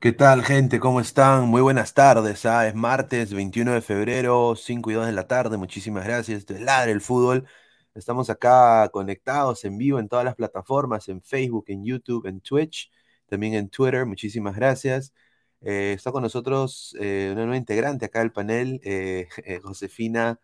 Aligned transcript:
¿Qué 0.00 0.12
tal, 0.12 0.44
gente? 0.44 0.78
¿Cómo 0.78 1.00
están? 1.00 1.48
Muy 1.48 1.60
buenas 1.60 1.92
tardes. 1.92 2.46
¿ah? 2.46 2.68
Es 2.68 2.74
martes 2.76 3.32
21 3.34 3.72
de 3.72 3.80
febrero, 3.80 4.54
5 4.54 4.90
y 4.92 4.94
2 4.94 5.06
de 5.06 5.12
la 5.12 5.26
tarde. 5.26 5.56
Muchísimas 5.56 6.04
gracias. 6.04 6.38
Esto 6.38 6.54
es 6.54 6.60
Ladre 6.60 6.92
el 6.92 7.00
Fútbol. 7.00 7.48
Estamos 7.94 8.30
acá 8.30 8.88
conectados 8.92 9.64
en 9.64 9.76
vivo 9.76 9.98
en 9.98 10.08
todas 10.08 10.24
las 10.24 10.36
plataformas, 10.36 11.08
en 11.08 11.20
Facebook, 11.20 11.64
en 11.68 11.84
YouTube, 11.84 12.26
en 12.26 12.40
Twitch, 12.40 12.92
también 13.26 13.54
en 13.54 13.68
Twitter. 13.70 14.06
Muchísimas 14.06 14.54
gracias. 14.54 15.12
Eh, 15.62 15.94
está 15.96 16.12
con 16.12 16.22
nosotros 16.22 16.96
eh, 17.00 17.30
una 17.32 17.42
nueva 17.42 17.56
integrante 17.56 18.06
acá 18.06 18.20
del 18.20 18.30
panel, 18.32 18.80
eh, 18.84 19.28
Josefina. 19.64 20.38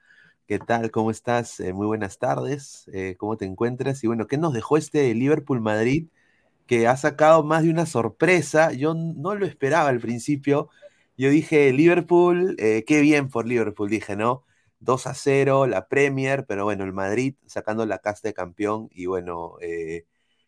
¿Qué 0.49 0.59
tal? 0.59 0.91
¿Cómo 0.91 1.11
estás? 1.13 1.61
Muy 1.61 1.87
buenas 1.87 2.19
tardes. 2.19 2.87
¿Cómo 3.19 3.37
te 3.37 3.45
encuentras? 3.47 4.03
Y 4.05 4.09
bueno, 4.09 4.27
¿qué 4.27 4.37
nos 4.37 4.53
dejó 4.53 4.77
este 4.77 5.15
Liverpool-Madrid? 5.15 6.09
Que 6.67 6.87
ha 6.87 6.97
sacado 6.97 7.45
más 7.45 7.63
de 7.63 7.71
una 7.71 7.87
sorpresa. 7.87 8.73
Yo 8.73 8.95
no 8.95 9.35
lo 9.35 9.47
esperaba 9.47 9.89
al 9.89 10.01
principio. 10.01 10.69
Yo 11.17 11.31
dije, 11.31 11.73
Liverpool, 11.73 12.57
eh, 12.59 12.85
qué 12.87 13.01
bien 13.01 13.29
por 13.29 13.47
Liverpool, 13.47 13.91
dije, 13.91 14.17
¿no? 14.17 14.45
2 14.81 15.07
a 15.07 15.15
0, 15.15 15.67
la 15.67 15.89
Premier, 15.89 16.45
pero 16.47 16.65
bueno, 16.65 16.85
el 16.85 16.93
Madrid 16.93 17.35
sacando 17.47 17.87
la 17.87 17.99
casta 17.99 18.29
de 18.29 18.35
campeón 18.35 18.89
y 18.93 19.07
bueno, 19.07 19.57
eh, 19.61 20.05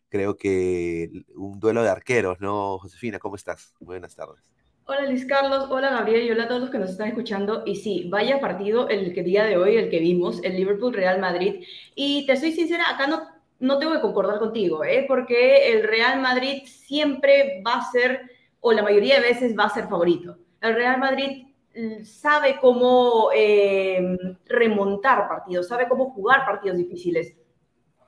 creo 0.09 0.37
que 0.37 1.09
un 1.35 1.59
duelo 1.59 1.83
de 1.83 1.89
arqueros, 1.89 2.39
¿no? 2.39 2.77
Josefina, 2.79 3.19
¿cómo 3.19 3.35
estás? 3.35 3.73
Buenas 3.79 4.15
tardes. 4.15 4.43
Hola 4.85 5.05
Luis 5.05 5.25
Carlos, 5.25 5.65
hola 5.69 5.89
Gabriel 5.89 6.25
y 6.25 6.31
hola 6.31 6.45
a 6.45 6.47
todos 6.47 6.61
los 6.61 6.69
que 6.69 6.79
nos 6.79 6.91
están 6.91 7.09
escuchando. 7.09 7.63
Y 7.65 7.75
sí, 7.75 8.07
vaya 8.09 8.39
partido 8.39 8.87
el 8.87 9.13
que 9.13 9.21
día 9.21 9.43
de 9.43 9.57
hoy, 9.57 9.75
el 9.75 9.89
que 9.89 9.99
vimos, 9.99 10.41
el 10.43 10.55
Liverpool 10.55 10.93
Real 10.93 11.19
Madrid. 11.19 11.65
Y 11.93 12.25
te 12.25 12.37
soy 12.37 12.53
sincera, 12.53 12.85
acá 12.89 13.05
no 13.07 13.36
no 13.59 13.79
tengo 13.79 13.93
que 13.93 14.01
concordar 14.01 14.39
contigo, 14.39 14.83
¿eh? 14.83 15.05
porque 15.07 15.71
el 15.71 15.83
Real 15.83 16.21
Madrid 16.21 16.63
siempre 16.65 17.61
va 17.65 17.75
a 17.75 17.91
ser, 17.91 18.29
o 18.59 18.71
la 18.71 18.83
mayoría 18.83 19.15
de 19.15 19.27
veces 19.27 19.57
va 19.57 19.65
a 19.65 19.73
ser 19.73 19.87
favorito. 19.87 20.37
El 20.61 20.75
Real 20.75 20.99
Madrid 20.99 21.47
mm, 21.75 22.03
sabe 22.03 22.57
cómo 22.59 23.29
eh, 23.35 24.17
remontar 24.45 25.27
partidos, 25.27 25.67
sabe 25.67 25.87
cómo 25.87 26.11
jugar 26.11 26.45
partidos 26.45 26.77
difíciles. 26.77 27.35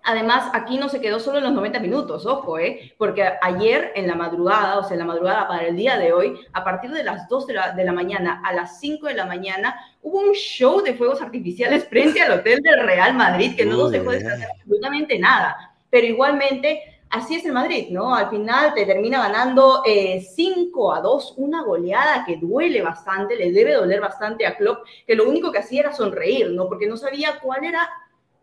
Además, 0.03 0.49
aquí 0.53 0.77
no 0.77 0.87
se 0.87 1.01
quedó 1.01 1.19
solo 1.19 1.39
en 1.39 1.43
los 1.43 1.53
90 1.53 1.79
minutos, 1.79 2.25
ojo, 2.25 2.57
¿eh? 2.57 2.93
porque 2.97 3.29
ayer 3.41 3.91
en 3.95 4.07
la 4.07 4.15
madrugada, 4.15 4.79
o 4.79 4.83
sea, 4.83 4.93
en 4.93 4.99
la 4.99 5.05
madrugada 5.05 5.47
para 5.47 5.67
el 5.67 5.75
día 5.75 5.97
de 5.97 6.13
hoy, 6.13 6.39
a 6.53 6.63
partir 6.63 6.91
de 6.91 7.03
las 7.03 7.27
2 7.27 7.47
de 7.47 7.53
la, 7.53 7.71
de 7.71 7.83
la 7.83 7.91
mañana 7.91 8.41
a 8.45 8.53
las 8.53 8.79
5 8.79 9.07
de 9.07 9.13
la 9.13 9.25
mañana, 9.25 9.75
hubo 10.01 10.19
un 10.19 10.33
show 10.33 10.81
de 10.81 10.93
fuegos 10.93 11.21
artificiales 11.21 11.85
frente 11.89 12.21
al 12.21 12.39
hotel 12.39 12.61
del 12.61 12.81
Real 12.81 13.13
Madrid 13.13 13.55
que 13.55 13.65
no 13.65 13.77
nos 13.77 13.91
dejó 13.91 14.11
descansar 14.11 14.49
absolutamente 14.51 15.19
nada. 15.19 15.73
Pero 15.89 16.07
igualmente, 16.07 17.01
así 17.09 17.35
es 17.35 17.45
el 17.45 17.51
Madrid, 17.51 17.87
¿no? 17.89 18.15
Al 18.15 18.29
final 18.29 18.73
te 18.73 18.85
termina 18.85 19.19
ganando 19.19 19.83
eh, 19.85 20.21
5 20.21 20.93
a 20.93 21.01
2, 21.01 21.33
una 21.37 21.63
goleada 21.63 22.23
que 22.25 22.37
duele 22.37 22.81
bastante, 22.81 23.35
le 23.35 23.51
debe 23.51 23.73
doler 23.73 23.99
bastante 23.99 24.45
a 24.47 24.55
Klopp, 24.55 24.85
que 25.05 25.15
lo 25.15 25.27
único 25.27 25.51
que 25.51 25.59
hacía 25.59 25.81
era 25.81 25.93
sonreír, 25.93 26.51
¿no? 26.51 26.67
Porque 26.67 26.87
no 26.87 26.95
sabía 26.95 27.39
cuál 27.41 27.65
era 27.65 27.89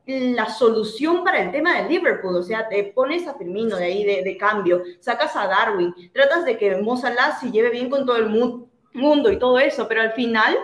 la 0.07 0.49
solución 0.49 1.25
para 1.25 1.43
el 1.43 1.51
tema 1.51 1.77
del 1.77 1.89
Liverpool, 1.89 2.37
o 2.37 2.43
sea, 2.43 2.69
te 2.69 2.85
pones 2.85 3.27
a 3.27 3.35
Firmino 3.35 3.77
de 3.77 3.87
ahí 3.87 4.05
de, 4.05 4.23
de 4.23 4.37
cambio, 4.37 4.83
sacas 5.01 5.35
a 5.35 5.49
Darwin, 5.49 5.93
tratas 6.13 6.45
de 6.45 6.57
que 6.57 6.77
Mo 6.77 6.97
Salah 6.97 7.37
se 7.41 7.51
lleve 7.51 7.71
bien 7.71 7.91
con 7.91 8.07
todo 8.07 8.17
el 8.17 8.29
mu 8.29 8.67
mundo 8.95 9.31
y 9.31 9.39
todo 9.39 9.59
eso, 9.59 9.89
pero 9.89 10.01
al 10.01 10.13
final 10.13 10.57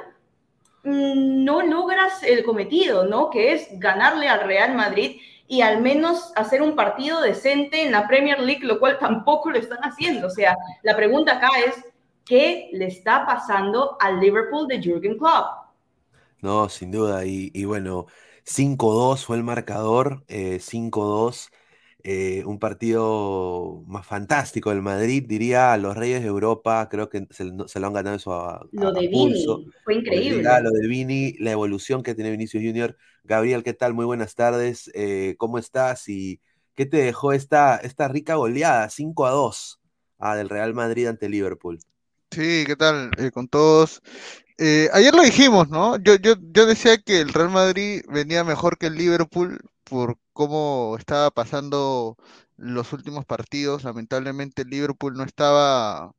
mm, 0.85 1.45
no 1.45 1.61
logras 1.63 2.23
el 2.23 2.45
cometido, 2.45 3.05
¿no? 3.05 3.31
Que 3.31 3.53
es 3.53 3.69
ganarle 3.73 4.29
al 4.29 4.47
Real 4.47 4.75
Madrid 4.75 5.21
y 5.49 5.61
al 5.61 5.83
menos 5.83 6.33
hacer 6.37 6.63
un 6.63 6.77
partido 6.77 7.21
decente 7.21 7.85
en 7.85 7.93
la 7.93 8.07
Premier 8.07 8.41
League, 8.41 8.65
lo 8.65 8.79
cual 8.79 8.99
tampoco 8.99 9.51
lo 9.51 9.59
están 9.59 9.81
haciendo. 9.81 10.29
O 10.29 10.31
sea, 10.31 10.57
la 10.83 10.97
pregunta 10.97 11.37
acá 11.37 11.51
es, 11.67 11.75
¿qué 12.25 12.71
le 12.73 12.87
está 12.87 13.27
pasando 13.27 13.99
al 14.01 14.19
Liverpool 14.19 14.67
de 14.67 14.81
Jürgen 14.81 15.19
Klopp? 15.19 15.47
No, 16.41 16.69
sin 16.71 16.91
duda. 16.91 17.25
Y 17.27 17.65
bueno, 17.67 18.07
5-2 18.53 19.25
fue 19.25 19.37
el 19.37 19.43
marcador, 19.43 20.25
eh, 20.29 20.59
5-2. 20.61 21.51
Eh, 22.05 22.43
un 22.47 22.59
partido 22.59 23.85
más 23.87 24.05
fantástico 24.05 24.71
del 24.71 24.83
Madrid, 24.83 25.25
diría 25.25 25.73
a 25.73 25.77
los 25.77 25.97
Reyes 25.97 26.21
de 26.21 26.27
Europa, 26.27 26.89
creo 26.91 27.09
que 27.09 27.29
se, 27.31 27.53
se 27.67 27.81
lo 27.81 27.87
han 27.87 27.93
ganado 27.93 28.17
eso 28.17 28.33
a, 28.33 28.57
a, 28.57 28.67
Lo 28.73 28.93
de 28.93 29.07
a 29.07 29.11
pulso. 29.11 29.59
Vini 29.59 29.71
fue 29.85 29.95
increíble. 29.95 30.39
diga, 30.39 30.61
lo 30.61 30.71
de 30.73 30.89
Vini, 30.89 31.35
la 31.39 31.53
evolución 31.53 32.03
que 32.03 32.17
tiene 32.17 32.33
Vinicius 32.33 32.65
Junior. 32.65 32.97
Gabriel, 33.23 33.63
¿qué 33.63 33.73
tal? 33.73 33.95
Muy 33.95 34.05
buenas 34.05 34.35
tardes. 34.35 34.91
Eh, 34.95 35.37
¿cómo 35.39 35.59
estás? 35.59 36.09
¿Y 36.09 36.41
qué 36.75 36.87
te 36.87 36.97
dejó 36.97 37.33
esta, 37.33 37.77
esta 37.77 38.09
rica 38.09 38.35
goleada? 38.35 38.89
5 38.91 39.27
a 39.27 39.31
2 39.31 39.81
ah, 40.19 40.35
del 40.35 40.49
Real 40.49 40.75
Madrid 40.75 41.07
ante 41.07 41.29
Liverpool. 41.29 41.79
Sí, 42.33 42.65
¿qué 42.67 42.77
tal? 42.77 43.11
Eh, 43.19 43.31
con 43.31 43.47
todos. 43.49 44.01
Eh, 44.59 44.89
ayer 44.93 45.15
lo 45.15 45.23
dijimos, 45.23 45.69
¿no? 45.71 45.97
Yo, 45.99 46.17
yo, 46.17 46.35
yo 46.53 46.67
decía 46.67 46.99
que 46.99 47.21
el 47.21 47.33
Real 47.35 47.51
Madrid 47.51 48.03
venía 48.09 48.45
mejor 48.45 48.79
que 48.79 48.87
el 48.89 48.97
Liverpool 48.97 49.61
por 49.85 50.19
cómo 50.33 50.97
estaba 50.99 51.31
pasando 51.31 52.17
los 52.57 52.93
últimos 52.95 53.27
partidos. 53.27 53.85
Lamentablemente 53.85 54.63
el 54.63 54.69
Liverpool 54.71 55.15
no 55.15 55.25
estaba 55.25 56.13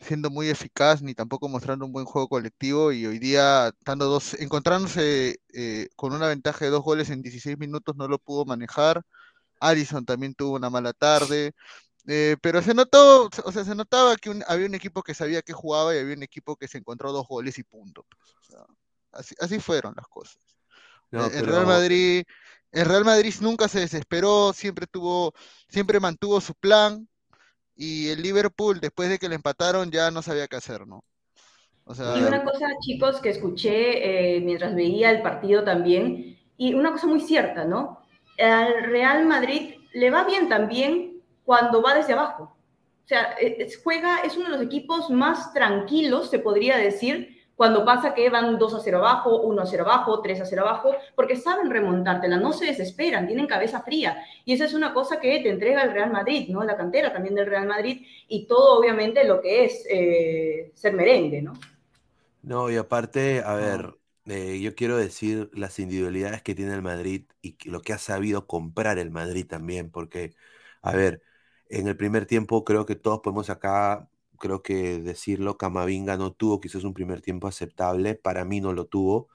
siendo 0.00 0.30
muy 0.30 0.48
eficaz 0.50 1.02
ni 1.02 1.14
tampoco 1.14 1.48
mostrando 1.48 1.86
un 1.86 1.92
buen 1.92 2.06
juego 2.06 2.28
colectivo 2.28 2.92
y 2.92 3.06
hoy 3.06 3.18
día 3.20 3.72
dando 3.86 4.06
dos, 4.06 4.34
encontrándose 4.34 5.38
eh, 5.54 5.88
con 5.96 6.12
una 6.14 6.28
ventaja 6.28 6.64
de 6.66 6.70
dos 6.72 6.82
goles 6.84 7.10
en 7.10 7.22
16 7.22 7.58
minutos 7.58 7.96
no 7.96 8.08
lo 8.08 8.18
pudo 8.18 8.44
manejar. 8.46 9.02
Alisson 9.60 10.04
también 10.06 10.34
tuvo 10.34 10.56
una 10.56 10.70
mala 10.70 10.92
tarde. 10.92 11.52
Eh, 12.06 12.36
pero 12.42 12.62
se 12.62 12.74
notó, 12.74 13.28
o 13.44 13.52
sea, 13.52 13.64
se 13.64 13.74
notaba 13.76 14.16
que 14.16 14.30
un- 14.30 14.42
había 14.48 14.66
un 14.66 14.74
equipo 14.74 15.02
que 15.02 15.14
sabía 15.14 15.42
que 15.42 15.52
jugaba 15.52 15.94
y 15.94 15.98
había 15.98 16.16
un 16.16 16.22
equipo 16.24 16.56
que 16.56 16.66
se 16.68 16.78
encontró 16.78 17.12
dos 17.12 17.28
goles 17.28 17.58
y 17.58 17.62
punto. 17.64 18.04
pues, 18.10 18.34
o 18.40 18.42
sea, 18.44 18.64
así, 19.12 19.34
así 19.40 19.60
fueron 19.60 19.94
las 19.96 20.06
cosas. 20.08 20.38
No, 21.12 21.26
El, 21.26 21.46
Real 21.46 21.66
Madrid, 21.66 22.24
el 22.72 22.86
Real 22.86 23.04
Madrid 23.04 23.34
nunca 23.40 23.68
se 23.68 23.80
desesperó, 23.80 24.52
siempre 24.52 24.86
tuvo, 24.86 25.32
siempre 25.68 26.00
mantuvo 26.00 26.40
su 26.40 26.54
plan 26.54 27.08
y 27.76 28.08
el 28.08 28.22
Liverpool, 28.22 28.80
después 28.80 29.08
de 29.08 29.18
que 29.18 29.28
le 29.28 29.36
empataron, 29.36 29.90
ya 29.90 30.10
no 30.10 30.22
sabía 30.22 30.48
qué 30.48 30.56
hacer, 30.56 30.86
¿no? 30.86 31.04
O 31.84 31.94
Y 32.14 32.22
una 32.22 32.44
cosa, 32.44 32.66
chicos, 32.80 33.20
que 33.20 33.30
escuché 33.30 34.36
eh, 34.36 34.40
mientras 34.40 34.74
veía 34.74 35.10
el 35.10 35.22
partido 35.22 35.64
también, 35.64 36.36
Y 36.56 36.74
una 36.74 36.92
cosa 36.92 37.06
muy 37.06 37.20
cierta, 37.20 37.64
¿no? 37.64 37.98
Al 38.38 38.84
Real 38.84 39.26
Madrid 39.26 39.74
le 39.94 40.10
va 40.10 40.24
bien 40.24 40.48
también 40.48 41.11
cuando 41.44 41.82
va 41.82 41.94
desde 41.94 42.12
abajo. 42.12 42.56
O 43.04 43.08
sea, 43.08 43.32
es, 43.32 43.80
juega, 43.82 44.20
es 44.20 44.36
uno 44.36 44.46
de 44.46 44.56
los 44.56 44.62
equipos 44.62 45.10
más 45.10 45.52
tranquilos, 45.52 46.30
se 46.30 46.38
podría 46.38 46.76
decir, 46.76 47.42
cuando 47.56 47.84
pasa 47.84 48.14
que 48.14 48.30
van 48.30 48.58
2 48.58 48.74
a 48.74 48.80
0 48.80 48.98
abajo, 48.98 49.42
1 49.42 49.62
a 49.62 49.66
0 49.66 49.84
abajo, 49.84 50.20
3 50.20 50.40
a 50.40 50.46
0 50.46 50.62
abajo, 50.62 50.96
porque 51.14 51.36
saben 51.36 51.70
remontártela, 51.70 52.36
no 52.36 52.52
se 52.52 52.66
desesperan, 52.66 53.26
tienen 53.26 53.46
cabeza 53.46 53.82
fría. 53.82 54.24
Y 54.44 54.54
esa 54.54 54.64
es 54.64 54.74
una 54.74 54.94
cosa 54.94 55.20
que 55.20 55.40
te 55.40 55.50
entrega 55.50 55.82
el 55.82 55.92
Real 55.92 56.10
Madrid, 56.10 56.48
¿no? 56.48 56.64
La 56.64 56.76
cantera 56.76 57.12
también 57.12 57.34
del 57.34 57.46
Real 57.46 57.66
Madrid 57.66 58.06
y 58.28 58.46
todo, 58.46 58.78
obviamente, 58.78 59.24
lo 59.24 59.40
que 59.40 59.64
es 59.64 59.86
eh, 59.88 60.72
ser 60.74 60.94
merengue, 60.94 61.42
¿no? 61.42 61.52
No, 62.42 62.70
y 62.70 62.76
aparte, 62.76 63.42
a 63.44 63.54
ver, 63.54 63.94
eh, 64.26 64.58
yo 64.60 64.74
quiero 64.74 64.96
decir 64.96 65.50
las 65.52 65.78
individualidades 65.78 66.42
que 66.42 66.54
tiene 66.54 66.74
el 66.74 66.82
Madrid 66.82 67.26
y 67.42 67.56
lo 67.68 67.80
que 67.82 67.92
ha 67.92 67.98
sabido 67.98 68.46
comprar 68.46 68.98
el 68.98 69.10
Madrid 69.10 69.46
también, 69.46 69.90
porque, 69.90 70.34
a 70.80 70.92
ver, 70.92 71.22
en 71.78 71.88
el 71.88 71.96
primer 71.96 72.26
tiempo 72.26 72.64
creo 72.64 72.86
que 72.86 72.96
todos 72.96 73.20
podemos 73.20 73.50
acá 73.50 74.08
creo 74.38 74.62
que 74.62 74.98
decirlo, 75.00 75.56
Camavinga 75.56 76.16
no 76.16 76.32
tuvo 76.32 76.60
quizás 76.60 76.84
un 76.84 76.94
primer 76.94 77.20
tiempo 77.22 77.46
aceptable, 77.48 78.16
para 78.16 78.44
mí 78.44 78.60
no 78.60 78.72
lo 78.72 78.86
tuvo, 78.86 79.28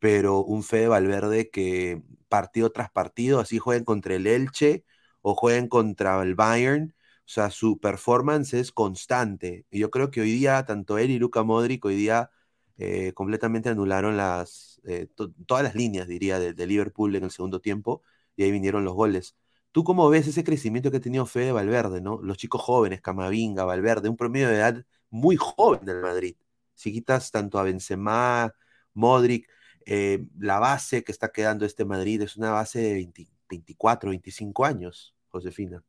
pero 0.00 0.40
un 0.44 0.62
Fede 0.62 0.88
Valverde 0.88 1.50
que 1.50 2.02
partido 2.28 2.72
tras 2.72 2.90
partido, 2.90 3.40
así 3.40 3.58
jueguen 3.58 3.84
contra 3.84 4.14
el 4.14 4.26
Elche 4.26 4.84
o 5.22 5.34
jueguen 5.34 5.68
contra 5.68 6.22
el 6.22 6.34
Bayern, 6.34 6.94
o 7.20 7.22
sea, 7.26 7.50
su 7.50 7.78
performance 7.80 8.54
es 8.54 8.72
constante. 8.72 9.66
Y 9.70 9.80
yo 9.80 9.90
creo 9.90 10.10
que 10.10 10.20
hoy 10.22 10.32
día, 10.32 10.64
tanto 10.66 10.98
él 10.98 11.10
y 11.10 11.18
Luca 11.18 11.42
Modric, 11.42 11.84
hoy 11.84 11.96
día 11.96 12.30
eh, 12.78 13.12
completamente 13.14 13.68
anularon 13.70 14.16
las, 14.16 14.80
eh, 14.84 15.08
todas 15.46 15.62
las 15.62 15.74
líneas, 15.74 16.08
diría, 16.08 16.38
de 16.38 16.66
Liverpool 16.66 17.14
en 17.16 17.24
el 17.24 17.30
segundo 17.30 17.60
tiempo, 17.60 18.02
y 18.36 18.44
ahí 18.44 18.50
vinieron 18.50 18.84
los 18.84 18.94
goles. 18.94 19.36
¿Tú 19.74 19.82
cómo 19.82 20.08
ves 20.08 20.28
ese 20.28 20.44
crecimiento 20.44 20.92
que 20.92 20.98
ha 20.98 21.00
tenido 21.00 21.26
Fede 21.26 21.50
Valverde, 21.50 22.00
¿no? 22.00 22.20
Los 22.22 22.36
chicos 22.36 22.62
jóvenes, 22.62 23.00
Camavinga, 23.00 23.64
Valverde, 23.64 24.08
un 24.08 24.16
promedio 24.16 24.46
de 24.46 24.54
edad 24.54 24.84
muy 25.10 25.34
joven 25.34 25.84
del 25.84 26.00
Madrid. 26.00 26.36
Si 26.74 26.92
quitas 26.92 27.32
tanto 27.32 27.58
a 27.58 27.64
Benzema, 27.64 28.54
Modric, 28.92 29.48
eh, 29.84 30.26
la 30.38 30.60
base 30.60 31.02
que 31.02 31.10
está 31.10 31.32
quedando 31.32 31.66
este 31.66 31.84
Madrid 31.84 32.22
es 32.22 32.36
una 32.36 32.52
base 32.52 32.78
de 32.78 33.08
24, 33.50 34.10
25 34.10 34.64
años, 34.64 35.12
Josefina. 35.30 35.82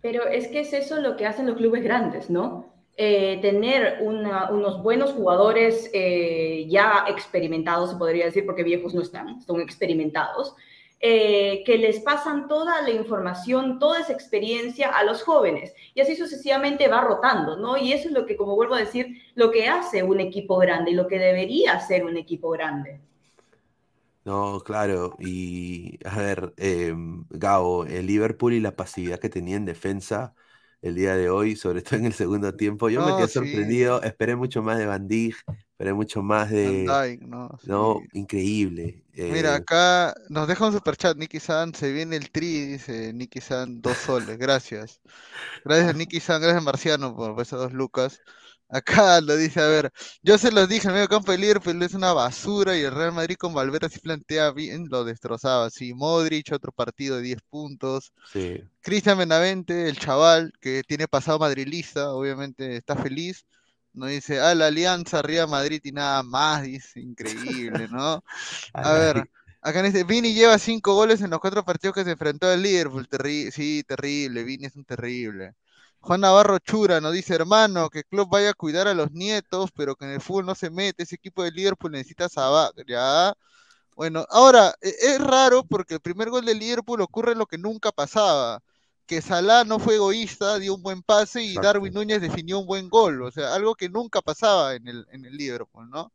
Pero 0.00 0.28
es 0.28 0.46
que 0.46 0.60
es 0.60 0.72
eso 0.72 1.00
lo 1.00 1.16
que 1.16 1.26
hacen 1.26 1.48
los 1.48 1.56
clubes 1.56 1.82
grandes, 1.82 2.30
¿no? 2.30 2.72
Eh, 2.96 3.40
tener 3.42 3.98
unos 4.02 4.84
buenos 4.84 5.10
jugadores 5.14 5.90
eh, 5.92 6.64
ya 6.68 7.06
experimentados, 7.08 7.90
se 7.90 7.96
podría 7.96 8.26
decir, 8.26 8.46
porque 8.46 8.62
viejos 8.62 8.94
no 8.94 9.02
están, 9.02 9.42
son 9.42 9.60
experimentados, 9.60 10.54
eh, 11.08 11.62
que 11.64 11.78
les 11.78 12.00
pasan 12.00 12.48
toda 12.48 12.82
la 12.82 12.90
información, 12.90 13.78
toda 13.78 14.00
esa 14.00 14.12
experiencia 14.12 14.88
a 14.88 15.04
los 15.04 15.22
jóvenes. 15.22 15.72
Y 15.94 16.00
así 16.00 16.16
sucesivamente 16.16 16.88
va 16.88 17.00
rotando, 17.00 17.56
¿no? 17.56 17.76
Y 17.76 17.92
eso 17.92 18.08
es 18.08 18.14
lo 18.14 18.26
que, 18.26 18.36
como 18.36 18.56
vuelvo 18.56 18.74
a 18.74 18.80
decir, 18.80 19.22
lo 19.36 19.52
que 19.52 19.68
hace 19.68 20.02
un 20.02 20.18
equipo 20.18 20.58
grande 20.58 20.90
y 20.90 20.94
lo 20.94 21.06
que 21.06 21.20
debería 21.20 21.78
ser 21.78 22.04
un 22.04 22.16
equipo 22.16 22.50
grande. 22.50 23.00
No, 24.24 24.58
claro. 24.64 25.14
Y 25.20 26.00
a 26.04 26.18
ver, 26.18 26.52
eh, 26.56 26.92
Gabo, 27.30 27.84
el 27.84 28.04
Liverpool 28.08 28.54
y 28.54 28.60
la 28.60 28.74
pasividad 28.74 29.20
que 29.20 29.28
tenía 29.28 29.56
en 29.56 29.64
defensa 29.64 30.34
el 30.82 30.96
día 30.96 31.14
de 31.14 31.30
hoy, 31.30 31.54
sobre 31.54 31.82
todo 31.82 32.00
en 32.00 32.06
el 32.06 32.14
segundo 32.14 32.56
tiempo, 32.56 32.88
yo 32.90 33.06
me 33.06 33.16
quedé 33.16 33.28
sorprendido. 33.28 34.02
Esperé 34.02 34.34
mucho 34.34 34.60
más 34.60 34.78
de 34.78 34.86
Van 34.86 35.06
Dijk, 35.06 35.36
pero 35.76 35.90
hay 35.90 35.96
mucho 35.96 36.22
más 36.22 36.50
de... 36.50 37.18
¿no? 37.64 38.00
increíble. 38.12 39.04
Mira, 39.12 39.52
eh. 39.52 39.56
acá 39.56 40.14
nos 40.28 40.48
deja 40.48 40.66
un 40.66 40.72
superchat, 40.72 41.16
Nicky 41.16 41.40
San, 41.40 41.74
se 41.74 41.92
viene 41.92 42.16
el 42.16 42.30
tri, 42.30 42.66
dice 42.66 43.12
Nicky 43.12 43.40
San, 43.40 43.80
dos 43.82 43.96
soles, 43.96 44.38
gracias. 44.38 45.00
Gracias 45.64 45.94
Nicky 45.94 46.20
San, 46.20 46.40
gracias 46.40 46.62
Marciano 46.62 47.14
por 47.14 47.40
esas 47.40 47.60
dos 47.60 47.72
lucas. 47.72 48.20
Acá 48.68 49.20
lo 49.20 49.36
dice, 49.36 49.60
a 49.60 49.68
ver, 49.68 49.92
yo 50.22 50.38
se 50.38 50.50
los 50.50 50.68
dije, 50.68 50.88
el 50.88 50.94
medio 50.94 51.06
campo 51.06 51.30
de 51.30 51.38
Liverpool 51.38 51.80
es 51.82 51.94
una 51.94 52.12
basura 52.12 52.76
y 52.76 52.80
el 52.82 52.92
Real 52.92 53.12
Madrid 53.12 53.36
con 53.36 53.54
Valverde 53.54 53.86
así 53.86 54.00
plantea 54.00 54.50
bien, 54.50 54.86
lo 54.90 55.04
destrozaba. 55.04 55.70
Sí, 55.70 55.94
Modric, 55.94 56.50
otro 56.52 56.72
partido 56.72 57.16
de 57.16 57.22
10 57.22 57.38
puntos. 57.48 58.12
Sí. 58.32 58.60
Cristian 58.80 59.18
Benavente, 59.18 59.88
el 59.88 59.98
chaval 59.98 60.52
que 60.60 60.82
tiene 60.84 61.06
pasado 61.06 61.38
madrilista, 61.38 62.12
obviamente 62.12 62.76
está 62.76 62.96
feliz 62.96 63.46
no 63.96 64.06
dice, 64.06 64.40
ah, 64.40 64.54
la 64.54 64.66
Alianza, 64.66 65.18
arriba 65.18 65.46
Madrid 65.46 65.80
y 65.84 65.92
nada 65.92 66.22
más, 66.22 66.62
dice, 66.62 67.00
increíble, 67.00 67.88
¿no? 67.88 68.22
A 68.74 68.92
ver, 68.92 69.30
acá 69.62 69.84
este, 69.86 70.04
Vini 70.04 70.34
lleva 70.34 70.58
cinco 70.58 70.94
goles 70.94 71.22
en 71.22 71.30
los 71.30 71.40
cuatro 71.40 71.64
partidos 71.64 71.94
que 71.94 72.04
se 72.04 72.12
enfrentó 72.12 72.46
al 72.48 72.62
Liverpool, 72.62 73.08
sí, 73.52 73.82
terrible, 73.86 74.44
Vini 74.44 74.66
es 74.66 74.76
un 74.76 74.84
terrible. 74.84 75.54
Juan 76.00 76.20
Navarro 76.20 76.58
Chura 76.60 77.00
nos 77.00 77.12
dice, 77.12 77.34
hermano, 77.34 77.88
que 77.90 78.00
el 78.00 78.04
club 78.06 78.28
vaya 78.30 78.50
a 78.50 78.54
cuidar 78.54 78.86
a 78.86 78.94
los 78.94 79.10
nietos, 79.12 79.70
pero 79.74 79.96
que 79.96 80.04
en 80.04 80.12
el 80.12 80.20
fútbol 80.20 80.46
no 80.46 80.54
se 80.54 80.70
mete, 80.70 81.02
ese 81.02 81.16
equipo 81.16 81.42
de 81.42 81.50
Liverpool 81.50 81.92
necesita 81.92 82.28
saber, 82.28 82.72
ya. 82.86 83.34
Bueno, 83.96 84.26
ahora, 84.30 84.74
e, 84.82 84.90
es 85.00 85.20
raro 85.20 85.64
porque 85.64 85.94
el 85.94 86.00
primer 86.00 86.30
gol 86.30 86.44
de 86.44 86.54
Liverpool 86.54 87.00
ocurre 87.00 87.34
lo 87.34 87.46
que 87.46 87.58
nunca 87.58 87.92
pasaba 87.92 88.60
que 89.06 89.22
Salah 89.22 89.64
no 89.64 89.78
fue 89.78 89.94
egoísta, 89.94 90.58
dio 90.58 90.74
un 90.74 90.82
buen 90.82 91.02
pase 91.02 91.42
y 91.42 91.54
Darwin 91.54 91.94
Núñez 91.94 92.20
definió 92.20 92.58
un 92.58 92.66
buen 92.66 92.88
gol, 92.88 93.22
o 93.22 93.30
sea, 93.30 93.54
algo 93.54 93.74
que 93.74 93.88
nunca 93.88 94.20
pasaba 94.20 94.74
en 94.74 94.88
el, 94.88 95.06
en 95.12 95.24
el 95.24 95.36
Liverpool, 95.36 95.88
¿no? 95.88 96.12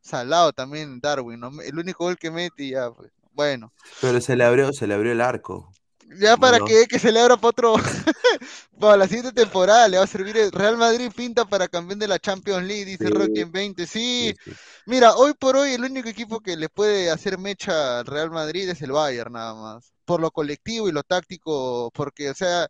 Salado 0.00 0.52
también 0.52 1.00
Darwin, 1.00 1.40
¿no? 1.40 1.50
El 1.60 1.78
único 1.78 2.04
gol 2.04 2.16
que 2.16 2.30
mete 2.30 2.68
ya, 2.68 2.90
pues, 2.90 3.10
bueno. 3.32 3.72
Pero 4.00 4.20
se 4.20 4.36
le 4.36 4.44
abrió, 4.44 4.72
se 4.72 4.86
le 4.86 4.94
abrió 4.94 5.12
el 5.12 5.20
arco. 5.20 5.72
Ya 6.16 6.36
para 6.36 6.58
que, 6.60 6.86
que 6.86 6.98
se 6.98 7.12
le 7.12 7.20
abra 7.20 7.36
para 7.36 7.48
otro, 7.48 7.74
para 8.80 8.96
la 8.96 9.06
siguiente 9.06 9.32
temporada 9.32 9.88
le 9.88 9.98
va 9.98 10.04
a 10.04 10.06
servir 10.06 10.36
el 10.38 10.50
Real 10.50 10.76
Madrid 10.76 11.10
pinta 11.14 11.44
para 11.44 11.68
campeón 11.68 11.98
de 11.98 12.08
la 12.08 12.18
Champions 12.18 12.66
League, 12.66 12.86
dice 12.86 13.10
Rocky 13.10 13.40
en 13.40 13.52
20, 13.52 13.86
sí. 13.86 14.34
Mira, 14.86 15.14
hoy 15.16 15.34
por 15.34 15.56
hoy 15.56 15.72
el 15.72 15.84
único 15.84 16.08
equipo 16.08 16.40
que 16.40 16.56
le 16.56 16.68
puede 16.68 17.10
hacer 17.10 17.38
mecha 17.38 18.00
al 18.00 18.06
Real 18.06 18.30
Madrid 18.30 18.68
es 18.68 18.80
el 18.80 18.92
Bayern 18.92 19.32
nada 19.32 19.54
más 19.54 19.92
por 20.08 20.22
lo 20.22 20.30
colectivo 20.30 20.88
y 20.88 20.92
lo 20.92 21.02
táctico, 21.02 21.90
porque, 21.92 22.30
o 22.30 22.34
sea, 22.34 22.66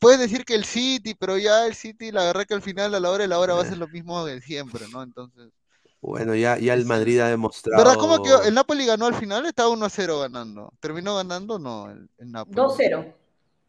puedes 0.00 0.18
decir 0.18 0.44
que 0.44 0.56
el 0.56 0.64
City, 0.64 1.14
pero 1.14 1.38
ya 1.38 1.64
el 1.64 1.76
City, 1.76 2.10
la 2.10 2.24
verdad 2.24 2.44
que 2.44 2.54
al 2.54 2.62
final, 2.62 2.92
a 2.92 3.00
la 3.00 3.08
hora 3.08 3.22
de 3.22 3.28
la 3.28 3.38
hora, 3.38 3.54
va 3.54 3.62
a 3.62 3.66
ser 3.66 3.78
lo 3.78 3.86
mismo 3.86 4.24
de 4.24 4.40
siempre, 4.40 4.88
¿no? 4.88 5.00
Entonces. 5.00 5.52
Bueno, 6.02 6.34
ya, 6.34 6.58
ya 6.58 6.74
el 6.74 6.84
Madrid 6.84 7.20
ha 7.20 7.28
demostrado. 7.28 7.82
¿Verdad? 7.82 7.98
¿Cómo 7.98 8.20
que 8.22 8.48
el 8.48 8.54
Napoli 8.54 8.84
ganó 8.84 9.06
al 9.06 9.14
final? 9.14 9.46
Estaba 9.46 9.70
1-0 9.70 10.20
ganando. 10.20 10.72
¿Terminó 10.80 11.14
ganando? 11.14 11.60
No, 11.60 11.90
el, 11.90 12.10
el 12.18 12.32
Napoli. 12.32 12.56
2-0. 12.56 13.14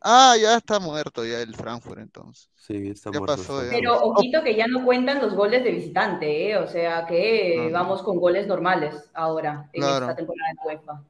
Ah, 0.02 0.36
ya 0.42 0.58
está 0.58 0.80
muerto 0.80 1.24
ya 1.24 1.40
el 1.40 1.56
Frankfurt 1.56 2.00
entonces. 2.00 2.50
Sí, 2.56 2.90
está 2.90 3.12
muerto. 3.12 3.62
Pero 3.70 4.02
ojito 4.02 4.44
que 4.44 4.56
ya 4.56 4.68
no 4.68 4.84
cuentan 4.84 5.22
los 5.22 5.36
goles 5.36 5.64
de 5.64 5.72
visitante, 5.72 6.50
¿eh? 6.50 6.58
O 6.58 6.68
sea 6.68 7.06
que 7.06 7.70
vamos 7.72 8.02
con 8.02 8.18
goles 8.18 8.48
normales 8.48 8.96
ahora 9.14 9.70
en 9.72 9.84
esta 9.84 10.16
temporada 10.16 10.50
de 10.52 10.68
UEFA. 10.68 11.04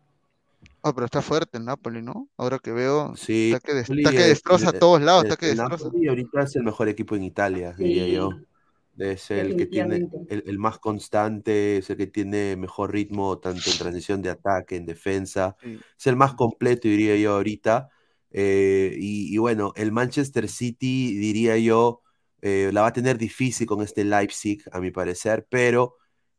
Ah, 0.84 0.92
pero 0.94 1.06
está 1.06 1.22
fuerte 1.22 1.58
el 1.58 1.63
Napoli, 1.63 2.01
¿no? 2.01 2.27
Ahora 2.36 2.60
que 2.60 2.74
veo, 2.74 3.15
sí, 3.15 3.53
está 3.53 4.12
que, 4.12 4.18
destroza 4.18 4.70
a 4.70 4.74
todos 4.74 5.01
lados, 5.01 5.24
está 5.24 5.38
que 5.38 5.48
destroza. 5.48 5.86
Napoli 5.86 6.10
ahorita 6.10 6.44
es 6.44 6.56
el 6.58 6.63
mejor 6.63 6.89
equipo 6.89 7.15
en 7.15 7.24
Italia, 7.24 7.74
diría 7.77 8.08
yo. 8.08 8.30
Es 8.98 9.32
el 9.32 9.56
que 9.56 9.66
tiene 9.66 10.08
el, 10.30 10.60
más 10.60 10.78
constante, 10.78 11.78
es 11.78 11.90
el 11.90 11.98
que 11.98 12.08
tiene 12.08 12.56
mejor 12.56 12.92
ritmo 12.92 13.40
tanto 13.40 13.72
en 13.72 13.78
transición 13.78 14.22
de 14.22 14.30
ataque, 14.30 14.76
en 14.76 14.86
defensa. 14.86 15.56
Es 15.64 16.08
el 16.08 16.16
más 16.16 16.36
completo, 16.36 16.88
diría 16.88 17.16
yo, 17.16 17.34
ahorita. 17.34 17.90
Eh, 18.30 18.96
y, 19.00 19.38
bueno, 19.38 19.74
el 19.76 19.92
Manchester 19.92 20.48
City, 20.48 21.18
diría 21.18 21.58
yo, 21.58 22.02
eh, 22.42 22.70
la 22.74 22.82
va 22.82 22.88
a 22.88 22.94
tener 22.94 23.18
difícil 23.18 23.66
con 23.66 23.82
este 23.82 24.04
Leipzig, 24.04 24.64
a 24.72 24.80
mi 24.80 24.92
parecer, 24.92 25.48
pero 25.50 25.96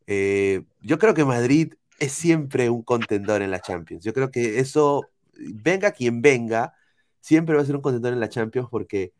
eh, 0.07 0.63
yo 0.81 0.99
creo 0.99 1.13
que 1.13 1.25
Madrid 1.25 1.73
es 1.99 2.11
siempre 2.11 2.69
un 2.69 2.83
contendor 2.83 3.41
en 3.41 3.51
la 3.51 3.59
Champions. 3.59 4.03
Yo 4.03 4.13
creo 4.13 4.31
que 4.31 4.59
eso, 4.59 5.09
venga 5.33 5.91
quien 5.91 6.21
venga, 6.21 6.73
siempre 7.21 7.55
va 7.55 7.61
a 7.61 7.65
ser 7.65 7.75
un 7.75 7.81
contendor 7.81 8.13
en 8.13 8.19
la 8.19 8.29
Champions 8.29 8.67
porque 8.69 9.13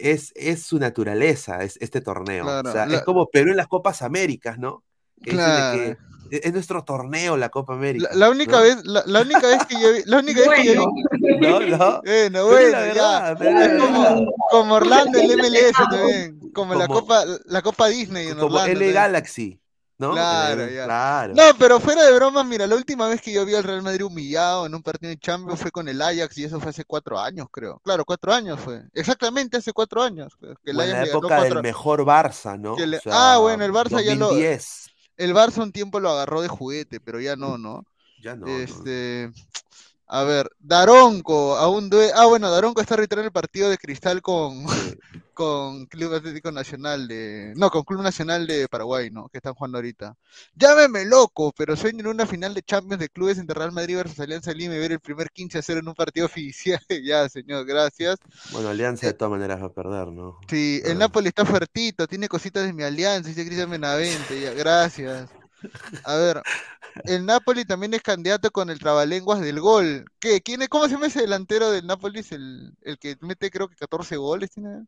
es, 0.00 0.32
es 0.34 0.62
su 0.62 0.78
naturaleza, 0.78 1.62
es 1.62 1.76
este 1.80 2.00
torneo. 2.00 2.46
o 2.46 2.72
sea, 2.72 2.84
es 2.84 3.02
como 3.02 3.28
Perú 3.28 3.50
en 3.50 3.56
las 3.56 3.68
Copas 3.68 4.02
Américas, 4.02 4.58
¿no? 4.58 4.82
claro. 5.22 5.96
E, 6.30 6.40
es 6.44 6.52
nuestro 6.52 6.84
torneo 6.84 7.36
la 7.36 7.48
Copa 7.48 7.74
América. 7.74 8.08
La, 8.14 8.30
única 8.30 8.60
vez, 8.60 8.84
la, 8.84 9.20
única 9.20 9.46
vez 9.48 9.66
que 9.66 9.80
yo 9.80 9.92
vi, 9.92 10.00
la 10.04 10.18
única 10.18 10.48
vez 10.48 10.60
que 10.60 10.74
yo 10.74 10.86
vi. 10.86 11.38
No, 11.40 11.60
no. 11.60 12.00
Bueno, 12.04 12.46
bueno, 12.46 12.78
verdad, 12.78 13.38
como, 13.78 14.32
como, 14.50 14.74
Orlando 14.74 15.18
el 15.18 15.36
MLS 15.36 15.72
también, 15.72 16.40
como, 16.52 16.74
la 16.74 16.86
Copa, 16.86 17.24
la 17.46 17.62
Copa 17.62 17.88
Disney 17.88 18.28
en 18.28 18.38
como 18.38 18.46
Orlando. 18.56 18.80
L 18.80 18.92
Galaxy. 18.92 19.60
¿No? 20.00 20.12
Claro, 20.12 20.66
claro. 20.66 21.34
No, 21.34 21.42
pero 21.58 21.78
fuera 21.78 22.02
de 22.04 22.12
broma, 22.14 22.42
mira, 22.42 22.66
la 22.66 22.74
última 22.74 23.06
vez 23.06 23.20
que 23.20 23.32
yo 23.32 23.44
vi 23.44 23.54
al 23.54 23.64
Real 23.64 23.82
Madrid 23.82 24.06
humillado 24.06 24.64
en 24.64 24.74
un 24.74 24.82
partido 24.82 25.10
de 25.10 25.18
Champions 25.18 25.60
fue 25.60 25.70
con 25.70 25.88
el 25.88 26.00
Ajax 26.00 26.38
y 26.38 26.44
eso 26.44 26.58
fue 26.58 26.70
hace 26.70 26.84
cuatro 26.84 27.20
años, 27.20 27.48
creo. 27.50 27.80
Claro, 27.84 28.06
cuatro 28.06 28.32
años 28.32 28.58
fue. 28.58 28.82
Exactamente 28.94 29.58
hace 29.58 29.74
cuatro 29.74 30.02
años. 30.02 30.32
Que 30.64 30.70
el 30.70 30.80
Ajax 30.80 30.92
la 30.92 31.04
época 31.04 31.42
del 31.42 31.62
mejor 31.62 32.00
Barça, 32.06 32.58
¿no? 32.58 32.76
ah, 33.12 33.38
bueno, 33.40 33.64
el 33.64 33.72
Barça 33.72 34.02
ya 34.02 34.14
lo. 34.14 34.30
El 34.32 35.34
Barça 35.34 35.62
un 35.62 35.70
tiempo 35.70 36.00
lo 36.00 36.08
agarró 36.08 36.40
de 36.40 36.48
juguete, 36.48 36.98
pero 36.98 37.20
ya 37.20 37.36
no, 37.36 37.58
¿no? 37.58 37.84
Ya 38.22 38.36
no. 38.36 38.46
no. 38.46 39.32
A 40.12 40.24
ver, 40.24 40.50
Daronco, 40.58 41.56
aún 41.56 41.88
due... 41.88 42.10
Ah, 42.16 42.26
bueno, 42.26 42.50
Daronco 42.50 42.80
está 42.80 42.96
retirando 42.96 43.26
el 43.28 43.32
partido 43.32 43.70
de 43.70 43.78
Cristal 43.78 44.20
con, 44.20 44.64
con 45.34 45.86
Club 45.86 46.14
Atlético 46.14 46.50
Nacional 46.50 47.06
de... 47.06 47.52
No, 47.54 47.70
con 47.70 47.84
Club 47.84 48.02
Nacional 48.02 48.44
de 48.48 48.66
Paraguay, 48.68 49.10
¿no? 49.12 49.28
Que 49.28 49.38
están 49.38 49.54
jugando 49.54 49.78
ahorita. 49.78 50.16
Llámeme 50.56 51.04
loco, 51.04 51.52
pero 51.56 51.76
sueño 51.76 52.00
en 52.00 52.08
una 52.08 52.26
final 52.26 52.54
de 52.54 52.62
Champions 52.62 52.98
de 52.98 53.08
clubes 53.08 53.38
entre 53.38 53.54
Real 53.54 53.70
Madrid 53.70 53.98
versus 53.98 54.18
Alianza 54.18 54.52
Lima 54.52 54.74
y 54.74 54.80
ver 54.80 54.90
el 54.90 54.98
primer 55.00 55.30
15 55.30 55.58
a 55.58 55.62
0 55.62 55.78
en 55.78 55.88
un 55.88 55.94
partido 55.94 56.26
oficial. 56.26 56.80
ya, 57.04 57.28
señor, 57.28 57.64
gracias. 57.64 58.16
Bueno, 58.50 58.68
Alianza 58.70 59.06
de 59.06 59.12
todas 59.12 59.30
maneras 59.30 59.62
va 59.62 59.66
a 59.66 59.72
perder, 59.72 60.08
¿no? 60.08 60.40
Sí, 60.48 60.82
el 60.84 60.96
Ah. 60.96 61.06
Napoli 61.06 61.28
está 61.28 61.44
fuertito, 61.46 62.08
tiene 62.08 62.26
cositas 62.26 62.64
de 62.66 62.72
mi 62.72 62.82
alianza, 62.82 63.28
dice 63.28 63.44
Cristian 63.46 63.70
Benavente, 63.70 64.40
ya, 64.40 64.54
gracias. 64.54 65.30
A 66.04 66.16
ver, 66.16 66.42
el 67.04 67.26
Napoli 67.26 67.64
también 67.64 67.94
es 67.94 68.02
candidato 68.02 68.50
con 68.50 68.70
el 68.70 68.78
trabalenguas 68.78 69.40
del 69.40 69.60
gol. 69.60 70.04
¿Qué? 70.18 70.40
¿Quién 70.40 70.62
es? 70.62 70.68
¿Cómo 70.68 70.84
se 70.86 70.92
llama 70.92 71.06
ese 71.06 71.20
delantero 71.22 71.70
del 71.70 71.86
Napoli? 71.86 72.24
El, 72.30 72.74
el 72.82 72.98
que 72.98 73.16
mete 73.20 73.50
creo 73.50 73.68
que 73.68 73.76
14 73.76 74.16
goles, 74.16 74.50
¿tiene? 74.50 74.84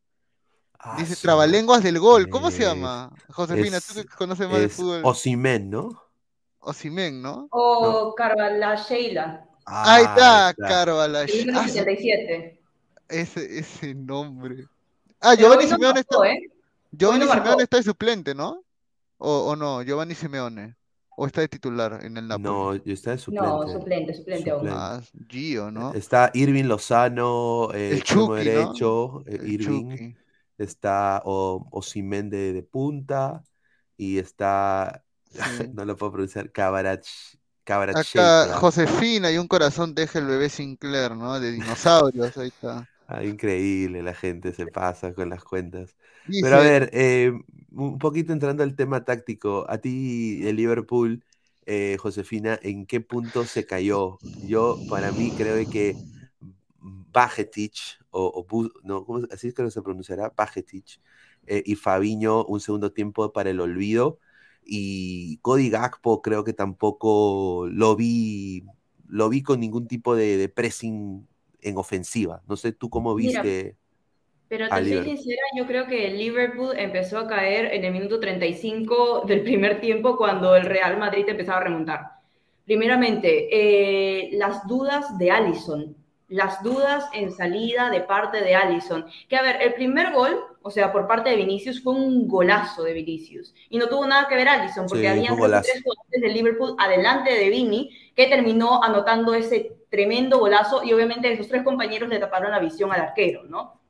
Ah, 0.79 0.97
Dice 0.99 1.15
su- 1.15 1.23
trabalenguas 1.23 1.83
del 1.83 1.99
gol. 2.01 2.29
¿Cómo 2.29 2.51
se 2.51 2.65
llama? 2.65 3.11
Josefina, 3.31 3.81
tú 3.81 3.95
que 3.95 4.05
conoces 4.07 4.49
más 4.49 4.61
de 4.61 4.69
fútbol. 4.69 5.01
Osimhen, 5.05 5.71
¿no? 5.71 6.03
Osimhen, 6.61 7.23
¿no? 7.23 7.49
O 7.51 8.15
Carvala 8.15 8.77
Sheila, 8.77 9.45
Ahí 9.65 10.03
está, 10.03 10.49
Ah, 10.49 10.51
está. 10.51 10.69
Carvala. 10.69 11.23
el 11.23 11.47
número 11.47 11.61
Ah, 11.61 11.69
77. 11.69 12.61
ese, 13.09 13.59
ese 13.59 13.95
nombre. 13.95 14.67
Ah, 15.21 15.35
Pero 15.37 15.49
Giovanni 15.49 15.65
no 15.71 15.77
Simeone 15.77 16.01
está, 16.01 16.17
¿eh? 16.29 16.51
Giovanni 16.91 17.25
no. 17.27 17.33
Simeone 17.33 17.63
está 17.63 17.77
de 17.77 17.83
suplente, 17.85 18.35
¿no? 18.35 18.63
O, 19.19 19.51
o 19.51 19.57
no, 19.57 19.83
Giovanni 19.83 20.15
Simeone. 20.17 20.75
O 21.17 21.27
está 21.27 21.41
de 21.43 21.49
titular 21.49 22.01
en 22.05 22.17
el 22.17 22.27
Napoli. 22.29 22.45
No, 22.45 22.75
está 22.75 23.11
de 23.13 23.19
suplente. 23.19 23.47
No, 23.49 23.69
suplente, 23.69 24.15
suplente. 24.15 24.51
Ah, 24.69 25.01
Gio, 25.29 25.71
¿no? 25.71 25.93
Está 25.95 26.31
Irving 26.35 26.65
Lozano, 26.65 27.73
eh, 27.75 27.93
El 27.93 28.03
Chucky, 28.03 28.27
¿no? 28.29 28.35
derecho, 28.35 29.21
eh, 29.27 29.37
El 29.41 29.53
Irving. 29.53 29.91
Chucky. 29.91 30.17
Está 30.59 31.23
o, 31.25 31.67
Osimhen 31.71 32.31
de, 32.31 32.53
de 32.53 32.63
punta. 32.63 33.43
Y 33.97 34.19
está, 34.19 35.05
Sí. 35.31 35.39
no 35.75 35.85
lo 35.85 35.97
puedo 35.97 36.13
pronunciar, 36.13 36.51
Cabarach, 36.53 37.07
Acá 37.07 37.35
Cabarachela. 37.65 38.57
Josefina 38.61 39.31
y 39.31 39.39
un 39.39 39.49
corazón 39.49 39.95
deja 39.95 40.19
el 40.19 40.27
bebé 40.27 40.49
Sinclair, 40.49 41.13
¿no? 41.17 41.39
De 41.41 41.53
dinosaurios, 41.53 42.37
ahí 42.37 42.49
está. 42.49 42.89
Ah, 43.07 43.25
increíble, 43.25 44.03
la 44.03 44.15
gente 44.15 44.53
se 44.53 44.67
pasa 44.67 45.13
con 45.15 45.29
las 45.31 45.45
cuentas. 45.45 45.97
Dice, 46.25 46.39
Pero 46.39 46.57
a 46.57 46.61
ver, 46.61 46.91
eh, 46.93 47.33
un 47.73 47.99
poquito 47.99 48.33
entrando 48.33 48.63
al 48.63 48.77
tema 48.77 49.05
táctico, 49.05 49.67
a 49.69 49.79
ti 49.79 50.41
el 50.47 50.57
Liverpool, 50.57 51.25
eh, 51.67 51.97
Josefina, 52.01 52.59
¿en 52.63 52.87
qué 52.87 53.01
punto 53.01 53.47
se 53.47 53.67
cayó? 53.67 54.23
Yo, 54.41 54.85
para 54.89 55.13
mí, 55.13 55.35
creo 55.35 55.69
que 55.69 56.01
Bajetic, 56.81 57.75
o, 58.11 58.27
o 58.35 58.47
Bu- 58.47 58.73
no, 58.85 59.05
¿cómo 59.05 59.21
se- 59.21 59.29
así 59.35 59.49
es 59.49 59.55
que 59.55 59.71
se 59.71 59.83
pronunciará, 59.83 60.33
Bajetic, 60.37 61.01
eh, 61.47 61.63
y 61.67 61.77
Fabiño, 61.77 62.45
un 62.47 62.61
segundo 62.61 62.93
tiempo 62.93 63.33
para 63.33 63.51
el 63.51 63.61
olvido, 63.61 64.19
y 64.65 65.39
Cody 65.39 65.71
Gakpo 65.71 66.23
creo 66.23 66.45
que 66.45 66.53
tampoco 66.53 67.67
lo 67.71 67.97
vi, 67.97 68.65
lo 69.09 69.29
vi 69.29 69.43
con 69.43 69.61
ningún 69.61 69.87
tipo 69.89 70.15
de, 70.17 70.37
de 70.37 70.49
pressing 70.49 71.27
en 71.61 71.77
ofensiva. 71.79 72.43
No 72.49 72.57
sé 72.57 72.73
tú 72.73 72.91
cómo 72.91 73.15
Mira, 73.17 73.55
viste 73.55 73.77
Pero 74.53 74.69
te 74.69 74.85
soy 74.85 75.03
sincera, 75.03 75.41
yo 75.57 75.67
creo 75.67 75.87
que 75.87 76.09
el 76.09 76.19
Liverpool 76.19 76.75
empezó 76.77 77.19
a 77.19 77.27
caer 77.27 77.73
en 77.73 77.87
el 77.87 77.91
minuto 77.91 78.21
35 78.21 79.23
del 79.27 79.41
primer 79.41 79.81
tiempo 79.81 80.19
cuando 80.19 80.55
el 80.55 80.67
Real 80.67 80.99
Madrid 80.99 81.27
empezaba 81.27 81.57
a 81.57 81.65
remontar. 81.65 82.01
Primeramente, 82.67 83.49
eh, 83.51 84.29
las 84.35 84.67
dudas 84.67 85.17
de 85.17 85.31
Allison, 85.31 85.97
las 86.29 86.63
dudas 86.63 87.09
en 87.15 87.33
salida 87.33 87.89
de 87.89 88.03
parte 88.03 88.43
de 88.43 88.55
Allison. 88.55 89.07
Que 89.27 89.37
a 89.37 89.43
ver, 89.43 89.57
el 89.63 89.73
primer 89.73 90.13
gol, 90.13 90.39
o 90.61 90.71
sea, 90.71 90.93
por 90.93 91.07
parte 91.07 91.31
de 91.31 91.37
Vinicius, 91.37 91.83
fue 91.83 91.95
un 91.95 92.29
golazo 92.29 92.83
de 92.83 92.93
Vinicius. 92.93 93.55
Y 93.71 93.79
no 93.79 93.89
tuvo 93.89 94.07
nada 94.07 94.29
que 94.29 94.35
ver 94.35 94.51
Allison, 94.51 94.85
porque 94.87 95.05
Sí, 95.05 95.07
había 95.07 95.31
tres 95.31 95.83
jugadores 95.83 96.21
del 96.21 96.35
Liverpool 96.35 96.77
adelante 96.79 97.33
de 97.33 97.49
Vini, 97.49 97.89
que 98.15 98.27
terminó 98.27 98.85
anotando 98.85 99.33
ese 99.33 99.73
tremendo 99.89 100.41
golazo. 100.41 100.85
Y 100.85 100.93
obviamente 100.93 101.33
esos 101.33 101.49
tres 101.49 101.63
compañeros 101.63 102.11
le 102.11 102.19
taparon 102.19 102.51
la 102.51 102.59
visión 102.59 102.93
al 102.93 103.01
arquero, 103.01 103.45
¿no? 103.45 103.81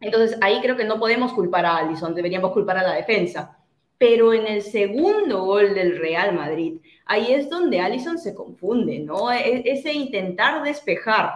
Entonces 0.00 0.38
ahí 0.42 0.60
creo 0.60 0.76
que 0.76 0.84
no 0.84 0.98
podemos 0.98 1.32
culpar 1.32 1.66
a 1.66 1.76
Allison, 1.78 2.14
deberíamos 2.14 2.52
culpar 2.52 2.78
a 2.78 2.82
la 2.82 2.94
defensa. 2.94 3.58
Pero 3.98 4.34
en 4.34 4.46
el 4.46 4.62
segundo 4.62 5.44
gol 5.44 5.74
del 5.74 5.98
Real 5.98 6.34
Madrid, 6.34 6.80
ahí 7.06 7.32
es 7.32 7.48
donde 7.48 7.80
Allison 7.80 8.18
se 8.18 8.34
confunde, 8.34 8.98
¿no? 8.98 9.32
E- 9.32 9.62
Ese 9.64 9.92
intentar 9.92 10.62
despejar 10.62 11.32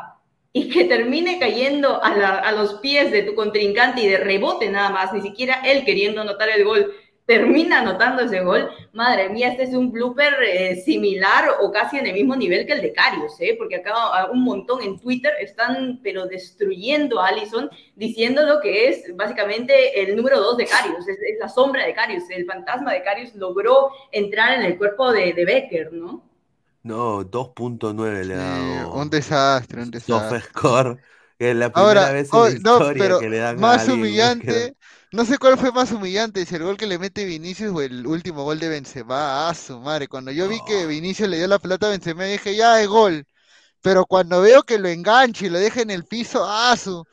y 0.53 0.69
que 0.69 0.85
termine 0.85 1.39
cayendo 1.39 2.03
a, 2.03 2.09
a 2.41 2.53
los 2.53 2.75
pies 2.75 3.13
de 3.13 3.23
tu 3.23 3.35
contrincante 3.35 4.03
y 4.03 4.09
de 4.09 4.19
rebote 4.19 4.69
nada 4.69 4.91
más, 4.91 5.13
ni 5.13 5.23
siquiera 5.23 5.63
él 5.65 5.85
queriendo 5.85 6.21
anotar 6.21 6.49
el 6.51 6.65
gol, 6.65 6.93
termina 7.31 7.79
anotando 7.79 8.23
ese 8.23 8.41
gol. 8.41 8.69
Madre 8.93 9.29
mía, 9.29 9.51
este 9.51 9.63
es 9.63 9.73
un 9.73 9.93
blooper 9.93 10.35
eh, 10.43 10.83
similar 10.85 11.45
o 11.61 11.71
casi 11.71 11.97
en 11.97 12.09
el 12.09 12.15
mismo 12.15 12.35
nivel 12.35 12.67
que 12.67 12.73
el 12.73 12.83
de 12.83 12.93
Carius, 12.93 13.35
¿eh? 13.39 13.55
porque 13.57 13.77
acá 13.77 13.93
ah, 13.95 14.31
un 14.33 14.43
montón 14.43 14.83
en 14.83 14.99
Twitter 14.99 15.33
están 15.41 16.01
pero 16.03 16.27
destruyendo 16.27 17.21
a 17.21 17.29
Allison 17.29 17.71
diciendo 17.95 18.43
lo 18.45 18.61
que 18.61 18.89
es 18.89 19.17
básicamente 19.17 20.03
el 20.03 20.17
número 20.17 20.41
dos 20.41 20.57
de 20.57 20.67
Carius, 20.67 21.07
es, 21.07 21.19
es 21.19 21.39
la 21.39 21.49
sombra 21.49 21.87
de 21.87 21.95
Carius, 21.95 22.25
el 22.31 22.47
fantasma 22.47 22.93
de 22.95 23.05
Carius 23.05 23.33
logró 23.37 23.91
entrar 24.11 24.59
en 24.59 24.63
el 24.63 24.77
cuerpo 24.77 25.13
de, 25.13 25.33
de 25.33 25.45
Becker, 25.45 25.93
¿no? 25.93 26.25
No, 26.83 27.23
2.9 27.23 28.25
le 28.25 28.35
ha 28.35 28.57
sí, 28.57 28.75
dado 28.75 28.95
un 28.95 29.09
desastre, 29.09 29.83
un 29.83 29.91
desastre. 29.93 30.41
SofaScore, 30.41 30.97
que 31.39 31.51
es 31.53 31.57
la 31.57 31.71
primera 31.71 32.07
Ahora, 32.07 32.13
vez 32.13 32.29
en 32.33 32.39
oh, 32.41 32.49
la 32.49 32.51
no, 32.51 32.57
historia 32.57 33.05
pero 33.05 33.21
que 33.21 33.29
le 33.29 33.39
dan 33.39 33.61
más 33.61 33.89
humillante, 33.89 34.75
no 35.13 35.25
sé 35.25 35.39
cuál 35.39 35.59
fue 35.59 35.73
más 35.73 35.91
humillante, 35.93 36.47
si 36.47 36.55
el 36.55 36.63
gol 36.65 36.77
que 36.77 36.87
le 36.87 36.99
mete 36.99 37.25
Vinicius 37.25 37.73
o 37.75 37.81
el 37.83 38.07
último 38.07 38.45
gol 38.45 38.59
de 38.61 38.69
Benzema, 38.69 39.49
a 39.49 39.55
su 39.55 39.79
madre, 39.81 40.09
cuando 40.09 40.31
yo 40.31 40.49
vi 40.49 40.63
que 40.63 40.87
Oh. 40.87 40.87
Vinicius 40.87 41.29
le 41.29 41.39
dio 41.39 41.49
la 41.49 41.59
pelota 41.59 41.87
a 41.87 41.91
Benzema 41.91 42.25
dije, 42.25 42.55
ya 42.57 42.81
es 42.81 42.89
gol, 42.89 43.27
pero 43.83 44.07
cuando 44.07 44.43
veo 44.43 44.63
que 44.65 44.79
lo 44.79 44.89
engancha 44.89 45.47
y 45.47 45.51
lo 45.51 45.59
deja 45.61 45.83
en 45.83 45.91
el 45.91 46.05
piso, 46.07 46.45
a 46.47 46.77
su, 46.77 47.07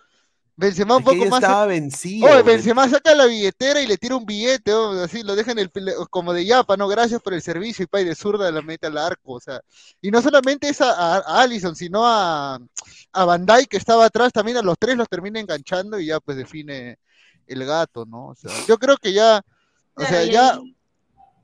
Benzema 0.58 0.98
un 0.98 1.04
poco 1.04 1.26
más, 1.28 1.46
estaba 1.46 1.66
vencido. 1.66 2.44
men- 2.44 2.46
Benzema 2.46 2.90
saca 2.90 3.16
la 3.16 3.26
billetera 3.26 3.82
y 3.82 3.88
le 3.88 3.98
tira 3.98 4.16
un 4.18 4.26
billete, 4.26 4.74
oh, 4.74 4.92
así, 5.04 5.24
lo 5.24 5.36
deja 5.36 5.52
en 5.54 5.60
el, 5.60 5.72
pile- 5.72 5.96
como 6.10 6.34
de 6.34 6.46
yapa, 6.46 6.78
no, 6.78 6.88
gracias 6.88 7.22
por 7.22 7.34
el 7.34 7.42
servicio, 7.42 7.84
y 7.84 7.88
pa, 7.88 8.02
y 8.02 8.06
de 8.06 8.16
zurda 8.16 8.52
la 8.52 8.62
mete 8.62 8.88
al 8.88 8.98
arco, 8.98 9.34
o 9.34 9.40
sea, 9.42 9.62
y 10.02 10.12
no 10.12 10.22
solamente 10.22 10.70
es 10.70 10.82
a, 10.82 10.92
a, 10.94 11.18
a 11.20 11.42
Alisson, 11.44 11.76
sino 11.76 12.06
a, 12.06 12.60
a 13.14 13.38
Dijk 13.38 13.70
que 13.70 13.78
estaba 13.78 14.06
atrás, 14.06 14.32
también 14.34 14.58
a 14.58 14.62
los 14.62 14.78
tres 14.80 14.98
los 14.98 15.08
termina 15.10 15.40
enganchando 15.40 16.00
y 16.00 16.08
ya 16.08 16.20
pues 16.20 16.38
define 16.38 16.98
el 17.48 17.66
gato, 17.66 18.06
¿no? 18.06 18.28
O 18.28 18.36
sea, 18.36 18.52
yo 18.68 18.78
creo 18.78 18.98
que 18.98 19.14
ya, 19.14 19.42
o 19.96 20.02
sea, 20.02 20.10
Claro, 20.10 20.26
ya, 20.32 20.54
ahí- 20.56 20.76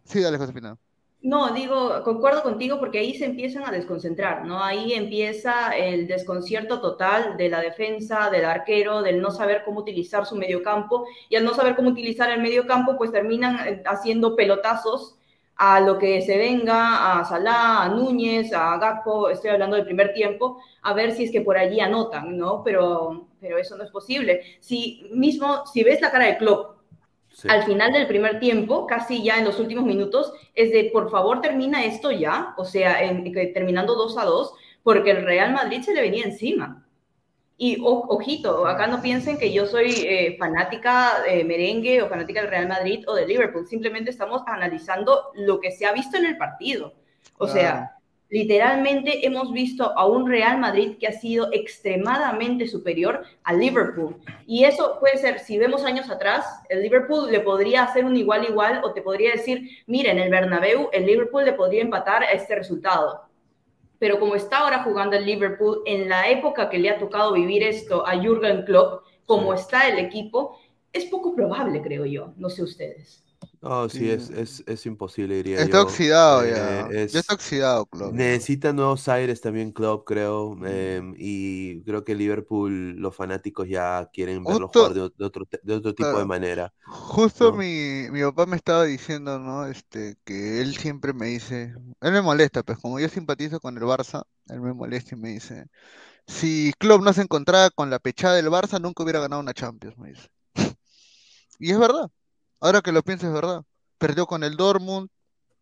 sí, 0.06 0.22
dale, 0.22 0.38
Josefina. 0.38 0.78
No, 1.22 1.54
digo, 1.54 2.04
concuerdo 2.04 2.44
contigo 2.44 2.80
porque 2.80 3.00
ahí 3.00 3.14
se 3.18 3.24
empiezan 3.24 3.66
a 3.66 3.72
desconcentrar, 3.72 4.44
¿no? 4.46 4.62
Ahí 4.62 4.92
empieza 4.94 5.72
el 5.74 6.06
desconcierto 6.06 6.82
total 6.82 7.38
de 7.38 7.48
la 7.48 7.62
defensa, 7.62 8.30
del 8.30 8.44
arquero, 8.44 9.02
del 9.02 9.22
no 9.22 9.32
saber 9.32 9.64
cómo 9.64 9.80
utilizar 9.80 10.26
su 10.26 10.36
mediocampo 10.36 11.06
y 11.30 11.38
al 11.38 11.46
no 11.46 11.54
saber 11.54 11.78
cómo 11.78 11.92
utilizar 11.92 12.30
el 12.30 12.42
mediocampo, 12.42 12.98
pues 12.98 13.14
terminan 13.14 13.58
eh, 13.66 13.84
haciendo 13.86 14.36
pelotazos 14.36 15.16
a 15.56 15.80
lo 15.80 15.98
que 16.00 16.22
se 16.22 16.38
venga, 16.38 17.20
a 17.20 17.26
Salah, 17.26 17.84
a 17.84 17.90
Núñez, 17.90 18.52
a 18.54 18.78
Gakpo, 18.78 19.30
estoy 19.30 19.52
hablando 19.52 19.76
del 19.76 19.86
primer 19.86 20.14
tiempo, 20.14 20.62
a 20.82 20.94
ver 20.94 21.12
si 21.12 21.26
es 21.26 21.32
que 21.32 21.42
por 21.42 21.58
allí 21.58 21.80
anotan, 21.80 22.38
¿no? 22.38 22.64
Pero, 22.64 23.28
pero 23.40 23.58
eso 23.58 23.78
no 23.78 23.84
es 23.84 23.92
posible. 23.92 24.42
Si 24.60 25.08
mismo, 25.12 25.66
si 25.66 25.84
ves 25.84 26.02
la 26.02 26.12
cara 26.12 26.26
de 26.26 26.38
Klopp, 26.38 26.74
Sí. 27.30 27.48
al 27.50 27.64
final 27.64 27.92
del 27.92 28.06
primer 28.06 28.40
tiempo, 28.40 28.86
casi 28.86 29.24
ya 29.24 29.40
en 29.40 29.46
los 29.46 29.60
últimos 29.60 29.86
minutos, 29.86 30.32
es 30.54 30.72
de 30.72 30.92
por 30.94 31.10
favor 31.10 31.42
termina 31.42 31.84
esto 31.84 32.12
ya, 32.12 32.54
o 32.58 32.64
sea, 32.66 33.02
en- 33.04 33.34
que 33.34 33.48
terminando 33.48 33.96
2 33.96 34.20
a 34.20 34.26
2, 34.26 34.54
porque 34.84 35.10
el 35.10 35.26
Real 35.26 35.52
Madrid 35.52 35.82
se 35.82 35.96
le 35.96 36.02
venía 36.02 36.26
encima. 36.26 36.86
Y 37.58 37.80
o- 37.82 38.08
ojito, 38.10 38.66
acá 38.68 38.88
no 38.88 39.02
piensen 39.02 39.38
que 39.38 39.54
yo 39.54 39.66
soy 39.68 39.92
eh, 40.08 40.36
fanática 40.40 41.22
de 41.22 41.44
merengue 41.44 42.02
o 42.02 42.10
fanática 42.10 42.42
del 42.42 42.50
Real 42.50 42.68
Madrid 42.68 43.04
o 43.08 43.14
de 43.14 43.28
Liverpool, 43.28 43.68
simplemente 43.68 44.10
estamos 44.10 44.42
analizando 44.48 45.32
lo 45.36 45.60
que 45.60 45.72
se 45.72 45.86
ha 45.86 45.94
visto 45.94 46.18
en 46.18 46.26
el 46.26 46.38
partido. 46.38 46.94
O 47.38 47.48
sea, 47.48 47.98
literalmente 48.30 49.26
hemos 49.26 49.52
visto 49.52 49.92
a 49.96 50.08
un 50.08 50.28
Real 50.28 50.58
Madrid 50.58 50.98
que 51.00 51.08
ha 51.08 51.12
sido 51.12 51.50
extremadamente 51.54 52.68
superior 52.68 53.24
al 53.44 53.60
Liverpool. 53.60 54.16
Y 54.48 54.64
eso 54.66 54.98
puede 55.00 55.18
ser, 55.20 55.40
si 55.40 55.58
vemos 55.60 55.86
años 55.86 56.10
atrás, 56.10 56.46
el 56.70 56.82
Liverpool 56.82 57.32
le 57.32 57.40
podría 57.42 57.84
hacer 57.84 58.04
un 58.06 58.16
igual 58.16 58.46
igual 58.50 58.82
o 58.84 58.94
te 58.94 59.04
podría 59.04 59.32
decir, 59.32 59.70
mira, 59.86 60.12
en 60.12 60.20
el 60.20 60.32
Bernabéu 60.32 60.90
el 60.92 61.06
Liverpool 61.06 61.46
le 61.46 61.54
podría 61.54 61.84
empatar 61.84 62.24
a 62.24 62.32
este 62.32 62.56
resultado. 62.56 63.22
Pero 64.04 64.20
como 64.20 64.36
está 64.36 64.58
ahora 64.58 64.84
jugando 64.84 65.16
el 65.16 65.26
Liverpool, 65.26 65.82
en 65.86 66.10
la 66.10 66.28
época 66.28 66.70
que 66.70 66.78
le 66.78 66.90
ha 66.90 67.00
tocado 67.00 67.32
vivir 67.32 67.64
esto 67.64 68.06
a 68.06 68.20
Jürgen 68.22 68.66
Klopp, 68.66 69.06
como 69.26 69.54
está 69.54 69.88
el 69.88 69.98
equipo, 69.98 70.60
es 70.92 71.06
poco 71.06 71.34
probable, 71.34 71.82
creo 71.82 72.06
yo. 72.06 72.34
No 72.36 72.50
sé 72.50 72.64
ustedes. 72.64 73.24
No, 73.64 73.88
sí, 73.90 74.10
es, 74.10 74.30
es, 74.30 74.62
es 74.68 74.86
imposible, 74.86 75.36
diría 75.36 75.64
Está 75.64 75.82
yo. 75.82 75.82
oxidado 75.82 76.46
Eh, 76.46 76.46
ya. 76.46 76.94
Ya 77.12 77.20
es, 77.20 77.20
está 77.20 77.34
oxidado, 77.34 77.86
Klopp. 77.86 78.16
necesita 78.16 78.74
nuevos 78.74 79.08
aires 79.10 79.42
también 79.42 79.72
Klopp, 79.72 80.06
creo. 80.08 80.58
em, 80.66 81.16
y 81.18 81.84
creo 81.84 82.04
que 82.04 82.16
Liverpool, 82.16 82.96
los 82.98 83.16
fanáticos 83.16 83.68
ya 83.70 84.10
quieren 84.14 84.46
verlo 84.46 84.68
Justo, 84.68 84.70
jugar 84.70 84.94
de, 84.94 85.02
otro, 85.02 85.48
de 85.64 85.74
otro 85.76 85.96
tipo 85.96 86.20
de 86.20 86.26
manera, 86.26 86.74
justo 86.86 87.52
¿no? 87.52 87.54
mi, 87.54 88.08
mi 88.12 88.22
papá 88.24 88.46
me 88.46 88.56
estaba 88.58 88.84
diciendo, 88.86 89.40
¿no? 89.40 89.66
Este, 89.68 90.18
que 90.26 90.62
él 90.62 90.76
siempre 90.78 91.14
me 91.14 91.28
dice, 91.28 91.74
él 92.02 92.12
me 92.14 92.22
molesta, 92.22 92.64
pues 92.64 92.78
como 92.80 93.00
yo 93.00 93.10
simpatizo 93.10 93.60
con 93.60 93.78
el 93.78 93.84
Barça, 93.84 94.24
él 94.50 94.62
me 94.62 94.74
molesta 94.74 95.16
y 95.16 95.20
me 95.20 95.30
dice, 95.30 95.66
si 96.28 96.74
Klopp 96.80 97.04
no 97.04 97.14
se 97.14 97.24
encontraba 97.24 97.70
con 97.72 97.90
la 97.90 98.00
pechada 98.00 98.36
del 98.36 98.48
Barça, 98.50 98.82
nunca 98.82 99.04
hubiera 99.04 99.22
ganado 99.22 99.42
una 99.42 99.54
Champions, 99.56 99.98
me 99.98 100.10
dice. 100.12 100.30
Y 101.60 101.72
es 101.72 101.80
verdad, 101.80 102.10
ahora 102.64 102.82
que 102.82 102.92
lo 102.92 103.04
pienso 103.04 103.28
es 103.28 103.34
verdad. 103.34 103.64
Perdió 103.98 104.26
con 104.26 104.44
el 104.44 104.58
Dortmund, 104.58 105.10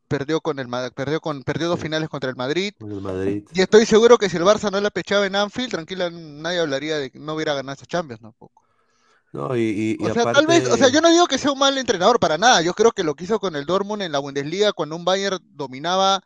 perdió 0.08 0.42
con 0.42 0.60
el 0.60 0.68
perdió 0.96 1.22
con, 1.22 1.44
perdió 1.44 1.70
dos 1.70 1.80
finales 1.80 2.10
contra 2.10 2.30
el 2.30 2.36
Madrid, 2.36 2.74
con 2.80 2.92
el 2.92 3.02
Madrid. 3.02 3.44
y 3.54 3.62
estoy 3.62 3.86
seguro 3.86 4.18
que 4.18 4.30
si 4.30 4.38
el 4.38 4.44
Barça 4.44 4.72
no 4.72 4.80
la 4.82 4.92
pechaba 4.92 5.26
en 5.26 5.36
Anfield, 5.36 5.72
tranquila, 5.72 6.10
nadie 6.12 6.60
hablaría 6.60 6.98
de 6.98 7.12
que 7.12 7.20
no 7.20 7.34
hubiera 7.36 7.54
ganado 7.54 7.76
esa 7.76 7.86
Champions 7.86 8.22
tampoco. 8.22 8.64
No, 9.34 9.56
y, 9.56 9.62
y, 9.62 9.98
y 10.00 10.06
O 10.06 10.10
sea, 10.10 10.32
tal 10.32 10.46
vez, 10.46 10.68
o 10.70 10.76
sea, 10.76 10.90
yo 10.90 11.00
no 11.00 11.10
digo 11.10 11.28
que 11.28 11.38
sea 11.38 11.52
un 11.52 11.60
mal 11.60 11.78
entrenador 11.78 12.20
para 12.20 12.38
nada. 12.38 12.62
Yo 12.62 12.74
creo 12.74 12.92
que 12.92 13.04
lo 13.04 13.16
que 13.16 13.24
hizo 13.24 13.40
con 13.40 13.56
el 13.56 13.66
Dortmund 13.66 14.02
en 14.02 14.12
la 14.12 14.20
Bundesliga, 14.20 14.74
cuando 14.74 14.96
un 14.98 15.06
Bayern 15.06 15.40
dominaba 15.42 16.22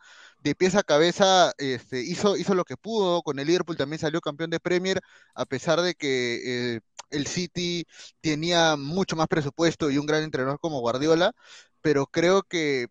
de 0.45 0.55
pies 0.55 0.75
a 0.75 0.83
cabeza, 0.83 1.53
este, 1.57 2.01
hizo, 2.01 2.37
hizo 2.37 2.53
lo 2.55 2.65
que 2.65 2.77
pudo. 2.77 3.23
Con 3.23 3.39
el 3.39 3.47
Liverpool 3.47 3.77
también 3.77 3.99
salió 3.99 4.21
campeón 4.21 4.51
de 4.51 4.59
Premier, 4.59 5.01
a 5.33 5.45
pesar 5.45 5.81
de 5.81 5.95
que 5.95 6.75
eh, 6.75 6.81
el 7.09 7.27
City 7.27 7.85
tenía 8.21 8.75
mucho 8.77 9.15
más 9.15 9.27
presupuesto 9.27 9.89
y 9.89 9.97
un 9.97 10.05
gran 10.05 10.23
entrenador 10.23 10.59
como 10.59 10.81
Guardiola. 10.81 11.33
Pero 11.81 12.05
creo 12.07 12.43
que 12.43 12.87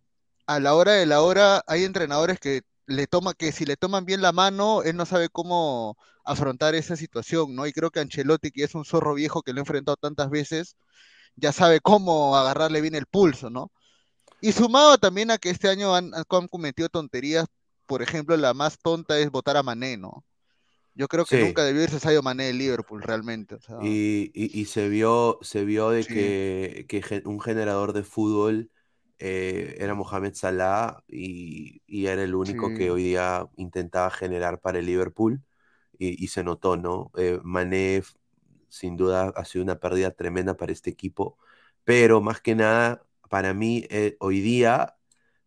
a 0.47 0.61
la 0.61 0.75
hora 0.75 0.93
de 0.95 1.07
la 1.07 1.23
hora 1.23 1.63
hay 1.69 1.85
entrenadores 1.85 2.41
que 2.41 2.63
le 2.87 3.07
toma, 3.07 3.35
que 3.35 3.53
si 3.53 3.65
le 3.65 3.77
toman 3.77 4.05
bien 4.05 4.21
la 4.23 4.33
mano, 4.33 4.83
él 4.83 4.97
no 4.97 5.07
sabe 5.07 5.29
cómo 5.29 5.97
afrontar 6.25 6.75
esa 6.75 6.97
situación, 6.97 7.55
¿no? 7.55 7.67
Y 7.67 7.73
creo 7.73 7.91
que 7.91 8.01
Ancelotti, 8.01 8.51
que 8.51 8.65
es 8.65 8.75
un 8.75 8.85
zorro 8.85 9.15
viejo 9.15 9.43
que 9.43 9.53
lo 9.53 9.61
ha 9.61 9.63
enfrentado 9.63 9.97
tantas 9.97 10.29
veces, 10.31 10.77
ya 11.37 11.53
sabe 11.53 11.81
cómo 11.81 12.37
agarrarle 12.37 12.81
bien 12.81 12.95
el 12.97 13.07
pulso, 13.07 13.51
¿no? 13.51 13.73
Y 14.45 14.53
sumado 14.53 14.99
también 14.99 15.31
a 15.31 15.39
que 15.39 15.49
este 15.49 15.71
año 15.71 15.95
han, 15.95 16.13
han 16.15 16.49
cometido 16.49 16.91
tonterías, 16.91 17.47
por 17.87 18.03
ejemplo, 18.03 18.37
la 18.37 18.53
más 18.53 18.79
tonta 18.79 19.19
es 19.19 19.31
votar 19.31 19.57
a 19.57 19.63
Mané, 19.63 19.97
¿no? 19.97 20.23
Yo 20.95 21.09
creo 21.09 21.25
que 21.25 21.39
sí, 21.39 21.43
nunca 21.43 21.65
debió 21.65 21.83
irse 21.83 21.99
salido 21.99 22.23
Mané 22.23 22.45
del 22.45 22.59
Liverpool, 22.59 23.03
realmente. 23.03 23.55
O 23.55 23.61
sea, 23.61 23.79
y, 23.81 24.31
y, 24.35 24.61
y 24.61 24.67
se 24.67 24.91
vio, 24.91 25.39
se 25.41 25.65
vio 25.65 25.89
de 25.89 26.03
sí, 26.03 26.13
que, 26.13 26.85
que 26.87 27.23
un 27.25 27.41
generador 27.41 27.95
de 27.95 28.05
fútbol 28.05 28.71
eh, 29.19 29.77
era 29.79 29.95
Mohamed 29.95 30.35
Salah 30.35 31.03
y, 31.09 31.81
y 31.87 32.05
era 32.05 32.23
el 32.23 32.35
único 32.35 32.69
que 32.69 32.85
sí, 32.85 32.89
hoy 32.91 33.03
día 33.03 33.49
intentaba 33.57 34.11
generar 34.11 34.61
para 34.61 34.79
el 34.79 34.85
Liverpool 34.85 35.43
y, 35.99 36.29
se 36.29 36.45
notó, 36.45 36.77
¿no? 36.77 37.11
Eh, 37.17 37.41
Mané 37.43 38.03
sin 38.69 38.99
duda 38.99 39.33
ha 39.35 39.45
sido 39.47 39.65
una 39.65 39.79
pérdida 39.81 40.11
tremenda 40.11 40.55
para 40.55 40.71
este 40.71 40.91
equipo, 40.91 41.39
pero 41.83 42.21
más 42.21 42.43
que 42.43 42.55
nada, 42.55 43.07
para 43.35 43.53
mí, 43.55 43.85
eh, 43.91 44.17
hoy 44.21 44.41
día 44.41 44.97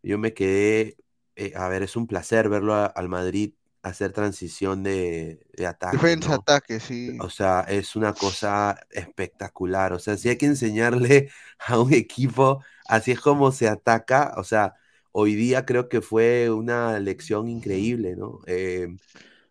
yo 0.04 0.18
me 0.18 0.34
quedé, 0.34 0.98
eh, 1.38 1.54
a 1.56 1.70
ver, 1.70 1.84
es 1.84 1.96
un 1.96 2.08
placer 2.08 2.50
verlo 2.50 2.74
a- 2.76 2.86
al 2.88 3.08
Madrid 3.10 3.54
hacer 3.84 4.12
transición 4.14 4.84
de, 4.84 5.46
de 5.54 5.66
ataque, 5.68 6.18
defensa, 6.18 6.34
¿no? 6.34 6.48
ataque, 6.48 6.80
sí, 6.80 7.26
O 7.26 7.30
sea, 7.30 7.62
es 7.62 7.96
una 7.96 8.18
cosa 8.18 8.80
espectacular. 8.92 9.94
O 9.94 10.00
sea, 10.00 10.18
si 10.18 10.30
hay 10.30 10.38
que 10.38 10.46
enseñarle 10.48 11.32
a 11.68 11.80
un 11.80 11.94
equipo, 11.94 12.64
así 12.88 13.12
es 13.12 13.20
como 13.22 13.52
se 13.52 13.68
ataca. 13.70 14.34
O 14.38 14.44
sea, 14.44 14.76
hoy 15.14 15.36
día 15.36 15.66
creo 15.66 15.90
que 15.90 16.02
fue 16.02 16.50
una 16.52 17.00
lección 17.00 17.50
increíble, 17.50 18.16
¿no? 18.18 18.40
Eh, 18.48 18.90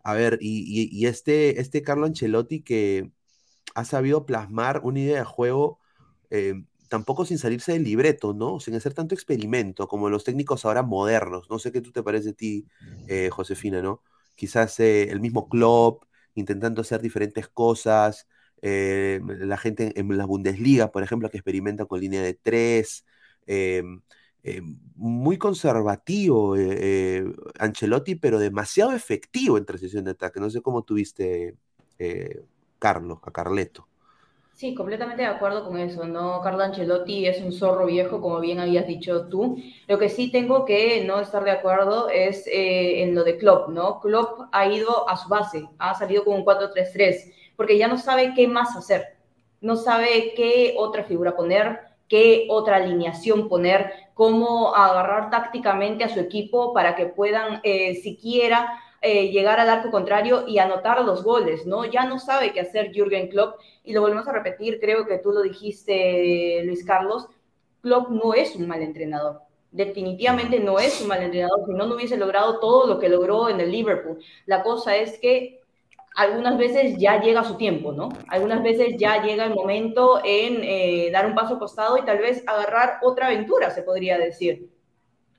a 0.03 0.13
ver, 0.15 0.39
y, 0.41 0.61
y- 0.67 0.89
y 0.91 1.07
este, 1.07 1.61
este 1.61 1.81
Carlo 1.83 2.05
Ancelotti 2.07 2.61
que 2.63 3.11
ha 3.75 3.85
sabido 3.85 4.25
plasmar 4.25 4.81
una 4.83 4.99
idea 4.99 5.19
de 5.19 5.25
juego, 5.25 5.79
eh, 6.29 6.63
tampoco 6.87 7.25
sin 7.25 7.37
salirse 7.37 7.73
del 7.73 7.83
libreto, 7.83 8.33
¿no? 8.33 8.59
Sin 8.59 8.75
hacer 8.75 8.93
tanto 8.93 9.15
experimento 9.15 9.87
como 9.87 10.09
los 10.09 10.23
técnicos 10.23 10.65
ahora 10.65 10.83
modernos. 10.83 11.49
No 11.49 11.59
sé 11.59 11.71
qué 11.71 11.81
tú 11.81 11.91
te 11.91 12.03
parece 12.03 12.29
a 12.29 12.33
ti, 12.33 12.65
eh, 13.07 13.29
Josefina, 13.31 13.81
¿no? 13.81 14.01
Quizás 14.35 14.79
eh, 14.79 15.09
el 15.09 15.19
mismo 15.19 15.49
Klopp 15.49 16.03
intentando 16.35 16.81
hacer 16.81 17.01
diferentes 17.01 17.47
cosas, 17.47 18.27
eh, 18.61 19.19
la 19.23 19.57
gente 19.57 19.93
en, 19.95 20.11
en 20.11 20.17
la 20.17 20.25
Bundesliga, 20.25 20.91
por 20.91 21.03
ejemplo, 21.03 21.29
que 21.29 21.37
experimenta 21.37 21.85
con 21.85 21.99
línea 21.99 22.21
de 22.21 22.33
tres, 22.35 23.05
muy 24.95 25.37
conservativo 25.37 26.55
Ancelotti, 27.59 28.15
pero 28.15 28.39
demasiado 28.39 28.93
efectivo 28.93 29.57
en 29.57 29.65
transición 29.65 30.05
de 30.05 30.11
ataque. 30.11 30.39
No 30.39 30.49
sé 30.49 30.61
cómo 30.61 30.83
tuviste, 30.83 31.55
Carlos, 32.79 33.19
a 33.23 33.31
Carleto. 33.31 33.87
Sí, 34.57 34.73
completamente 34.73 35.21
de 35.21 35.27
acuerdo 35.27 35.63
con 35.67 35.77
eso, 35.77 36.05
¿no? 36.05 36.41
Carlo 36.41 36.63
Ancelotti 36.63 37.27
es 37.27 37.39
un 37.41 37.51
zorro 37.51 37.85
viejo, 37.85 38.19
como 38.19 38.39
bien 38.39 38.59
habías 38.59 38.87
dicho 38.87 39.27
tú. 39.27 39.61
Lo 39.87 39.99
que 39.99 40.09
sí 40.09 40.31
tengo 40.31 40.65
que 40.65 41.03
no 41.05 41.19
estar 41.19 41.43
de 41.43 41.51
acuerdo 41.51 42.09
es 42.09 42.47
eh, 42.47 43.03
en 43.03 43.13
lo 43.13 43.23
de 43.23 43.37
Klopp, 43.37 43.69
¿no? 43.69 43.99
Klopp 43.99 44.49
ha 44.51 44.65
ido 44.65 45.07
a 45.07 45.15
su 45.15 45.29
base, 45.29 45.69
ha 45.77 45.93
salido 45.93 46.25
con 46.25 46.33
un 46.37 46.43
4-3-3, 46.43 47.31
porque 47.55 47.77
ya 47.77 47.87
no 47.87 47.99
sabe 47.99 48.33
qué 48.35 48.47
más 48.47 48.75
hacer, 48.75 49.17
no 49.61 49.75
sabe 49.75 50.33
qué 50.35 50.73
otra 50.75 51.03
figura 51.03 51.35
poner, 51.35 51.79
qué 52.09 52.47
otra 52.49 52.77
alineación 52.77 53.49
poner, 53.49 53.91
cómo 54.15 54.73
agarrar 54.73 55.29
tácticamente 55.29 56.03
a 56.03 56.09
su 56.09 56.19
equipo 56.19 56.73
para 56.73 56.95
que 56.95 57.05
puedan 57.05 57.59
eh, 57.61 57.93
siquiera 58.01 58.79
eh, 59.07 59.29
llegar 59.29 59.57
al 59.57 59.69
arco 59.69 59.89
contrario 59.89 60.43
y 60.45 60.59
anotar 60.59 61.01
los 61.05 61.23
goles, 61.23 61.65
¿no? 61.65 61.85
Ya 61.85 62.03
no 62.05 62.19
sabe 62.19 62.51
qué 62.51 62.59
hacer 62.59 62.91
Jürgen 62.91 63.29
Klopp 63.29 63.61
y 63.85 63.93
lo 63.93 64.01
volvemos 64.01 64.27
a 64.27 64.33
repetir, 64.33 64.81
creo 64.81 65.07
que 65.07 65.19
tú 65.19 65.31
lo 65.31 65.41
dijiste, 65.41 66.61
Luis 66.65 66.83
Carlos, 66.83 67.29
Klopp 67.81 68.09
no 68.09 68.33
es 68.33 68.53
un 68.57 68.67
mal 68.67 68.81
entrenador. 68.81 69.39
Definitivamente 69.71 70.59
no 70.59 70.77
es 70.77 70.99
un 71.01 71.07
mal 71.07 71.23
entrenador, 71.23 71.65
si 71.65 71.71
no, 71.71 71.85
no 71.85 71.95
hubiese 71.95 72.17
logrado 72.17 72.59
todo 72.59 72.85
lo 72.85 72.99
que 72.99 73.07
logró 73.07 73.47
en 73.47 73.61
el 73.61 73.71
Liverpool. 73.71 74.19
La 74.45 74.61
cosa 74.61 74.97
es 74.97 75.17
que 75.19 75.61
algunas 76.17 76.57
veces 76.57 76.97
ya 76.97 77.21
llega 77.21 77.45
su 77.45 77.55
tiempo, 77.55 77.93
¿no? 77.93 78.09
Algunas 78.27 78.61
veces 78.61 78.95
ya 78.97 79.23
llega 79.23 79.45
el 79.45 79.55
momento 79.55 80.19
en 80.25 80.63
eh, 80.63 81.09
dar 81.13 81.27
un 81.27 81.35
paso 81.35 81.57
costado 81.59 81.97
y 81.97 82.03
tal 82.03 82.17
vez 82.17 82.43
agarrar 82.45 82.99
otra 83.03 83.27
aventura, 83.27 83.69
se 83.69 83.83
podría 83.83 84.17
decir, 84.17 84.67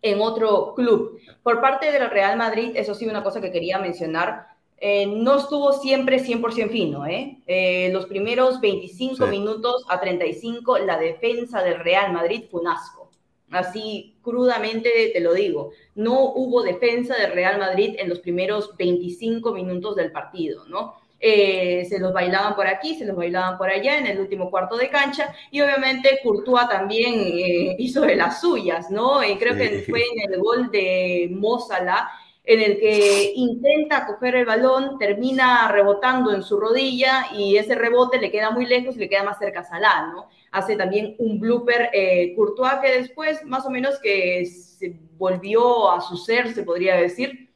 en 0.03 0.21
otro 0.21 0.75
club. 0.75 1.21
Por 1.43 1.61
parte 1.61 1.91
del 1.91 2.09
Real 2.11 2.37
Madrid, 2.37 2.73
eso 2.75 2.95
sí, 2.95 3.07
una 3.07 3.23
cosa 3.23 3.41
que 3.41 3.51
quería 3.51 3.79
mencionar, 3.79 4.47
eh, 4.81 5.07
no 5.07 5.39
estuvo 5.39 5.73
siempre 5.73 6.21
100% 6.21 6.71
fino, 6.71 7.05
¿eh? 7.07 7.39
¿eh? 7.47 7.91
Los 7.93 8.07
primeros 8.07 8.61
25 8.61 9.25
Sí. 9.25 9.31
minutos 9.31 9.85
a 9.89 9.99
35, 10.01 10.79
la 10.79 10.99
defensa 10.99 11.63
del 11.63 11.81
Real 11.81 12.13
Madrid 12.13 12.45
fue 12.51 12.61
un 12.61 12.69
asco. 12.69 13.11
Así 13.51 14.15
crudamente 14.23 15.11
te 15.13 15.21
lo 15.21 15.33
digo. 15.35 15.73
No 15.95 16.33
hubo 16.35 16.63
defensa 16.63 17.17
del 17.17 17.33
Real 17.33 17.59
Madrid 17.59 17.97
en 17.99 18.09
los 18.09 18.21
primeros 18.21 18.77
25 18.77 19.53
minutos 19.53 19.97
del 19.97 20.13
partido, 20.13 20.67
¿no? 20.67 20.95
Eh, 21.21 21.85
se 21.89 21.99
los 21.99 22.13
bailaban 22.13 22.55
por 22.55 22.69
aquí, 22.69 22.95
se 22.95 23.05
los 23.05 23.17
bailaban 23.17 23.59
por 23.59 23.69
allá 23.69 23.99
en 23.99 24.07
el 24.07 24.21
último 24.21 24.51
cuarto 24.51 24.77
de 24.77 24.89
cancha 24.89 25.35
y 25.51 25.61
obviamente 25.61 26.21
Courtois 26.23 26.69
también 26.69 27.15
eh, 27.17 27.75
hizo 27.79 28.03
de 28.03 28.15
las 28.15 28.41
suyas, 28.41 28.89
¿no? 28.89 29.21
Eh, 29.23 29.37
creo 29.39 29.57
que 29.57 29.85
fue 29.89 30.01
en 30.01 30.33
el 30.33 30.41
gol 30.41 30.71
de 30.71 31.29
Mo 31.33 31.59
Salah 31.59 32.09
en 32.49 32.63
el 32.63 32.79
que 32.79 33.33
intenta 33.35 34.07
coger 34.07 34.37
el 34.37 34.47
balón, 34.47 34.97
termina 34.99 35.71
rebotando 35.71 36.33
en 36.33 36.43
su 36.43 36.59
rodilla 36.59 37.27
y 37.37 37.59
ese 37.59 37.75
rebote 37.75 38.19
le 38.19 38.31
queda 38.31 38.51
muy 38.51 38.65
lejos 38.65 38.97
y 38.97 39.01
le 39.01 39.09
queda 39.11 39.23
más 39.23 39.39
cerca 39.39 39.61
a 39.61 39.65
Salah, 39.65 40.13
¿no? 40.15 40.29
Hace 40.51 40.75
también 40.77 41.15
un 41.19 41.39
blooper 41.41 41.91
eh, 41.93 42.33
Courtois 42.35 42.81
que 42.81 43.01
después 43.01 43.45
más 43.45 43.67
o 43.67 43.71
menos 43.71 43.99
que 43.99 44.47
se 44.47 44.97
volvió 45.19 45.91
a 45.91 46.01
su 46.01 46.17
ser, 46.17 46.55
se 46.55 46.63
podría 46.63 46.97
decir, 46.97 47.48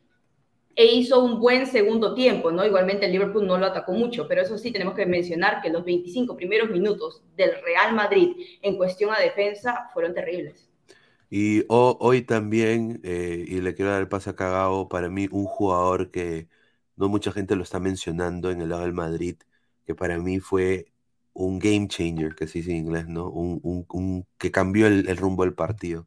e 0.76 0.86
hizo 0.86 1.22
un 1.24 1.38
buen 1.40 1.66
segundo 1.66 2.14
tiempo, 2.14 2.50
¿no? 2.52 2.64
Igualmente 2.66 3.06
el 3.06 3.12
Liverpool 3.12 3.46
no 3.46 3.58
lo 3.58 3.66
atacó 3.66 3.92
mucho, 3.92 4.26
pero 4.28 4.42
eso 4.42 4.58
sí 4.58 4.72
tenemos 4.72 4.94
que 4.94 5.06
mencionar 5.06 5.62
que 5.62 5.70
los 5.70 5.84
25 5.84 6.36
primeros 6.36 6.70
minutos 6.70 7.22
del 7.36 7.52
Real 7.62 7.94
Madrid 7.94 8.30
en 8.62 8.76
cuestión 8.76 9.10
a 9.14 9.20
defensa 9.20 9.88
fueron 9.92 10.14
terribles. 10.14 10.68
Y 11.30 11.64
ho- 11.68 11.96
hoy 12.00 12.22
también, 12.22 13.00
eh, 13.04 13.44
y 13.48 13.60
le 13.60 13.74
quiero 13.74 13.90
dar 13.92 14.00
el 14.02 14.08
pase 14.08 14.30
a 14.30 14.36
Cagao, 14.36 14.88
para 14.88 15.08
mí 15.08 15.28
un 15.30 15.46
jugador 15.46 16.10
que 16.10 16.48
no 16.96 17.08
mucha 17.08 17.32
gente 17.32 17.56
lo 17.56 17.62
está 17.62 17.80
mencionando 17.80 18.50
en 18.50 18.60
el 18.60 18.68
lado 18.68 18.82
del 18.82 18.92
Madrid, 18.92 19.36
que 19.86 19.94
para 19.94 20.18
mí 20.18 20.40
fue 20.40 20.92
un 21.32 21.58
game 21.58 21.88
changer, 21.88 22.34
que 22.34 22.46
se 22.46 22.58
dice 22.58 22.72
en 22.72 22.78
inglés, 22.78 23.08
¿no? 23.08 23.30
Un, 23.30 24.26
que 24.38 24.50
cambió 24.50 24.86
el 24.86 25.16
rumbo 25.16 25.44
del 25.44 25.54
partido. 25.54 26.06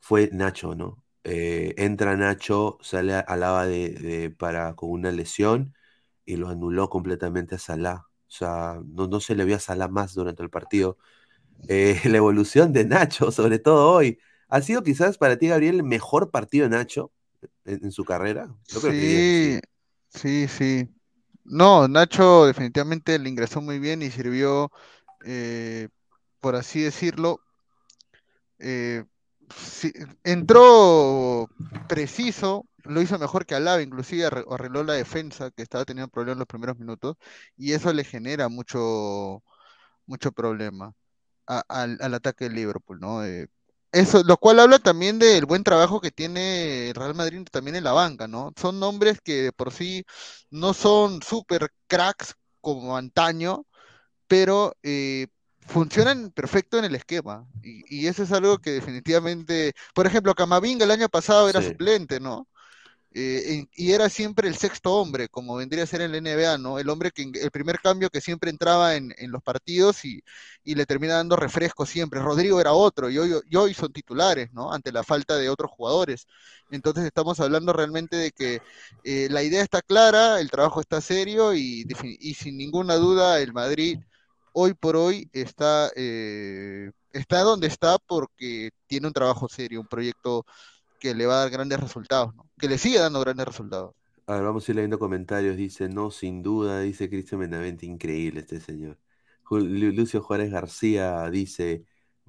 Fue 0.00 0.30
Nacho, 0.32 0.74
¿no? 0.76 1.04
Eh, 1.24 1.74
entra 1.78 2.16
Nacho, 2.16 2.78
sale 2.82 3.14
a- 3.14 3.20
Alaba 3.20 3.66
de, 3.66 4.34
para, 4.38 4.74
con 4.76 4.90
una 4.90 5.10
lesión 5.12 5.74
y 6.24 6.36
lo 6.36 6.48
anuló 6.48 6.88
completamente 6.90 7.56
a 7.56 7.58
Salah. 7.58 8.06
O 8.28 8.30
sea, 8.30 8.80
no, 8.86 9.06
no 9.08 9.20
se 9.20 9.34
le 9.36 9.44
vio 9.44 9.56
a 9.56 9.60
Salah 9.60 9.88
más 9.88 10.14
durante 10.14 10.42
el 10.42 10.50
partido. 10.50 10.98
eh, 11.68 12.00
la 12.06 12.18
evolución 12.18 12.72
de 12.72 12.84
Nacho, 12.84 13.32
sobre 13.32 13.58
todo 13.58 13.92
hoy. 13.92 14.18
¿Ha 14.48 14.62
sido 14.62 14.82
quizás 14.82 15.18
para 15.18 15.38
ti, 15.38 15.48
Gabriel, 15.48 15.76
el 15.76 15.84
mejor 15.84 16.30
partido 16.30 16.64
de 16.68 16.70
Nacho 16.76 17.12
en, 17.64 17.92
su 17.92 18.04
carrera? 18.04 18.54
Sí, 18.66 19.60
sí, 20.10 20.48
sí. 20.48 20.88
No, 21.44 21.88
Nacho 21.88 22.46
definitivamente 22.46 23.18
le 23.18 23.28
ingresó 23.30 23.60
muy 23.62 23.78
bien 23.78 24.02
y 24.02 24.10
sirvió, 24.10 24.70
eh, 25.24 25.88
por 26.40 26.56
así 26.56 26.82
decirlo, 26.82 27.40
eh, 28.58 29.04
entró 30.24 31.48
preciso, 31.88 32.66
lo 32.84 33.02
hizo 33.02 33.18
mejor 33.18 33.46
que 33.46 33.54
Alaba, 33.54 33.82
inclusive 33.82 34.26
arre- 34.26 34.44
arregló 34.50 34.84
la 34.84 34.94
defensa 34.94 35.50
que 35.50 35.62
estaba 35.62 35.84
teniendo 35.84 36.10
problemas 36.10 36.36
en 36.36 36.38
los 36.40 36.48
primeros 36.48 36.78
minutos 36.78 37.16
y 37.56 37.72
eso 37.72 37.92
le 37.92 38.04
genera 38.04 38.48
mucho, 38.48 39.42
mucho 40.06 40.32
problema 40.32 40.94
al, 41.46 42.14
ataque 42.14 42.44
del 42.44 42.54
Liverpool, 42.54 43.00
¿no? 43.00 43.24
Eh, 43.24 43.48
eso, 43.92 44.22
lo 44.24 44.36
cual 44.36 44.60
habla 44.60 44.78
también 44.78 45.18
del 45.18 45.46
buen 45.46 45.64
trabajo 45.64 46.00
que 46.00 46.10
tiene 46.10 46.92
Real 46.94 47.14
Madrid 47.14 47.46
también 47.50 47.76
en 47.76 47.84
la 47.84 47.92
banca, 47.92 48.28
¿no? 48.28 48.52
Son 48.56 48.78
nombres 48.78 49.20
que 49.22 49.42
de 49.44 49.52
por 49.52 49.72
sí 49.72 50.04
no 50.50 50.74
son 50.74 51.22
super 51.22 51.70
cracks 51.86 52.34
como 52.60 52.96
antaño, 52.96 53.64
pero 54.28 54.74
eh, 54.82 55.28
funcionan 55.68 56.30
perfecto 56.32 56.78
en 56.78 56.84
el 56.86 56.94
esquema. 56.96 57.46
Y, 57.62 57.84
y 58.04 58.06
eso 58.08 58.22
es 58.24 58.32
algo 58.32 58.58
que 58.58 58.72
definitivamente, 58.72 59.74
por 59.94 60.06
ejemplo, 60.06 60.34
Camavinga 60.34 60.84
el 60.84 60.90
año 60.92 61.08
pasado 61.08 61.48
era 61.48 61.62
Sí. 61.62 61.62
suplente, 61.62 62.20
¿no? 62.20 62.48
Eh, 63.12 63.66
y 63.74 63.92
era 63.92 64.08
siempre 64.10 64.48
el 64.48 64.56
sexto 64.56 64.94
hombre, 64.94 65.28
como 65.28 65.56
vendría 65.56 65.84
a 65.84 65.86
ser 65.86 66.02
en 66.02 66.12
la 66.12 66.18
NBA, 66.18 66.58
¿no? 66.58 66.78
El 66.78 66.90
hombre 66.90 67.10
que 67.10 67.22
el 67.42 67.50
primer 67.50 67.80
cambio 67.80 68.10
que 68.10 68.20
siempre 68.20 68.50
entraba 68.50 68.96
en, 68.96 69.14
en 69.18 69.32
los 69.32 69.42
partidos 69.42 70.04
y, 70.04 70.22
y 70.64 70.74
le 70.76 70.86
termina 70.86 71.14
dando 71.14 71.36
refresco 71.36 71.86
siempre. 71.86 72.20
Rodrigo 72.20 72.60
era 72.60 72.74
otro, 72.74 73.10
y 73.10 73.18
hoy, 73.18 73.32
y 73.50 73.56
hoy 73.56 73.74
son 73.74 73.92
titulares, 73.92 74.52
¿no? 74.52 74.72
Ante 74.72 74.92
la 74.92 75.04
falta 75.04 75.36
de 75.36 75.48
otros 75.50 75.70
jugadores. 75.72 76.26
Entonces 76.70 77.04
estamos 77.04 77.40
hablando 77.40 77.72
realmente 77.72 78.16
de 78.16 78.32
que 78.32 78.62
eh, 79.02 79.28
la 79.30 79.42
idea 79.42 79.62
está 79.62 79.82
clara, 79.82 80.40
el 80.40 80.50
trabajo 80.50 80.80
está 80.80 81.00
serio 81.00 81.54
y, 81.54 81.86
y 82.20 82.34
sin 82.34 82.56
ninguna 82.58 82.96
duda 82.96 83.40
el 83.40 83.52
Madrid 83.52 84.00
hoy 84.60 84.74
por 84.74 84.96
hoy 84.96 85.28
está, 85.32 85.88
eh, 85.94 86.90
está 87.12 87.42
donde 87.42 87.68
está 87.68 87.96
porque 87.98 88.70
tiene 88.88 89.06
un 89.06 89.12
trabajo 89.12 89.48
serio, 89.48 89.80
un 89.80 89.86
proyecto 89.86 90.44
que 90.98 91.14
le 91.14 91.26
va 91.26 91.34
a 91.34 91.38
dar 91.42 91.50
grandes 91.50 91.78
resultados, 91.78 92.34
¿no? 92.34 92.44
Que 92.58 92.68
le 92.68 92.76
sigue 92.76 92.98
dando 92.98 93.20
grandes 93.20 93.46
resultados. 93.46 93.94
A 94.26 94.34
ver, 94.34 94.42
vamos 94.42 94.68
a 94.68 94.72
ir 94.72 94.76
leyendo 94.76 94.98
comentarios. 94.98 95.56
Dice, 95.56 95.88
no, 95.88 96.10
sin 96.10 96.42
duda, 96.42 96.80
dice 96.80 97.08
Cristian 97.08 97.40
Benavente, 97.40 97.86
increíble 97.86 98.40
este 98.40 98.60
señor. 98.60 98.98
Lucio 99.48 100.20
Juárez 100.20 100.50
García 100.50 101.30
dice, 101.30 101.84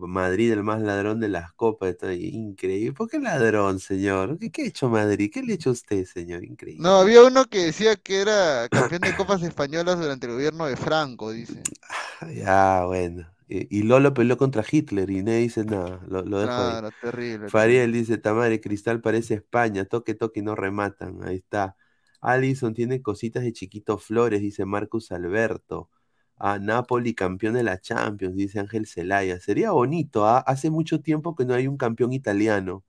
Madrid 0.08 0.52
el 0.54 0.64
más 0.64 0.82
ladrón 0.82 1.20
de 1.20 1.30
las 1.30 1.54
copas. 1.54 1.96
Ahí, 2.04 2.28
increíble. 2.30 2.94
¿Por 2.94 3.10
qué 3.10 3.20
ladrón, 3.20 3.80
señor? 3.80 4.38
¿Qué, 4.40 4.52
qué 4.52 4.64
ha 4.64 4.66
hecho 4.68 4.90
Madrid? 4.90 5.30
¿Qué 5.34 5.42
le 5.44 5.54
ha 5.54 5.56
hecho 5.56 5.70
a 5.72 5.74
usted, 5.74 6.06
señor? 6.06 6.44
Increíble. 6.46 6.84
No, 6.84 6.96
había 6.98 7.24
uno 7.24 7.46
que 7.46 7.66
decía 7.66 7.96
que 7.96 8.22
era 8.22 8.68
campeón 8.70 9.04
de 9.04 9.14
copas 9.14 9.44
españolas 9.44 10.00
durante 10.00 10.26
el 10.26 10.34
gobierno 10.34 10.66
de 10.66 10.78
Franco, 10.78 11.30
dice. 11.32 11.68
Ya, 12.36 12.86
bueno. 12.86 13.28
Y, 13.48 13.80
y 13.80 13.84
Lolo 13.84 14.14
peleó 14.14 14.38
contra 14.38 14.64
Hitler 14.70 15.10
y 15.10 15.24
nadie 15.24 15.40
dice 15.40 15.64
nada. 15.66 16.02
Lo, 16.08 16.24
lo 16.24 16.40
dejo 16.40 16.62
ahí. 16.64 16.82
Claro, 16.82 16.92
terrible. 16.94 17.52
Fariel 17.52 17.94
dice, 17.94 18.18
Tamare, 18.18 18.62
Cristal 18.62 19.02
parece 19.02 19.36
España, 19.36 19.86
toque, 19.86 20.16
toque 20.16 20.42
y 20.42 20.44
no 20.44 20.56
rematan. 20.56 21.24
Ahí 21.24 21.38
está. 21.38 21.78
Alison 22.22 22.74
tiene 22.74 23.02
cositas 23.02 23.44
de 23.44 23.54
chiquito 23.54 23.98
flores, 23.98 24.42
dice 24.42 24.66
Marcus 24.66 25.12
Alberto. 25.12 25.90
Ah, 26.40 26.58
Napoli 26.60 27.14
campeón 27.14 27.54
de 27.56 27.64
la 27.64 27.80
Champions, 27.82 28.36
dice 28.36 28.60
Ángel 28.60 28.88
Zelaya. 28.88 29.40
Sería 29.40 29.72
bonito, 29.72 30.26
¿ah? 30.26 30.40
Hace 30.40 30.70
mucho 30.72 31.02
tiempo 31.02 31.36
que 31.36 31.46
no 31.46 31.54
hay 31.54 31.68
un 31.68 31.78
campeón 31.78 32.14
italiano. 32.14 32.84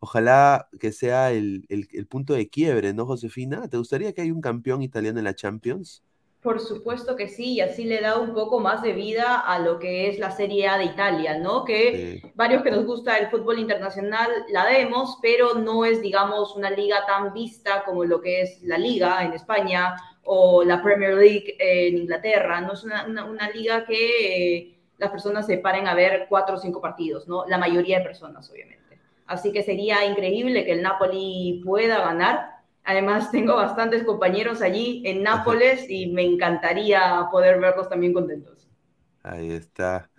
Ojalá 0.00 0.68
que 0.80 0.92
sea 0.92 1.32
el, 1.32 1.66
el- 1.70 1.88
el 1.92 2.06
punto 2.08 2.34
de 2.34 2.48
quiebre, 2.50 2.94
¿no, 2.94 3.06
Josefina? 3.06 3.68
¿Te 3.68 3.78
gustaría 3.78 4.12
que 4.14 4.22
haya 4.22 4.34
un 4.34 4.40
campeón 4.42 4.82
italiano 4.82 5.18
en 5.20 5.24
la 5.26 5.34
Champions? 5.36 6.04
Por 6.42 6.60
supuesto 6.60 7.16
que 7.16 7.28
sí, 7.28 7.54
y 7.54 7.60
así 7.60 7.82
le 7.84 8.00
da 8.00 8.16
un 8.18 8.32
poco 8.32 8.60
más 8.60 8.80
de 8.82 8.92
vida 8.92 9.40
a 9.40 9.58
lo 9.58 9.80
que 9.80 10.08
es 10.08 10.20
la 10.20 10.30
Serie 10.30 10.68
A 10.68 10.78
de 10.78 10.84
Italia, 10.84 11.36
¿no? 11.36 11.64
Que 11.64 12.20
Sí. 12.22 12.30
varios 12.36 12.62
que 12.62 12.70
nos 12.70 12.84
gusta 12.86 13.18
el 13.18 13.26
fútbol 13.28 13.58
internacional 13.58 14.30
la 14.50 14.64
vemos, 14.66 15.18
pero 15.20 15.54
no 15.54 15.84
es, 15.84 16.00
digamos, 16.00 16.54
una 16.54 16.70
liga 16.70 17.04
tan 17.06 17.32
vista 17.32 17.82
como 17.84 18.04
lo 18.04 18.20
que 18.20 18.42
es 18.42 18.62
la 18.62 18.78
Liga 18.78 19.24
en 19.24 19.32
España 19.32 19.96
o 20.22 20.62
la 20.62 20.80
Premier 20.80 21.14
League 21.14 21.56
en 21.58 21.98
Inglaterra. 21.98 22.60
No 22.60 22.72
es 22.74 22.84
una, 22.84 23.04
una- 23.06 23.24
una 23.24 23.50
liga 23.50 23.84
que 23.84 24.56
eh, 24.58 24.78
las 24.98 25.10
personas 25.10 25.44
se 25.44 25.58
paren 25.58 25.88
a 25.88 25.94
ver 25.94 26.26
cuatro 26.28 26.54
o 26.54 26.58
cinco 26.58 26.80
partidos, 26.80 27.26
¿no? 27.26 27.46
La 27.46 27.58
mayoría 27.58 27.98
de 27.98 28.04
personas, 28.04 28.48
obviamente. 28.50 29.00
Así 29.26 29.52
que 29.52 29.62
sería 29.64 30.04
increíble 30.04 30.64
que 30.64 30.72
el 30.72 30.82
Napoli 30.82 31.62
pueda 31.64 31.98
ganar. 31.98 32.57
Además, 32.88 33.30
tengo 33.30 33.54
bastantes 33.56 34.02
compañeros 34.04 34.62
allí 34.62 35.02
en 35.06 35.22
Nápoles 35.22 35.88
y 35.88 36.08
me 36.12 36.24
encantaría 36.24 37.28
poder 37.30 37.60
verlos 37.60 37.88
también 37.88 38.12
contentos. 38.14 38.68
Ahí 39.22 39.50
está. 39.52 40.10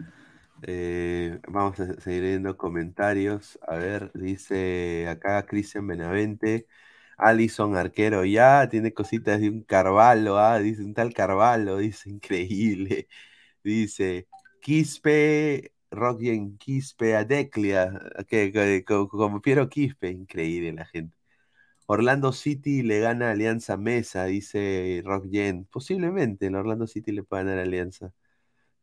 Eh, 0.61 1.39
vamos 1.47 1.79
a 1.79 1.99
seguir 2.01 2.23
viendo 2.23 2.57
comentarios. 2.57 3.59
A 3.67 3.75
ver, 3.77 4.11
dice 4.13 5.07
acá 5.09 5.45
Cristian 5.45 5.87
Benavente. 5.87 6.67
Alison 7.17 7.75
Arquero 7.77 8.25
ya 8.25 8.69
tiene 8.69 8.93
cositas 8.93 9.41
de 9.41 9.49
un 9.49 9.63
Carvalho, 9.63 10.37
ah, 10.39 10.59
dice 10.59 10.83
un 10.83 10.93
tal 10.95 11.13
Carvalho, 11.13 11.77
dice 11.79 12.09
increíble. 12.09 13.09
Dice 13.63 14.29
Quispe, 14.61 15.73
Rockien 15.91 16.57
Quispe, 16.59 17.15
Adeclia, 17.17 17.93
que, 18.29 18.51
que- 18.53 18.85
co- 18.85 19.09
como 19.09 19.41
Piero 19.41 19.69
Quispe, 19.69 20.09
increíble 20.11 20.73
la 20.73 20.85
gente. 20.87 21.15
Orlando 21.91 22.33
City 22.33 22.83
le 22.83 22.99
gana 22.99 23.31
Alianza 23.31 23.75
Mesa, 23.75 24.25
dice 24.25 25.01
Rockyen. 25.03 25.65
Posiblemente 25.65 26.45
el 26.45 26.55
Orlando 26.55 26.85
City 26.85 27.11
le 27.11 27.23
pueda 27.23 27.41
ganar 27.43 27.57
Alianza. 27.57 28.13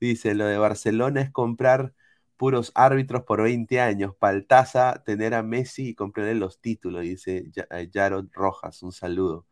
Dice, 0.01 0.35
lo 0.35 0.47
de 0.47 0.59
Barcelona 0.59 1.21
es 1.23 1.31
comprar 1.31 1.95
puros 2.37 2.73
árbitros 2.75 3.23
por 3.25 3.42
20 3.42 3.81
años. 3.81 4.16
Paltaza, 4.19 5.05
tener 5.05 5.35
a 5.35 5.45
Messi 5.45 5.90
y 5.90 5.95
comprarle 5.95 6.35
los 6.35 6.61
títulos, 6.61 7.03
dice 7.03 7.53
eh, 7.71 7.90
Jaron 7.95 8.29
Rojas. 8.33 8.83
Un 8.83 8.90
saludo. 8.92 9.47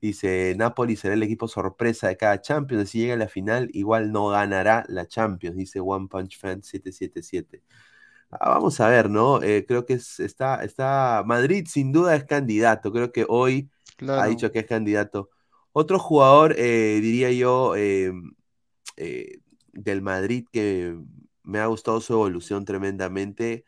Dice, 0.00 0.54
Napoli 0.58 0.96
será 0.96 1.14
el 1.14 1.22
equipo 1.22 1.48
sorpresa 1.48 2.08
de 2.08 2.16
cada 2.16 2.40
Champions. 2.42 2.90
Si 2.90 3.00
llega 3.00 3.14
a 3.14 3.18
la 3.18 3.28
final, 3.28 3.70
igual 3.72 4.12
no 4.12 4.28
ganará 4.30 4.84
la 4.88 5.06
Champions, 5.06 5.56
dice 5.56 5.80
One 5.80 6.08
Punch 6.08 6.38
Fan 6.38 6.64
777. 6.64 7.62
Ah, 8.30 8.50
vamos 8.50 8.78
a 8.80 8.88
ver, 8.88 9.10
¿no? 9.10 9.42
Eh, 9.42 9.64
creo 9.66 9.84
que 9.86 9.94
es- 9.94 10.20
está, 10.20 10.62
está, 10.64 11.22
Madrid 11.26 11.66
sin 11.68 11.90
duda 11.92 12.14
es 12.14 12.24
candidato. 12.24 12.92
Creo 12.92 13.10
que 13.12 13.26
hoy 13.28 13.70
ha 14.14 14.26
dicho 14.26 14.52
que 14.52 14.60
es 14.60 14.66
candidato. 14.66 15.30
Otro 15.72 15.98
jugador, 15.98 16.54
eh, 16.56 17.00
diría 17.02 17.32
yo, 17.32 17.74
eh, 17.76 18.12
del 19.72 20.02
Madrid 20.02 20.46
que 20.52 20.98
me 21.42 21.58
ha 21.60 21.66
gustado 21.66 22.00
su 22.00 22.12
evolución 22.14 22.64
tremendamente, 22.64 23.64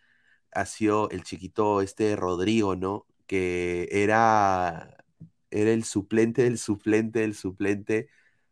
ha 0.53 0.66
sido 0.66 1.11
el 1.11 1.25
chiquito 1.25 1.83
este 1.83 2.16
Rodrigo, 2.16 2.77
¿no? 2.77 3.07
Que 3.27 3.88
era, 3.92 4.96
era 5.51 5.72
el 5.72 5.85
suplente 5.85 6.42
del 6.44 6.59
suplente 6.59 7.20
del 7.20 7.35
suplente 7.35 8.09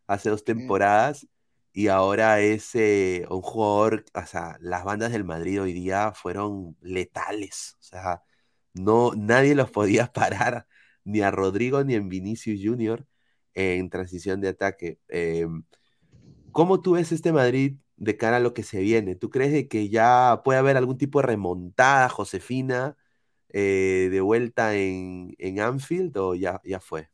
hace 0.07 0.29
dos 0.29 0.43
temporadas 0.45 1.27
y 1.73 1.87
ahora 1.87 2.39
es 2.41 2.75
un 2.75 3.41
jugador, 3.41 4.05
o 4.13 4.25
sea, 4.25 4.57
las 4.61 4.83
bandas 4.83 5.11
del 5.11 5.23
Madrid 5.23 5.61
hoy 5.61 5.73
día 5.73 6.11
fueron 6.13 6.77
letales, 6.81 7.77
o 7.79 7.83
sea, 7.83 8.23
no, 8.73 9.11
nadie 9.15 9.55
los 9.55 9.71
podía 9.71 10.07
parar, 10.13 10.67
ni 11.03 11.21
a 11.21 11.31
Rodrigo 11.31 11.83
ni 11.83 11.95
en 11.95 12.09
Vinicius 12.09 12.59
Junior 12.63 13.05
en 13.53 13.89
transición 13.89 14.41
de 14.41 14.49
ataque. 14.49 14.99
Eh, 15.09 15.47
¿Cómo 16.51 16.81
tú 16.81 16.93
ves 16.93 17.11
este 17.11 17.31
Madrid 17.31 17.77
de 17.97 18.17
cara 18.17 18.37
a 18.37 18.39
lo 18.39 18.53
que 18.53 18.63
se 18.63 18.81
viene? 18.81 19.15
¿Tú 19.15 19.29
crees 19.29 19.51
de 19.53 19.67
que 19.67 19.89
ya 19.89 20.41
puede 20.43 20.59
haber 20.59 20.77
algún 20.77 20.97
tipo 20.97 21.21
de 21.21 21.27
remontada, 21.27 22.09
Josefina, 22.09 22.97
eh, 23.49 24.09
de 24.11 24.21
vuelta 24.21 24.75
en, 24.75 25.35
en 25.37 25.59
Anfield 25.59 26.17
o 26.17 26.35
ya, 26.35 26.61
ya 26.63 26.79
fue? 26.79 27.09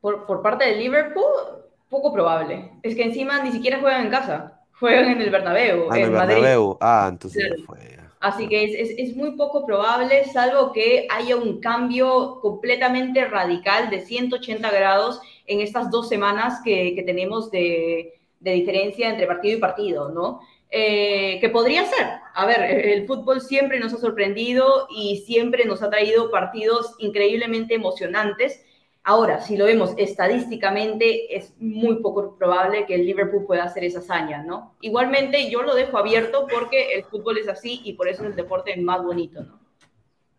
Por, 0.00 0.26
por 0.26 0.42
parte 0.42 0.64
del 0.64 0.78
Liverpool, 0.78 1.51
poco 1.92 2.12
probable. 2.12 2.72
Es 2.82 2.96
que 2.96 3.04
encima 3.04 3.40
ni 3.44 3.52
siquiera 3.52 3.78
juegan 3.80 4.06
en 4.06 4.10
casa, 4.10 4.60
juegan 4.80 5.10
en 5.12 5.20
el 5.22 5.30
Bernabéu, 5.30 5.86
Ah, 5.90 5.96
en 5.98 6.02
el 6.02 6.08
en 6.08 6.14
Madrid. 6.14 6.34
Bernabéu. 6.34 6.78
Ah, 6.80 7.06
entonces 7.12 7.44
Claro. 7.46 7.62
fue. 7.66 7.78
Así 8.20 8.48
que 8.48 8.64
es, 8.64 8.90
es, 8.90 8.98
es 8.98 9.16
muy 9.16 9.32
poco 9.32 9.66
probable, 9.66 10.24
salvo 10.26 10.72
que 10.72 11.06
haya 11.10 11.36
un 11.36 11.60
cambio 11.60 12.38
completamente 12.40 13.24
radical 13.24 13.90
de 13.90 14.00
180 14.00 14.70
grados 14.70 15.20
en 15.46 15.60
estas 15.60 15.90
dos 15.90 16.08
semanas 16.08 16.60
que, 16.64 16.94
que 16.94 17.02
tenemos 17.02 17.50
de, 17.50 18.14
de 18.38 18.52
diferencia 18.52 19.08
entre 19.10 19.26
partido 19.26 19.56
y 19.58 19.60
partido, 19.60 20.08
¿no? 20.10 20.40
Eh, 20.70 21.38
que 21.40 21.48
podría 21.50 21.84
ser. 21.84 22.06
A 22.34 22.46
ver, 22.46 22.62
el 22.62 23.06
fútbol 23.08 23.40
siempre 23.40 23.78
nos 23.80 23.92
ha 23.92 23.98
sorprendido 23.98 24.86
y 24.88 25.18
siempre 25.26 25.64
nos 25.66 25.82
ha 25.82 25.90
traído 25.90 26.30
partidos 26.30 26.94
increíblemente 27.00 27.74
emocionantes. 27.74 28.64
Ahora, 29.04 29.40
si 29.40 29.56
lo 29.56 29.64
vemos 29.64 29.94
estadísticamente, 29.96 31.36
es 31.36 31.54
muy 31.58 31.96
poco 31.96 32.36
probable 32.36 32.86
que 32.86 32.94
el 32.94 33.04
Liverpool 33.04 33.44
pueda 33.46 33.64
hacer 33.64 33.82
esa 33.82 33.98
hazaña, 33.98 34.44
¿no? 34.44 34.76
Igualmente, 34.80 35.50
yo 35.50 35.62
lo 35.62 35.74
dejo 35.74 35.98
abierto 35.98 36.46
porque 36.48 36.94
el 36.94 37.04
fútbol 37.04 37.38
es 37.38 37.48
así 37.48 37.80
y 37.84 37.94
por 37.94 38.06
eso 38.06 38.22
es 38.22 38.30
el 38.30 38.36
deporte 38.36 38.76
más 38.76 39.02
bonito, 39.02 39.42
¿no? 39.42 39.58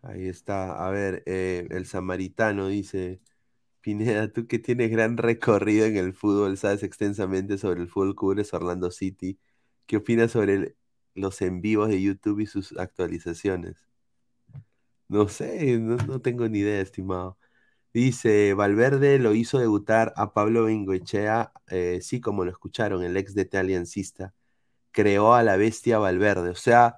Ahí 0.02 0.28
está. 0.28 0.86
A 0.86 0.90
ver, 0.90 1.22
eh, 1.26 1.66
el 1.70 1.86
samaritano 1.86 2.68
dice, 2.68 3.20
Pineda, 3.80 4.32
tú 4.32 4.46
que 4.46 4.58
tienes 4.58 4.90
gran 4.90 5.18
recorrido 5.18 5.86
en 5.86 5.96
el 5.98 6.14
fútbol, 6.14 6.56
sabes 6.56 6.82
extensamente 6.82 7.58
sobre 7.58 7.82
el 7.82 7.88
fútbol, 7.88 8.14
cubres 8.14 8.54
Orlando 8.54 8.90
City. 8.90 9.38
¿Qué 9.86 9.98
opinas 9.98 10.32
sobre 10.32 10.76
los 11.14 11.40
en 11.42 11.60
vivos 11.60 11.88
de 11.90 12.00
YouTube 12.00 12.40
y 12.40 12.46
sus 12.46 12.76
actualizaciones? 12.78 13.76
No 15.08 15.28
sé, 15.28 15.78
no 15.78 16.20
tengo 16.20 16.48
ni 16.48 16.60
idea, 16.60 16.80
estimado. 16.80 17.38
Dice, 17.94 18.54
Valverde 18.54 19.20
lo 19.20 19.34
hizo 19.34 19.60
debutar 19.60 20.12
a 20.16 20.32
Pablo 20.32 20.64
Bengoechea, 20.64 21.52
eh, 21.68 22.00
sí, 22.02 22.20
como 22.20 22.44
lo 22.44 22.50
escucharon, 22.50 23.04
el 23.04 23.16
ex 23.16 23.36
de 23.36 23.48
Aliancista, 23.52 24.34
creó 24.90 25.34
a 25.34 25.44
la 25.44 25.56
bestia 25.56 26.00
Valverde. 26.00 26.50
O 26.50 26.56
sea, 26.56 26.96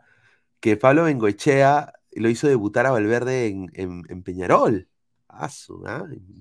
que 0.58 0.78
Pablo 0.78 1.04
Bengoechea 1.04 1.92
lo 2.12 2.30
hizo 2.30 2.48
debutar 2.48 2.86
a 2.86 2.92
Valverde 2.92 3.48
en, 3.74 4.22
Peñarol. 4.22 4.88
Ah, 5.28 5.50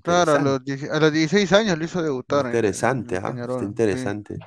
claro, 0.02 0.32
a 0.32 0.40
los, 0.40 0.64
16 1.12 1.52
años 1.52 1.76
lo 1.76 1.84
hizo 1.84 2.02
debutar. 2.02 2.46
Interesante, 2.46 3.20
interesante. 3.60 4.38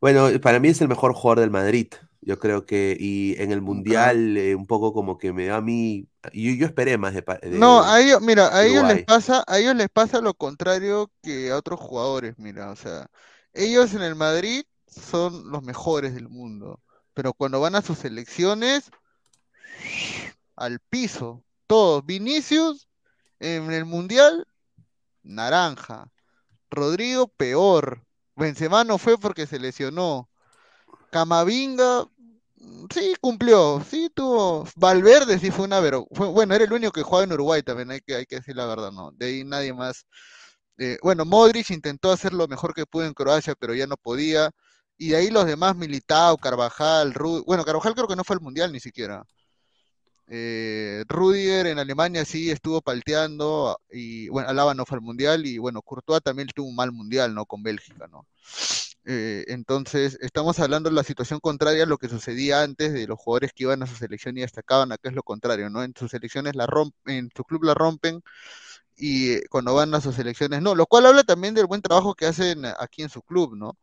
Bueno, 0.00 0.28
para 0.40 0.58
mí 0.58 0.68
es 0.68 0.80
el 0.80 0.88
mejor 0.88 1.12
jugador 1.12 1.40
del 1.40 1.50
Madrid. 1.50 1.88
Yo 2.22 2.38
creo 2.38 2.66
que, 2.66 2.96
y 2.98 3.34
en 3.38 3.50
el 3.50 3.62
Mundial, 3.62 4.36
eh, 4.36 4.54
un 4.54 4.66
poco 4.66 4.92
como 4.92 5.16
que 5.16 5.32
me 5.32 5.46
da 5.46 5.56
a 5.56 5.60
mí, 5.62 6.06
yo, 6.32 6.52
yo 6.52 6.66
esperé 6.66 6.98
más 6.98 7.14
de, 7.14 7.24
No, 7.52 7.82
a 7.82 8.00
ellos, 8.00 8.20
mira, 8.20 8.54
a 8.54 8.64
ellos 8.64 8.84
les 8.84 9.04
pasa, 9.04 9.42
a 9.46 9.58
ellos 9.58 9.74
les 9.74 9.88
pasa 9.88 10.20
lo 10.20 10.34
contrario 10.34 11.10
que 11.22 11.50
a 11.50 11.56
otros 11.56 11.80
jugadores, 11.80 12.38
mira, 12.38 12.70
o 12.70 12.76
sea, 12.76 13.08
ellos 13.54 13.94
en 13.94 14.02
el 14.02 14.14
Madrid 14.14 14.64
son 14.86 15.50
los 15.50 15.62
mejores 15.62 16.14
del 16.14 16.28
mundo, 16.28 16.80
pero 17.14 17.32
cuando 17.32 17.60
van 17.60 17.74
a 17.74 17.82
sus 17.82 17.98
selecciones, 17.98 18.90
al 20.56 20.78
piso, 20.80 21.42
todos, 21.66 22.04
Vinicius 22.04 22.88
en 23.38 23.72
el 23.72 23.84
Mundial, 23.86 24.46
naranja, 25.22 26.10
Rodrigo 26.70 27.28
peor, 27.28 28.04
Benzema 28.36 28.84
no 28.84 28.98
fue 28.98 29.18
porque 29.18 29.46
se 29.46 29.58
lesionó, 29.58 30.29
Camavinga, 31.10 32.06
sí, 32.92 33.14
cumplió, 33.20 33.82
sí, 33.88 34.10
tuvo. 34.14 34.66
Valverde 34.76 35.38
sí 35.38 35.50
fue 35.50 35.66
una, 35.66 35.80
pero 35.80 36.06
bueno, 36.10 36.54
era 36.54 36.64
el 36.64 36.72
único 36.72 36.92
que 36.92 37.02
jugaba 37.02 37.24
en 37.24 37.32
Uruguay 37.32 37.62
también, 37.62 37.90
hay 37.90 38.00
que, 38.00 38.14
hay 38.16 38.26
que 38.26 38.36
decir 38.36 38.56
la 38.56 38.66
verdad, 38.66 38.92
¿no? 38.92 39.10
De 39.12 39.26
ahí 39.26 39.44
nadie 39.44 39.72
más. 39.72 40.06
Eh, 40.78 40.98
bueno, 41.02 41.24
Modric 41.24 41.70
intentó 41.70 42.12
hacer 42.12 42.32
lo 42.32 42.48
mejor 42.48 42.74
que 42.74 42.86
pudo 42.86 43.04
en 43.06 43.14
Croacia, 43.14 43.54
pero 43.58 43.74
ya 43.74 43.86
no 43.86 43.96
podía. 43.96 44.50
Y 44.96 45.10
de 45.10 45.16
ahí 45.16 45.30
los 45.30 45.46
demás, 45.46 45.76
Militao, 45.76 46.36
Carvajal, 46.38 47.14
Rudiger, 47.14 47.44
bueno, 47.46 47.64
Carvajal 47.64 47.94
creo 47.94 48.08
que 48.08 48.16
no 48.16 48.24
fue 48.24 48.36
al 48.36 48.42
Mundial 48.42 48.72
ni 48.72 48.80
siquiera. 48.80 49.24
Eh, 50.32 51.04
en 51.08 51.78
Alemania 51.80 52.24
sí 52.24 52.50
estuvo 52.52 52.80
palteando 52.80 53.80
y 53.90 54.28
bueno, 54.28 54.48
Alaba 54.48 54.74
no 54.74 54.86
fue 54.86 54.98
al 54.98 55.02
Mundial 55.02 55.44
y 55.44 55.58
bueno, 55.58 55.82
Courtois 55.82 56.22
también 56.22 56.48
tuvo 56.54 56.68
un 56.68 56.76
mal 56.76 56.92
Mundial, 56.92 57.34
¿no? 57.34 57.46
Con 57.46 57.64
Bélgica, 57.64 58.06
¿no? 58.06 58.26
Eh, 59.06 59.44
entonces, 59.48 60.18
estamos 60.20 60.58
hablando 60.60 60.90
de 60.90 60.94
la 60.94 61.02
situación 61.04 61.40
contraria 61.40 61.84
a 61.84 61.86
lo 61.86 61.96
que 61.98 62.08
sucedía 62.08 62.62
antes 62.62 62.92
de 62.92 63.06
los 63.06 63.18
jugadores 63.18 63.52
que 63.54 63.64
iban 63.64 63.82
a 63.82 63.86
su 63.86 63.96
selección 63.96 64.36
y 64.36 64.42
destacaban, 64.42 64.92
acá 64.92 65.08
es 65.08 65.14
lo 65.14 65.22
contrario, 65.22 65.70
¿no? 65.70 65.82
En 65.82 65.94
sus 65.96 66.10
selecciones 66.10 66.54
la 66.54 66.66
rompen, 66.66 67.16
en 67.16 67.30
su 67.34 67.44
club 67.44 67.64
la 67.64 67.74
rompen 67.74 68.22
y 68.96 69.32
eh, 69.34 69.44
cuando 69.50 69.74
van 69.74 69.94
a 69.94 70.00
sus 70.00 70.16
selecciones 70.16 70.62
no, 70.62 70.74
lo 70.74 70.86
cual 70.86 71.06
habla 71.06 71.24
también 71.24 71.54
del 71.54 71.66
buen 71.66 71.82
trabajo 71.82 72.14
que 72.14 72.26
hacen 72.26 72.64
aquí 72.78 73.02
en 73.02 73.10
su 73.10 73.22
club, 73.22 73.56
¿no? 73.56 73.78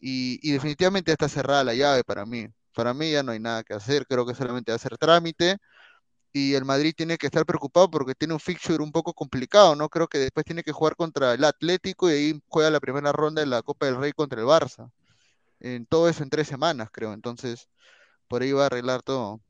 Y, 0.00 0.38
y 0.48 0.52
definitivamente 0.52 1.12
está 1.12 1.28
cerrada 1.28 1.64
la 1.64 1.74
llave 1.74 2.04
para 2.04 2.26
mí. 2.26 2.48
Para 2.74 2.94
mí 2.94 3.12
ya 3.12 3.22
no 3.22 3.32
hay 3.32 3.40
nada 3.40 3.64
que 3.64 3.74
hacer, 3.74 4.06
creo 4.06 4.26
que 4.26 4.34
solamente 4.34 4.78
ser 4.78 4.98
trámite 4.98 5.58
y 6.36 6.54
el 6.54 6.66
Madrid 6.66 6.92
tiene 6.94 7.16
que 7.16 7.28
estar 7.28 7.46
preocupado 7.46 7.90
porque 7.90 8.14
tiene 8.14 8.34
un 8.34 8.40
fixture 8.40 8.82
un 8.82 8.92
poco 8.92 9.14
complicado, 9.14 9.74
¿no? 9.74 9.88
Creo 9.88 10.06
que 10.06 10.18
después 10.18 10.44
tiene 10.44 10.62
que 10.62 10.70
jugar 10.70 10.94
contra 10.94 11.32
el 11.32 11.42
Atlético 11.42 12.10
y 12.10 12.12
ahí 12.12 12.40
juega 12.46 12.70
la 12.70 12.78
primera 12.78 13.10
ronda 13.10 13.40
de 13.40 13.46
la 13.46 13.62
Copa 13.62 13.86
del 13.86 13.96
Rey 13.96 14.12
contra 14.12 14.38
el 14.38 14.46
Barça. 14.46 14.90
En 15.60 15.86
todo 15.86 16.10
eso 16.10 16.22
en 16.22 16.28
tres 16.28 16.46
semanas, 16.46 16.90
creo. 16.92 17.14
Entonces, 17.14 17.70
por 18.28 18.42
ahí 18.42 18.52
va 18.52 18.64
a 18.64 18.66
arreglar 18.66 19.02
todo. 19.02 19.40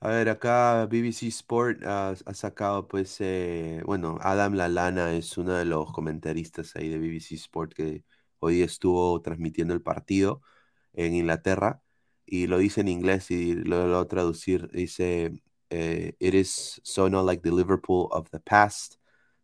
A 0.00 0.08
ver, 0.08 0.28
acá 0.28 0.84
BBC 0.84 1.28
Sport 1.28 1.82
ha, 1.86 2.14
sacado, 2.34 2.86
pues, 2.86 3.16
eh, 3.20 3.80
bueno, 3.86 4.18
Adam 4.20 4.56
Lalana 4.56 5.14
es 5.14 5.38
uno 5.38 5.54
de 5.54 5.64
los 5.64 5.90
comentaristas 5.90 6.76
ahí 6.76 6.90
de 6.90 6.98
BBC 6.98 7.32
Sport 7.36 7.72
que 7.72 8.04
hoy 8.40 8.60
estuvo 8.60 9.22
transmitiendo 9.22 9.72
el 9.72 9.80
partido 9.80 10.42
en 10.92 11.14
Inglaterra 11.14 11.80
y 12.26 12.46
lo 12.46 12.58
dice 12.58 12.82
en 12.82 12.88
inglés 12.88 13.30
y 13.30 13.54
lo, 13.54 13.86
lo 13.86 14.06
traducir, 14.06 14.68
dice, 14.70 15.32
uh, 15.72 16.12
it 16.20 16.34
is 16.34 16.80
so 16.82 17.08
not 17.08 17.24
like 17.24 17.42
the 17.42 17.50
Liverpool 17.50 18.08
of 18.12 18.30
the 18.30 18.40
past. 18.40 18.98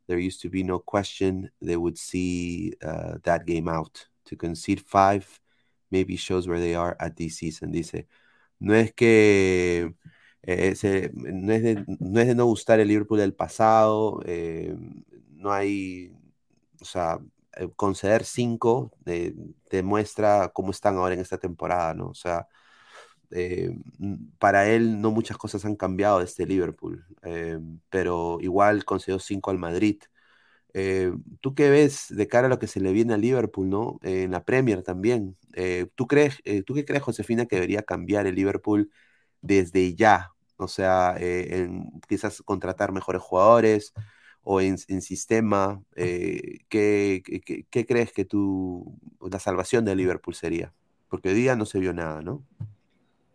There 0.07 0.19
used 0.19 0.43
to 0.43 0.51
be 0.51 0.63
no 0.63 0.79
question 0.79 1.51
they 1.61 1.77
would 1.77 1.99
see 1.99 2.75
uh, 2.85 3.15
that 3.23 3.47
game 3.47 3.69
out. 3.69 4.07
To 4.27 4.37
concede 4.37 4.81
five 4.81 5.41
maybe 5.91 6.17
shows 6.17 6.49
where 6.49 6.61
they 6.61 6.75
are 6.75 6.97
at 6.99 7.17
this 7.17 7.37
season. 7.37 7.71
Dice, 7.73 8.07
no 8.59 8.75
es 8.75 8.93
que 8.95 9.95
eh, 10.43 10.75
se, 10.75 11.11
no, 11.15 11.53
es 11.53 11.63
de, 11.63 11.85
no, 12.01 12.21
es 12.21 12.27
de, 12.29 12.35
no 12.35 12.47
gustar 12.47 12.81
el 12.81 12.89
Liverpool 12.89 13.19
del 13.19 13.35
pasado, 13.35 14.21
eh, 14.27 14.75
no 15.31 15.53
hay, 15.53 16.13
o 16.81 16.85
sea, 16.85 17.19
eh, 17.57 17.69
conceder 17.77 18.25
cinco 18.25 18.93
demuestra 19.71 20.51
cómo 20.55 20.71
están 20.71 20.97
ahora 20.97 21.15
en 21.15 21.21
esta 21.21 21.39
temporada, 21.39 21.95
¿no? 21.95 22.09
O 22.09 22.15
sea, 22.15 22.49
eh, 23.35 23.75
para 24.38 24.68
él 24.68 25.01
no 25.01 25.11
muchas 25.11 25.37
cosas 25.37 25.64
han 25.64 25.77
cambiado 25.77 26.21
desde 26.21 26.47
Liverpool, 26.47 27.05
eh, 27.23 27.59
pero 27.90 28.38
igual 28.40 28.85
concedió 28.85 29.18
5 29.18 29.51
al 29.51 29.59
Madrid. 29.59 30.03
Eh, 30.75 31.12
¿Tú 31.40 31.55
qué 31.55 31.71
ves 31.71 32.07
de 32.11 32.29
cara 32.29 32.47
a 32.47 32.51
lo 32.51 32.59
que 32.59 32.66
se 32.66 32.81
le 32.81 32.92
viene 32.92 33.14
a 33.14 33.18
Liverpool, 33.18 33.68
¿no? 33.68 33.99
en 34.03 34.31
la 34.33 34.45
Premier 34.45 34.83
también. 34.83 35.37
¿tú, 35.95 36.07
crees, 36.07 36.42
¿Tú 36.66 36.75
qué 36.75 36.85
crees, 36.85 37.03
Josefina, 37.03 37.47
que 37.47 37.57
debería 37.57 37.83
cambiar 37.83 38.27
el 38.27 38.35
Liverpool 38.37 38.90
desde 39.42 39.95
ya? 39.95 40.33
O 40.57 40.68
sea, 40.68 41.16
en, 41.18 41.90
quizás 42.09 42.42
contratar 42.42 42.92
mejores 42.92 43.23
jugadores 43.23 43.92
o 44.42 44.61
en, 44.61 44.79
sistema. 44.79 45.83
¿qué, 45.95 46.61
qué, 46.68 47.66
qué 47.71 47.87
crees 47.87 48.12
que 48.12 48.25
tú, 48.25 48.99
la 49.21 49.38
salvación 49.40 49.85
de 49.85 49.97
Liverpool 49.97 50.35
sería? 50.35 50.73
Porque 51.09 51.29
hoy 51.31 51.35
día 51.35 51.57
no 51.57 51.66
se 51.66 51.79
vio 51.81 51.92
nada, 51.92 52.23
¿no? 52.23 52.45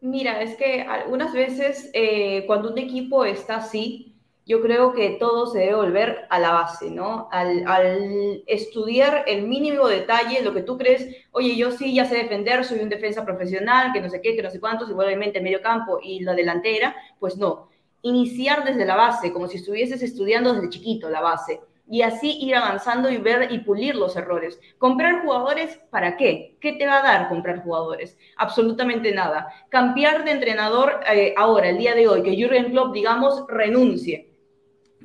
Mira, 0.01 0.41
es 0.41 0.55
que 0.55 0.81
algunas 0.81 1.33
veces 1.33 1.89
eh, 1.93 2.45
cuando 2.45 2.71
un 2.71 2.77
equipo 2.77 3.25
está 3.25 3.57
así, 3.57 4.13
yo 4.45 4.61
creo 4.61 4.93
que 4.93 5.17
todo 5.19 5.47
se 5.47 5.59
debe 5.59 5.75
volver 5.75 6.25
a 6.29 6.39
la 6.39 6.51
base, 6.51 6.89
¿no? 6.89 7.27
Al, 7.31 8.43
estudiar 8.47 9.25
el 9.27 9.47
mínimo 9.47 9.87
detalle, 9.87 10.41
lo 10.41 10.53
que 10.53 10.61
tú 10.61 10.77
crees, 10.77 11.07
oye, 11.31 11.55
yo 11.57 11.71
sí 11.71 11.93
ya 11.93 12.05
sé 12.05 12.15
defender, 12.15 12.63
soy 12.63 12.79
un 12.79 12.89
defensa 12.89 13.25
profesional, 13.25 13.91
que 13.91 13.99
no 13.99 14.09
sé 14.09 14.21
qué, 14.21 14.35
que 14.35 14.43
no 14.43 14.49
sé 14.49 14.59
cuántos, 14.59 14.89
igualmente 14.89 15.41
medio 15.41 15.61
campo 15.61 15.99
y 16.01 16.21
la 16.21 16.33
delantera, 16.33 16.95
pues 17.19 17.35
no. 17.37 17.67
Iniciar 18.03 18.63
desde 18.63 18.85
la 18.85 18.95
base, 18.95 19.33
como 19.33 19.47
si 19.47 19.57
estuvieses 19.57 20.01
estudiando 20.01 20.53
desde 20.53 20.69
chiquito 20.69 21.09
la 21.09 21.21
base 21.21 21.59
y 21.89 22.01
así 22.01 22.37
ir 22.41 22.55
avanzando 22.55 23.09
y 23.09 23.17
ver 23.17 23.51
y 23.51 23.59
pulir 23.59 23.95
los 23.95 24.15
errores. 24.15 24.59
¿Comprar 24.77 25.21
jugadores 25.23 25.79
para 25.89 26.17
qué? 26.17 26.57
¿Qué 26.59 26.73
te 26.73 26.85
va 26.85 26.99
a 26.99 27.03
dar 27.03 27.29
comprar 27.29 27.63
jugadores? 27.63 28.17
Absolutamente 28.35 29.13
nada. 29.13 29.47
Cambiar 29.69 30.25
de 30.25 30.31
entrenador 30.31 30.99
eh, 31.11 31.33
ahora, 31.37 31.69
el 31.69 31.77
día 31.77 31.95
de 31.95 32.07
hoy, 32.07 32.23
que 32.23 32.35
Jürgen 32.35 32.71
Klopp, 32.71 32.93
digamos, 32.93 33.45
renuncie. 33.47 34.29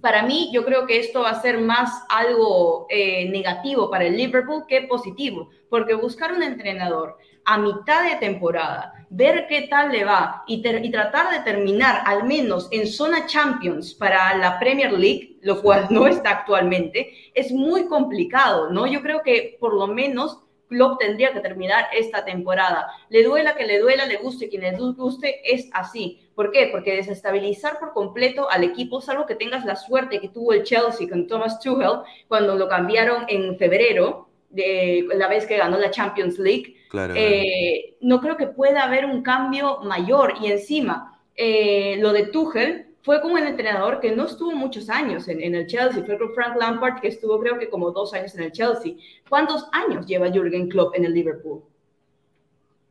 Para 0.01 0.25
mí, 0.25 0.51
yo 0.53 0.64
creo 0.64 0.85
que 0.85 0.99
esto 0.99 1.23
va 1.23 1.31
a 1.31 1.40
ser 1.40 1.61
más 1.61 2.05
algo 2.09 2.87
eh, 2.90 3.29
negativo 3.31 3.88
para 3.88 4.05
el 4.05 4.16
Liverpool 4.16 4.64
que 4.66 4.83
positivo, 4.83 5.51
porque 5.71 5.95
buscar 5.95 6.33
un 6.33 6.42
entrenador 6.42 7.16
a 7.44 7.59
mitad 7.59 8.09
de 8.09 8.16
temporada, 8.16 8.94
ver 9.11 9.46
qué 9.48 9.66
tal 9.68 9.92
le 9.92 10.05
va 10.05 10.44
y, 10.46 10.62
tratar 10.90 11.31
de 11.33 11.40
terminar 11.40 12.02
al 12.07 12.24
menos 12.24 12.68
en 12.70 12.87
zona 12.87 13.26
Champions 13.26 13.94
para 13.94 14.37
la 14.37 14.59
Premier 14.59 14.92
League, 14.92 15.37
lo 15.42 15.61
cual 15.61 15.87
no 15.90 16.07
está 16.07 16.31
actualmente, 16.31 17.12
es 17.35 17.52
muy 17.52 17.87
complicado, 17.87 18.70
¿no? 18.70 18.87
Yo 18.87 19.02
creo 19.02 19.22
que 19.22 19.57
por 19.61 19.74
lo 19.74 19.87
menos 19.87 20.38
Klopp 20.68 21.00
tendría 21.00 21.35
que 21.35 21.40
terminar 21.40 21.87
esta 21.92 22.24
temporada. 22.24 22.87
Le 23.11 23.22
duela 23.22 23.55
que 23.55 23.66
le 23.66 23.78
duela, 23.78 24.07
le 24.07 24.16
guste 24.16 24.48
quien 24.48 24.62
le 24.62 24.72
guste, 24.72 25.40
es 25.44 25.68
así. 25.74 26.20
¿Por 26.35 26.50
qué? 26.50 26.68
Porque 26.72 26.96
desestabilizar 26.96 27.78
por 27.78 27.92
completo 27.92 28.50
al 28.50 28.64
equipo, 28.64 29.02
salvo 29.02 29.26
que 29.26 29.35
tengas 29.35 29.66
la 29.66 29.76
suerte 29.76 30.20
que 30.20 30.31
tuvo 30.31 30.55
el 30.55 30.62
Chelsea 30.62 31.09
con 31.09 31.26
Thomas 31.26 31.61
Tuchel 31.61 32.00
cuando 32.26 32.57
lo 32.57 32.68
cambiaron 32.68 33.26
en 33.28 33.59
febrero, 33.59 34.31
de 34.48 35.07
la 35.14 35.28
vez 35.28 35.46
que 35.46 35.57
ganó 35.57 35.78
la 35.78 35.90
Champions 35.90 36.38
League, 36.38 36.76
eh, 37.14 37.96
no 38.00 38.20
creo 38.20 38.37
que 38.37 38.46
pueda 38.46 38.85
haber 38.85 39.05
un 39.07 39.22
cambio 39.22 39.81
mayor. 39.81 40.35
Y 40.40 40.50
encima, 40.50 41.20
eh, 41.37 41.96
lo 42.00 42.12
de 42.12 42.26
Tuchel, 42.26 42.87
fue 43.02 43.20
con 43.20 43.33
un 43.33 43.38
entrenador 43.38 44.00
que 44.00 44.12
no 44.12 44.26
estuvo 44.26 44.52
muchos 44.52 44.88
años 44.88 45.26
en, 45.26 45.42
en, 45.42 45.55
el 45.55 45.66
Chelsea, 45.66 46.05
fue 46.05 46.18
con 46.18 46.35
Frank 46.35 46.57
Lampard, 46.57 47.00
que 47.00 47.09
estuvo 47.09 47.40
creo 47.40 47.59
que 47.59 47.68
como 47.68 47.90
dos 47.90 48.14
años 48.14 48.35
en 48.37 48.44
el 48.44 48.52
Chelsea. 48.52 48.94
¿Cuántos 49.28 49.66
años 49.72 50.07
lleva 50.07 50.31
Jürgen 50.31 50.68
Klopp 50.68 50.94
en 50.94 51.05
el 51.05 51.12
Liverpool? 51.12 51.62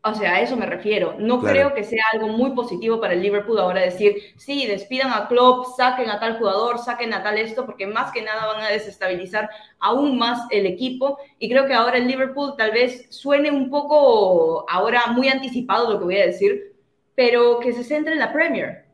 O 0.03 0.15
sea, 0.15 0.35
a 0.35 0.41
eso 0.41 0.57
me 0.57 0.65
refiero. 0.65 1.15
No 1.19 1.39
Claro. 1.39 1.53
creo 1.53 1.73
que 1.75 1.83
sea 1.83 2.03
algo 2.13 2.27
muy 2.29 2.51
positivo 2.55 2.99
para 2.99 3.13
el 3.13 3.21
Liverpool 3.21 3.59
ahora 3.59 3.81
decir, 3.81 4.15
sí, 4.35 4.65
despidan 4.65 5.11
a 5.13 5.27
Klopp, 5.27 5.67
saquen 5.77 6.09
a 6.09 6.19
tal 6.19 6.39
jugador, 6.39 6.79
saquen 6.79 7.13
a 7.13 7.21
tal 7.21 7.37
esto, 7.37 7.67
porque 7.67 7.85
más 7.85 8.11
que 8.11 8.23
nada 8.23 8.47
van 8.47 8.63
a 8.63 8.69
desestabilizar 8.69 9.49
aún 9.79 10.17
más 10.17 10.47
el 10.49 10.65
equipo. 10.65 11.19
Y 11.37 11.49
creo 11.49 11.67
que 11.67 11.75
ahora 11.75 11.97
el 11.97 12.07
Liverpool 12.07 12.55
tal 12.57 12.71
vez 12.71 13.05
suene 13.11 13.51
un 13.51 13.69
poco, 13.69 14.65
ahora 14.67 15.05
muy 15.07 15.27
anticipado 15.29 15.91
lo 15.93 15.99
que 15.99 16.05
voy 16.05 16.17
a 16.17 16.25
decir, 16.25 16.73
pero 17.13 17.59
que 17.59 17.71
se 17.73 17.83
centre 17.83 18.13
en 18.13 18.19
la 18.19 18.33
Premier. 18.33 18.85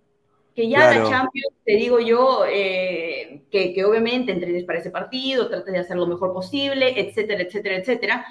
Que 0.56 0.68
ya 0.70 0.80
Claro. 0.80 1.04
la 1.04 1.10
Champions, 1.10 1.54
te 1.64 1.74
digo 1.74 2.00
yo, 2.00 2.44
eh, 2.50 3.44
que, 3.52 3.74
que 3.74 3.86
obviamente 3.86 4.32
entrenes 4.32 4.64
para 4.66 4.80
ese 4.80 4.90
partido, 4.90 5.50
trates 5.50 5.72
de 5.72 5.80
hacer 5.80 5.98
lo 5.98 6.08
mejor 6.08 6.34
posible, 6.34 7.00
etcétera, 7.00 7.44
etcétera, 7.44 7.76
etcétera 7.78 8.26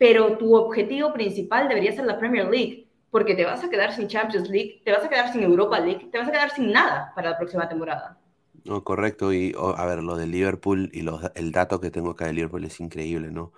pero 0.00 0.38
tu 0.38 0.56
objetivo 0.56 1.14
principal 1.14 1.68
debería 1.68 1.92
ser 1.92 2.06
la 2.06 2.18
Premier 2.18 2.48
League, 2.50 2.88
porque 3.12 3.36
te 3.36 3.46
vas 3.46 3.64
a 3.64 3.70
quedar 3.70 3.92
sin 3.94 4.08
Champions 4.08 4.50
League, 4.50 4.82
te 4.84 4.92
vas 4.92 5.04
a 5.04 5.10
quedar 5.10 5.32
sin 5.32 5.44
Europa 5.44 5.80
League, 5.80 6.08
te 6.12 6.18
vas 6.18 6.28
a 6.28 6.32
quedar 6.32 6.50
sin 6.52 6.72
nada 6.72 7.12
para 7.16 7.30
la 7.32 7.38
próxima 7.38 7.68
temporada. 7.68 8.18
No, 8.64 8.84
correcto. 8.84 9.32
Y 9.32 9.54
a 9.58 9.86
ver, 9.86 10.02
lo 10.02 10.16
del 10.16 10.30
Liverpool 10.32 10.90
y 10.92 11.04
el 11.34 11.52
dato 11.52 11.80
que 11.80 11.90
tengo 11.90 12.10
acá 12.10 12.26
de 12.26 12.34
Liverpool 12.34 12.64
es 12.64 12.80
increíble, 12.80 13.30
¿no? 13.30 13.52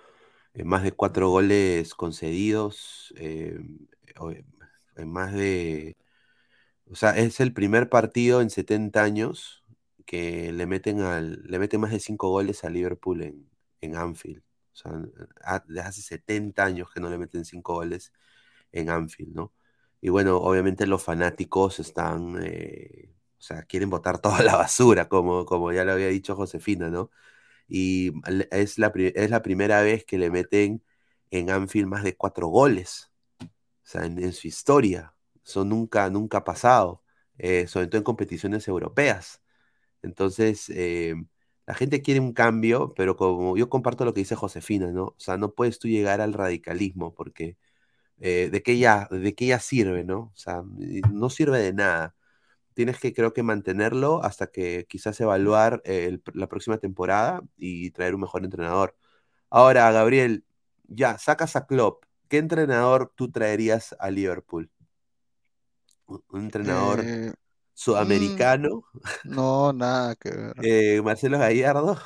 Eh, 0.53 0.63
más 0.65 0.83
de 0.83 0.91
cuatro 0.93 1.29
goles 1.29 1.95
concedidos, 1.95 3.13
eh, 3.17 3.59
o- 4.19 4.31
en 4.31 5.11
más 5.11 5.33
de... 5.33 5.97
O 6.91 6.95
sea, 6.95 7.11
es 7.17 7.39
el 7.41 7.53
primer 7.53 7.89
partido 7.89 8.41
en 8.41 8.49
70 8.51 9.03
años 9.03 9.63
que 10.05 10.51
le 10.53 10.67
meten 10.67 11.01
al, 11.01 11.43
le 11.45 11.59
meten 11.59 11.81
más 11.81 11.91
de 11.91 11.99
cinco 12.01 12.29
goles 12.29 12.63
a 12.65 12.69
Liverpool 12.69 13.23
en, 13.23 13.49
en 13.81 13.95
Anfield. 13.97 14.43
O 14.73 14.75
sea, 14.75 14.91
desde 15.67 15.81
hace 15.81 16.01
70 16.01 16.65
años 16.65 16.89
que 16.93 16.99
no 16.99 17.09
le 17.09 17.17
meten 17.17 17.45
cinco 17.45 17.75
goles 17.75 18.11
en 18.71 18.89
Anfield, 18.89 19.35
¿no? 19.35 19.53
Y 20.01 20.09
bueno, 20.09 20.37
obviamente 20.37 20.85
los 20.87 21.03
fanáticos 21.03 21.79
están, 21.79 22.39
eh, 22.43 23.11
o 23.39 23.41
sea, 23.41 23.63
quieren 23.63 23.89
botar 23.89 24.19
toda 24.21 24.43
la 24.43 24.55
basura, 24.57 25.07
como, 25.09 25.45
como 25.45 25.71
ya 25.71 25.85
lo 25.85 25.93
había 25.93 26.07
dicho 26.07 26.35
Josefina, 26.35 26.89
¿no? 26.89 27.11
Y 27.67 28.13
es 28.51 28.77
la, 28.79 28.91
es 28.95 29.29
la 29.31 29.41
primera 29.43 29.81
vez 29.81 30.05
que 30.05 30.17
le 30.19 30.31
meten 30.31 30.83
en 31.31 31.49
Anfield 31.51 31.87
más 31.87 32.03
de 32.03 32.15
cuatro 32.17 32.47
goles, 32.47 33.11
o 33.83 33.87
sea, 33.87 34.05
en, 34.05 34.19
en 34.23 34.33
su 34.33 34.47
historia. 34.47 35.15
Eso 35.45 35.65
nunca, 35.65 36.09
nunca 36.09 36.39
ha 36.39 36.43
pasado, 36.43 37.03
eh, 37.37 37.67
sobre 37.67 37.87
todo 37.87 37.97
en 37.99 38.03
competiciones 38.03 38.67
europeas. 38.67 39.41
Entonces, 40.03 40.69
eh, 40.71 41.15
la 41.65 41.75
gente 41.75 42.01
quiere 42.01 42.19
un 42.19 42.33
cambio, 42.33 42.93
pero 42.95 43.15
como 43.15 43.57
yo 43.57 43.69
comparto 43.69 44.05
lo 44.05 44.13
que 44.13 44.21
dice 44.21 44.35
Josefina, 44.35 44.91
¿no? 44.91 45.05
O 45.05 45.15
sea, 45.17 45.37
no 45.37 45.53
puedes 45.53 45.79
tú 45.79 45.87
llegar 45.87 46.21
al 46.21 46.33
radicalismo 46.33 47.13
porque 47.13 47.57
eh, 48.19 48.49
¿de 48.51 48.63
qué 48.63 48.77
ya, 48.77 49.07
de 49.11 49.35
qué 49.35 49.47
ya 49.47 49.59
sirve, 49.59 50.03
¿no? 50.03 50.19
O 50.33 50.35
sea, 50.35 50.63
no 51.11 51.29
sirve 51.29 51.59
de 51.59 51.73
nada. 51.73 52.15
Tienes 52.73 52.99
que, 52.99 53.13
creo 53.13 53.33
que 53.33 53.43
mantenerlo 53.43 54.23
hasta 54.23 54.47
que 54.47 54.85
quizás 54.89 55.19
evaluar 55.21 55.81
eh, 55.85 56.19
la 56.33 56.47
próxima 56.47 56.77
temporada 56.79 57.41
y 57.57 57.91
traer 57.91 58.15
un 58.15 58.21
mejor 58.21 58.43
entrenador. 58.45 58.95
Ahora, 59.49 59.91
Gabriel, 59.91 60.45
ya, 60.87 61.17
sacas 61.17 61.55
a 61.55 61.65
Klopp. 61.67 62.05
¿Qué 62.29 62.37
entrenador 62.37 63.13
tú 63.15 63.31
traerías 63.31 63.95
a 63.99 64.09
Liverpool? 64.09 64.71
Un, 66.07 66.23
un 66.29 66.41
entrenador 66.43 67.01
Eh, 67.01 67.33
mm, 67.97 68.45
sudamericano, 68.45 68.83
no, 69.23 69.73
nada 69.73 70.15
que 70.15 70.29
ver. 70.31 70.55
eh, 70.61 71.01
Marcelo 71.03 71.39
Gallardo. 71.39 71.97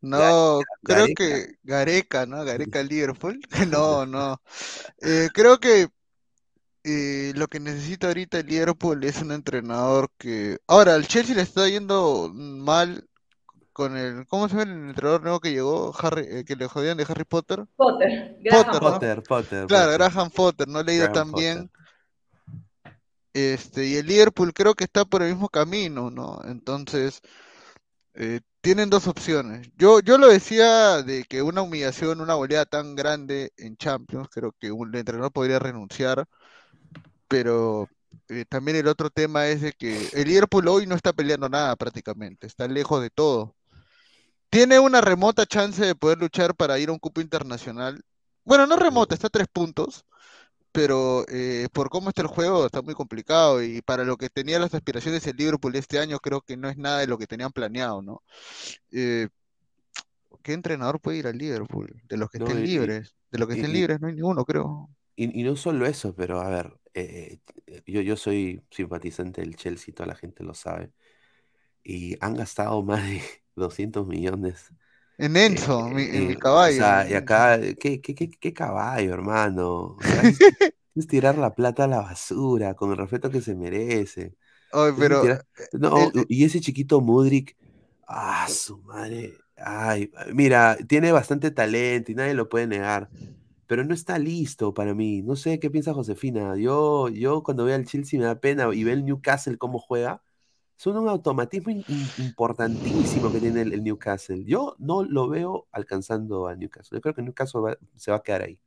No, 0.00 0.66
creo 0.82 1.12
que 1.14 1.54
Gareca, 1.62 2.26
¿no? 2.26 2.44
Gareca 2.44 2.82
Liverpool. 2.82 3.40
No, 3.70 4.04
no. 4.06 4.40
Eh, 5.00 5.28
creo 5.32 5.58
que 5.60 5.88
eh, 6.84 7.32
lo 7.36 7.48
que 7.48 7.60
necesita 7.60 8.08
ahorita 8.08 8.40
el 8.40 8.46
Liverpool 8.46 9.04
es 9.04 9.20
un 9.22 9.32
entrenador 9.32 10.10
que... 10.18 10.58
Ahora, 10.66 10.94
al 10.94 11.06
Chelsea 11.06 11.34
le 11.36 11.42
está 11.42 11.68
yendo 11.68 12.30
mal 12.34 13.06
con 13.72 13.96
el... 13.96 14.26
¿Cómo 14.28 14.48
se 14.48 14.56
llama 14.56 14.70
el 14.72 14.88
entrenador 14.90 15.22
nuevo 15.22 15.40
que 15.40 15.52
llegó? 15.52 15.94
Harry, 16.00 16.26
eh, 16.28 16.44
que 16.44 16.56
le 16.56 16.68
jodían 16.68 16.96
de 16.98 17.06
Harry 17.08 17.24
Potter. 17.24 17.66
Potter, 17.76 18.36
Graham 18.40 18.80
Potter, 18.80 18.82
¿no? 18.82 19.02
Potter, 19.02 19.22
Potter, 19.22 19.66
Claro, 19.66 19.92
Potter. 19.92 20.10
Graham 20.10 20.30
Potter, 20.30 20.68
no 20.68 20.82
le 20.82 20.92
ha 20.92 20.94
ido 20.96 21.08
Graham 21.08 21.12
tan 21.12 21.34
bien. 21.34 21.70
Este, 23.34 23.86
y 23.86 23.96
el 23.96 24.06
Liverpool 24.06 24.52
creo 24.52 24.74
que 24.74 24.84
está 24.84 25.04
por 25.04 25.22
el 25.22 25.30
mismo 25.30 25.48
camino, 25.48 26.10
¿no? 26.10 26.40
Entonces, 26.44 27.22
eh, 28.14 28.40
tienen 28.60 28.90
dos 28.90 29.06
opciones. 29.08 29.68
Yo, 29.76 30.00
yo 30.00 30.18
lo 30.18 30.28
decía 30.28 31.02
de 31.02 31.24
que 31.24 31.42
una 31.42 31.62
humillación, 31.62 32.20
una 32.20 32.34
goleada 32.34 32.66
tan 32.66 32.94
grande 32.94 33.52
en 33.56 33.76
Champions, 33.76 34.28
creo 34.30 34.52
que 34.58 34.70
un 34.72 34.94
entrenador 34.94 35.32
podría 35.32 35.58
renunciar, 35.58 36.26
pero 37.28 37.88
eh, 38.28 38.44
también 38.48 38.76
el 38.78 38.88
otro 38.88 39.10
tema 39.10 39.48
es 39.48 39.62
de 39.62 39.72
que 39.72 40.10
el 40.12 40.28
Liverpool 40.28 40.68
hoy 40.68 40.86
no 40.86 40.94
está 40.94 41.12
peleando 41.12 41.48
nada 41.48 41.76
prácticamente, 41.76 42.46
está 42.46 42.68
lejos 42.68 43.02
de 43.02 43.10
todo. 43.10 43.56
Tiene 44.50 44.78
una 44.78 45.00
remota 45.00 45.46
chance 45.46 45.84
de 45.84 45.94
poder 45.94 46.18
luchar 46.18 46.54
para 46.54 46.78
ir 46.78 46.90
a 46.90 46.92
un 46.92 46.98
cupo 46.98 47.20
internacional. 47.20 48.02
Bueno, 48.44 48.66
no 48.66 48.76
remota, 48.76 49.14
está 49.14 49.28
a 49.28 49.30
tres 49.30 49.48
puntos 49.52 50.04
pero 50.72 51.24
eh, 51.28 51.68
por 51.72 51.90
cómo 51.90 52.08
está 52.10 52.22
el 52.22 52.28
juego 52.28 52.66
está 52.66 52.82
muy 52.82 52.94
complicado 52.94 53.62
y 53.62 53.82
para 53.82 54.04
lo 54.04 54.16
que 54.16 54.30
tenía 54.30 54.58
las 54.58 54.74
aspiraciones 54.74 55.26
el 55.26 55.36
Liverpool 55.36 55.76
este 55.76 55.98
año 55.98 56.18
creo 56.20 56.40
que 56.42 56.56
no 56.56 56.68
es 56.68 56.76
nada 56.78 57.00
de 57.00 57.06
lo 57.06 57.18
que 57.18 57.26
tenían 57.26 57.52
planeado, 57.52 58.02
¿no? 58.02 58.22
Eh, 58.92 59.28
¿qué 60.42 60.52
entrenador 60.52 61.00
puede 61.00 61.18
ir 61.18 61.26
al 61.26 61.38
Liverpool? 61.38 62.00
De 62.04 62.16
los 62.16 62.30
que 62.30 62.36
No, 62.36 62.38
estén 62.38 62.62
y- 62.62 62.62
libres, 62.62 63.14
de 63.30 63.38
los 63.38 63.48
que 63.48 63.54
y- 63.54 63.54
estén 63.54 63.72
y- 63.78 63.88
libres 63.88 64.00
no 64.00 64.08
hay 64.08 64.14
ninguno, 64.14 64.44
creo. 64.44 64.88
Y, 65.16 65.40
y 65.40 65.44
no 65.44 65.56
solo 65.56 65.86
eso, 65.86 66.14
pero 66.14 66.40
a 66.40 66.48
ver, 66.48 66.78
eh, 66.94 67.40
eh, 67.66 67.82
yo, 67.86 68.00
yo 68.00 68.16
soy 68.16 68.64
simpatizante 68.70 69.40
del 69.42 69.56
Chelsea, 69.56 69.94
toda 69.94 70.06
la 70.08 70.14
gente 70.16 70.42
lo 70.44 70.54
sabe, 70.54 70.92
y 71.84 72.16
han 72.24 72.34
gastado 72.36 72.82
más 72.84 73.04
de 73.08 73.22
200 73.56 74.06
millones. 74.06 74.70
En 75.24 75.36
eh, 75.48 75.68
Enzo, 75.68 75.92
mi, 75.94 76.02
en 76.10 76.26
mi 76.26 76.36
en- 76.36 76.36
caballo. 76.36 76.64
O 76.64 76.70
sea, 76.70 77.08
y 77.08 77.14
acá, 77.14 77.58
¿qué, 77.80 78.00
qué, 78.00 78.14
qué, 78.14 78.30
qué 78.30 78.52
caballo, 78.54 79.12
hermano? 79.14 79.96
O 79.98 80.04
sea, 80.06 80.24
es, 80.24 80.44
es 80.94 81.06
tirar 81.06 81.38
la 81.38 81.54
plata 81.54 81.84
a 81.84 81.88
la 81.88 82.00
basura, 82.00 82.74
con 82.74 82.90
el 82.92 82.96
respeto 82.98 83.30
que 83.30 83.40
se 83.42 83.54
merece. 83.54 84.36
Es 84.96 85.06
pero 85.06 85.18
tirar- 85.18 85.46
No, 85.72 86.12
el- 86.14 86.26
y 86.28 86.44
ese 86.44 86.60
chiquito 86.60 87.00
Mudrik, 87.00 87.56
ah, 88.08 88.48
su 88.48 88.78
madre. 88.80 89.34
Ay, 89.56 90.10
mira, 90.34 90.76
tiene 90.88 91.12
bastante 91.12 91.50
talento 91.50 92.12
y 92.12 92.14
nadie 92.16 92.34
lo 92.34 92.48
puede 92.48 92.66
negar, 92.66 93.10
pero 93.66 93.84
no 93.84 93.94
está 93.94 94.18
listo 94.18 94.74
para 94.74 94.94
mí. 94.94 95.22
No 95.22 95.36
sé 95.36 95.58
qué 95.60 95.70
piensa 95.70 95.94
Josefina. 95.94 96.56
Yo, 96.56 97.08
yo 97.10 97.42
cuando 97.42 97.64
veo 97.64 97.76
al 97.76 97.86
Chelsea 97.86 98.18
me 98.20 98.26
da 98.26 98.40
pena 98.40 98.68
y 98.74 98.84
veo 98.84 98.94
el 98.94 99.04
Newcastle 99.04 99.58
cómo 99.58 99.78
juega. 99.78 100.22
Son 100.82 100.96
un 100.98 101.08
automatismo 101.08 101.72
importantísimo 102.16 103.32
que 103.32 103.40
tiene 103.40 103.62
el, 103.62 103.72
el 103.74 103.84
Newcastle. 103.84 104.44
Yo 104.44 104.74
no 104.78 105.04
lo 105.04 105.28
veo 105.28 105.68
alcanzando 105.72 106.46
al 106.48 106.58
Newcastle. 106.58 106.96
Yo 106.98 107.02
creo 107.02 107.14
que 107.14 107.22
Newcastle 107.22 107.60
va- 107.62 107.78
se 107.96 108.10
va 108.10 108.18
a 108.18 108.22
quedar 108.22 108.42
ahí. 108.42 108.58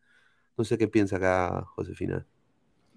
No 0.57 0.66
sé 0.66 0.78
qué 0.78 0.88
piensa 0.89 1.18
acá 1.18 1.66
Josefina. 1.76 2.28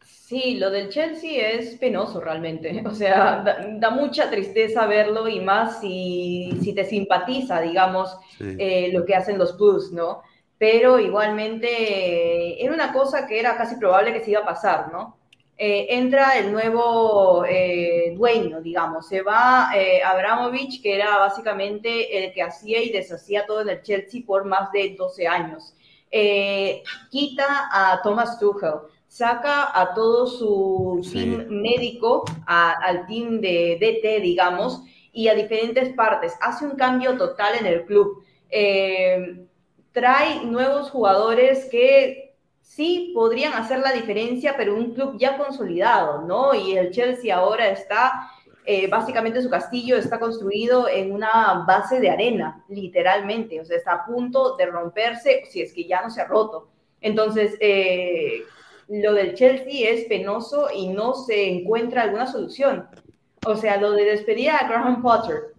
Sí, 0.02 0.56
lo 0.58 0.70
del 0.70 0.88
Chelsea 0.90 1.50
es 1.50 1.76
penoso 1.78 2.20
realmente. 2.20 2.82
O 2.86 2.94
sea, 2.94 3.42
da, 3.44 3.66
da 3.78 3.90
mucha 3.90 4.30
tristeza 4.30 4.86
verlo 4.86 5.28
y 5.28 5.40
más 5.40 5.80
si, 5.80 6.58
si 6.62 6.74
te 6.74 6.84
simpatiza, 6.84 7.60
digamos, 7.60 8.16
Sí. 8.38 8.44
eh, 8.56 8.90
lo 8.92 9.04
que 9.04 9.14
hacen 9.14 9.38
los 9.38 9.56
Blues, 9.56 9.92
¿no? 9.92 10.22
Pero 10.58 10.98
igualmente 10.98 11.68
eh, 11.70 12.64
era 12.64 12.74
una 12.74 12.92
cosa 12.92 13.26
que 13.26 13.38
era 13.40 13.56
casi 13.56 13.76
probable 13.76 14.12
que 14.12 14.20
se 14.24 14.32
iba 14.32 14.40
a 14.40 14.44
pasar, 14.46 14.92
¿no? 14.92 15.17
Eh, 15.60 15.86
entra 15.90 16.38
el 16.38 16.52
nuevo 16.52 17.44
eh, 17.44 18.12
dueño, 18.16 18.60
digamos, 18.60 19.08
se 19.08 19.22
va 19.22 19.70
eh, 19.74 20.00
Abramovich, 20.04 20.80
que 20.80 20.94
era 20.94 21.18
básicamente 21.18 22.16
el 22.16 22.32
que 22.32 22.42
hacía 22.42 22.80
y 22.80 22.90
deshacía 22.90 23.44
todo 23.44 23.62
en 23.62 23.70
el 23.70 23.82
Chelsea 23.82 24.22
por 24.24 24.44
más 24.44 24.70
de 24.70 24.94
12 24.96 25.26
años. 25.26 25.74
Eh, 26.12 26.82
quita 27.10 27.68
a 27.72 28.00
Thomas 28.02 28.38
Tuchel, 28.38 28.74
saca 29.08 29.76
a 29.78 29.94
todo 29.94 30.26
su 30.28 31.00
Sí. 31.02 31.12
team 31.24 31.46
médico, 31.48 32.24
a- 32.46 32.74
al 32.84 33.06
team 33.08 33.40
de 33.40 33.78
DT, 33.80 34.20
digamos, 34.20 34.82
y 35.12 35.26
a 35.26 35.34
diferentes 35.34 35.88
partes. 35.94 36.34
Hace 36.40 36.66
un 36.66 36.76
cambio 36.76 37.16
total 37.18 37.56
en 37.58 37.66
el 37.66 37.84
club. 37.84 38.22
Trae 39.92 40.44
nuevos 40.44 40.90
jugadores 40.90 41.64
que 41.70 42.27
sí 42.68 43.12
podrían 43.14 43.54
hacer 43.54 43.80
la 43.80 43.92
diferencia, 43.92 44.54
pero 44.56 44.76
un 44.76 44.92
club 44.92 45.16
ya 45.18 45.38
consolidado, 45.38 46.22
¿no? 46.22 46.54
Y 46.54 46.76
el 46.76 46.90
Chelsea 46.90 47.34
ahora 47.34 47.70
está, 47.70 48.30
eh, 48.66 48.86
básicamente 48.88 49.42
su 49.42 49.48
castillo 49.48 49.96
está 49.96 50.20
construido 50.20 50.86
en 50.86 51.10
una 51.10 51.64
base 51.66 51.98
de 51.98 52.10
arena, 52.10 52.62
literalmente, 52.68 53.58
o 53.58 53.64
sea, 53.64 53.78
está 53.78 53.92
a 53.94 54.04
punto 54.04 54.54
de 54.56 54.66
romperse 54.66 55.44
si 55.50 55.62
es 55.62 55.72
que 55.72 55.86
ya 55.86 56.02
no 56.02 56.10
se 56.10 56.20
ha 56.20 56.26
roto. 56.26 56.68
Entonces, 57.00 57.56
eh, 57.60 58.42
lo 58.88 59.14
del 59.14 59.34
Chelsea 59.34 59.90
es 59.90 60.04
penoso 60.04 60.68
y 60.72 60.88
no 60.88 61.14
se 61.14 61.48
encuentra 61.48 62.02
alguna 62.02 62.26
solución. 62.26 62.86
O 63.46 63.56
sea, 63.56 63.78
lo 63.78 63.92
de 63.92 64.04
despedir 64.04 64.50
a 64.50 64.68
Graham 64.68 65.00
Potter, 65.00 65.54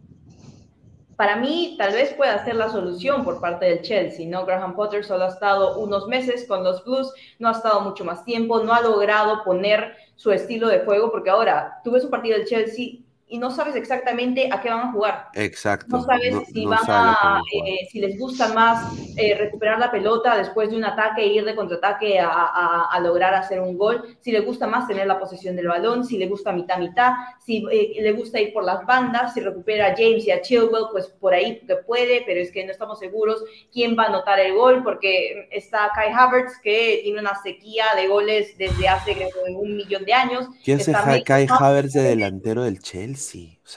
para 1.20 1.36
mí 1.36 1.76
tal 1.78 1.92
vez 1.92 2.14
pueda 2.14 2.46
ser 2.46 2.56
la 2.56 2.70
solución 2.70 3.26
por 3.26 3.42
parte 3.42 3.66
del 3.66 3.82
Chelsea, 3.82 4.26
¿no? 4.26 4.46
Graham 4.46 4.74
Potter 4.74 5.04
solo 5.04 5.26
ha 5.26 5.28
estado 5.28 5.78
unos 5.78 6.08
meses 6.08 6.46
con 6.48 6.64
los 6.64 6.82
Blues, 6.86 7.14
no 7.40 7.50
ha 7.50 7.52
estado 7.52 7.82
mucho 7.82 8.06
más 8.06 8.24
tiempo, 8.24 8.64
no 8.64 8.74
ha 8.74 8.80
logrado 8.80 9.44
poner 9.44 9.98
su 10.16 10.32
estilo 10.32 10.70
de 10.70 10.80
juego, 10.86 11.12
porque 11.12 11.30
ahora 11.30 11.82
tú 11.84 11.92
ves 11.92 12.06
un 12.06 12.10
partido 12.10 12.38
del 12.38 12.48
Chelsea 12.48 13.00
y 13.32 13.38
no 13.38 13.52
sabes 13.52 13.76
exactamente 13.76 14.50
a 14.52 14.60
qué 14.60 14.70
van 14.70 14.88
a 14.88 14.92
jugar. 14.92 15.28
Exacto. 15.36 15.98
No 15.98 16.04
sabes 16.04 16.36
si 16.52 16.66
van 16.66 16.80
a, 16.88 17.42
eh, 17.64 17.88
si 17.92 18.00
les 18.00 18.18
gusta 18.18 18.52
más 18.54 18.92
eh, 19.16 19.36
recuperar 19.36 19.78
la 19.78 19.92
pelota 19.92 20.36
después 20.36 20.72
de 20.72 20.78
un 20.78 20.84
ataque 20.84 21.22
e 21.22 21.28
ir 21.28 21.46
de 21.46 21.56
contraataque 21.56 22.20
a, 22.20 22.88
a, 22.92 23.00
lograr 23.00 23.36
hacer 23.36 23.62
un 23.62 23.78
gol, 23.78 24.18
si 24.20 24.32
les 24.32 24.44
gusta 24.44 24.66
más 24.66 24.88
tener 24.88 25.06
la 25.06 25.20
posesión 25.20 25.56
del 25.56 25.68
balón, 25.68 26.06
si 26.06 26.18
le 26.18 26.28
gusta 26.28 26.52
mitad 26.52 26.80
mitad, 26.80 27.14
si 27.46 27.64
eh, 27.72 28.02
le 28.02 28.12
gusta 28.14 28.42
ir 28.42 28.52
por 28.52 28.64
las 28.64 28.84
bandas, 28.88 29.34
si 29.34 29.42
recupera 29.42 29.88
a 29.88 29.96
James 29.96 30.26
y 30.26 30.32
a 30.32 30.42
Chilwell, 30.42 30.86
pues 30.92 31.08
por 31.08 31.34
ahí 31.34 31.60
que 31.68 31.76
puede, 31.76 32.24
pero 32.26 32.42
es 32.42 32.52
que 32.52 32.66
no 32.66 32.72
estamos 32.72 32.98
seguros 32.98 33.44
quién 33.72 33.96
va 33.98 34.06
a 34.06 34.08
anotar 34.08 34.40
el 34.40 34.56
gol 34.56 34.82
porque 34.84 35.48
está 35.52 35.92
Kai 35.94 36.12
Havertz 36.12 36.60
que 36.64 37.02
tiene 37.04 37.20
una 37.20 37.40
sequía 37.44 37.86
de 37.96 38.08
goles 38.08 38.58
desde 38.58 38.88
hace 38.88 39.14
creo 39.14 39.30
un 39.56 39.78
millón 39.78 40.04
de 40.04 40.14
años. 40.14 40.48
¿Quién 40.64 40.80
es 40.80 40.90
Kai 41.26 41.48
Havertz 41.60 41.94
de 41.94 42.02
delantero 42.02 42.64
del 42.64 42.80
Chelsea? 42.80 43.19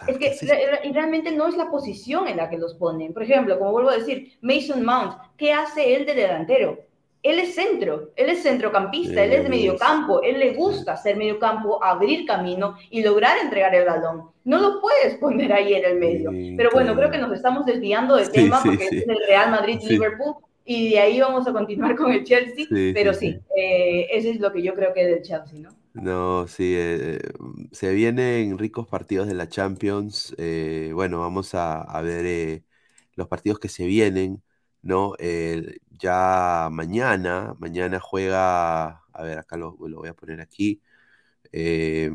Es 0.06 0.18
que 0.18 0.92
realmente 0.92 1.32
no 1.32 1.48
es 1.48 1.56
la 1.56 1.70
posición 1.70 2.28
en 2.28 2.36
la 2.36 2.48
que 2.48 2.58
los 2.58 2.74
ponen. 2.74 3.12
Por 3.12 3.22
ejemplo, 3.22 3.58
como 3.58 3.72
vuelvo 3.72 3.90
a 3.90 3.96
decir, 3.96 4.32
Mason 4.40 4.84
Mount, 4.84 5.14
¿qué 5.36 5.52
hace 5.52 5.94
él 5.94 6.06
de 6.06 6.14
delantero? 6.14 6.78
Él 7.22 7.38
es 7.38 7.54
centro, 7.54 8.10
él 8.16 8.30
es 8.30 8.42
centrocampista, 8.42 9.22
él 9.22 9.32
es 9.32 9.44
de 9.44 9.48
mediocampo, 9.48 10.22
él 10.22 10.40
le 10.40 10.54
gusta 10.54 10.94
hacer 10.94 11.16
mediocampo, 11.16 11.82
abrir 11.82 12.26
camino 12.26 12.76
y 12.90 13.00
lograr 13.00 13.38
entregar 13.38 13.72
el 13.76 13.84
balón. 13.84 14.30
No 14.44 14.58
lo 14.58 14.80
puedes 14.80 15.14
poner 15.20 15.52
ahí 15.52 15.74
en 15.74 15.84
el 15.84 15.98
medio. 15.98 16.30
Pero 16.56 16.70
bueno, 16.72 16.96
creo 16.96 17.10
que 17.10 17.18
nos 17.18 17.32
estamos 17.32 17.64
desviando 17.64 18.16
del 18.16 18.30
tema 18.30 18.60
porque 18.64 18.86
es 18.86 19.06
el 19.06 19.18
Real 19.28 19.50
Madrid-Liverpool 19.52 20.34
y 20.64 20.90
de 20.90 20.98
ahí 20.98 21.20
vamos 21.20 21.46
a 21.46 21.52
continuar 21.52 21.94
con 21.94 22.10
el 22.10 22.24
Chelsea. 22.24 22.66
pero 22.92 23.14
sí, 23.14 23.38
eh, 23.56 24.08
eso 24.10 24.28
es 24.28 24.40
lo 24.40 24.52
que 24.52 24.62
yo 24.62 24.74
creo 24.74 24.92
que 24.92 25.02
es 25.02 25.06
del 25.08 25.22
Chelsea, 25.22 25.60
¿no? 25.60 25.70
No, 25.94 26.48
sí, 26.48 26.74
eh, 26.76 27.20
se 27.72 27.92
vienen 27.92 28.56
ricos 28.58 28.86
partidos 28.88 29.26
de 29.28 29.34
la 29.34 29.48
Champions. 29.48 30.34
eh, 30.38 30.90
bueno, 30.94 31.20
vamos 31.20 31.54
a, 31.54 32.00
ver 32.00 32.24
eh, 32.26 32.64
los 33.14 33.28
partidos 33.28 33.58
que 33.58 33.68
se 33.68 33.84
vienen, 33.86 34.42
¿no? 34.80 35.12
Eh, 35.18 35.80
ya 35.90 36.68
mañana, 36.72 37.54
mañana 37.58 38.00
juega, 38.00 39.02
a 39.12 39.22
ver, 39.22 39.38
acá 39.38 39.56
lo, 39.58 39.76
lo 39.86 39.98
voy 39.98 40.08
a 40.08 40.14
poner 40.14 40.40
aquí. 40.40 40.80
eh, 41.52 42.10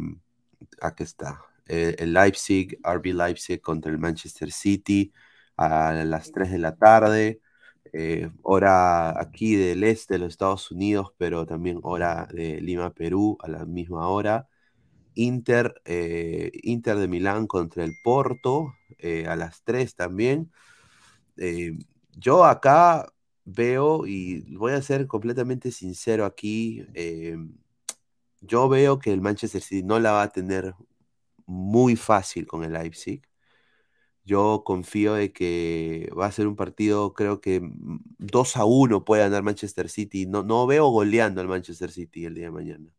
aquí 0.82 1.04
está. 1.04 1.42
eh, 1.68 1.96
el 2.00 2.14
Leipzig, 2.14 2.80
RB 2.84 3.14
Leipzig 3.14 3.62
contra 3.62 3.92
el 3.92 3.98
Manchester 4.00 4.52
City 4.52 5.12
a 5.58 5.94
las 6.06 6.32
3 6.32 6.52
de 6.52 6.60
la 6.60 6.76
tarde 6.76 7.42
eh, 7.94 8.30
hora 8.44 9.20
aquí 9.20 9.56
del 9.56 9.84
este 9.84 10.16
de 10.16 10.20
los 10.20 10.30
Estados 10.30 10.72
Unidos, 10.72 11.14
pero 11.18 11.46
también 11.46 11.80
hora 11.84 12.28
de 12.32 12.62
Lima, 12.62 12.94
Perú, 12.94 13.38
a 13.42 13.48
la 13.48 13.66
misma 13.66 14.08
hora. 14.10 14.48
Inter, 15.16 15.82
eh, 15.86 16.52
Inter 16.64 16.98
de 16.98 17.08
Milán 17.08 17.48
contra 17.48 17.84
el 17.84 17.94
Porto, 18.04 18.74
eh, 19.00 19.26
a 19.28 19.36
las 19.36 19.64
3 19.64 19.96
también. 19.96 20.52
Yo 22.16 22.46
acá 22.46 23.12
veo, 23.46 24.08
y 24.08 24.56
voy 24.56 24.74
a 24.74 24.82
ser 24.82 25.08
completamente 25.08 25.72
sincero 25.72 26.26
aquí, 26.26 26.86
yo 28.42 28.70
veo 28.70 29.00
que 29.00 29.14
el 29.14 29.22
Manchester 29.22 29.62
City 29.62 29.84
no 29.84 30.00
la 30.00 30.12
va 30.12 30.24
a 30.24 30.32
tener 30.32 30.74
muy 31.46 31.96
fácil 31.96 32.48
con 32.48 32.64
el 32.64 32.74
Leipzig. 32.74 33.22
Yo 34.28 34.64
confío 34.66 35.14
de 35.14 35.32
que 35.32 36.12
va 36.18 36.26
a 36.28 36.32
ser 36.34 36.48
un 36.48 36.58
partido, 36.58 37.14
creo 37.14 37.40
que 37.40 37.62
2 38.20 38.58
a 38.58 38.66
1 38.66 39.06
puede 39.06 39.24
ganar 39.24 39.42
Manchester 39.44 39.90
City. 39.90 40.26
No, 40.28 40.44
no 40.44 40.68
veo 40.68 40.90
goleando 40.90 41.40
al 41.40 41.48
Manchester 41.48 41.92
City 41.92 42.26
el 42.26 42.36
día 42.36 42.46
de 42.46 42.52
mañana. 42.52 42.92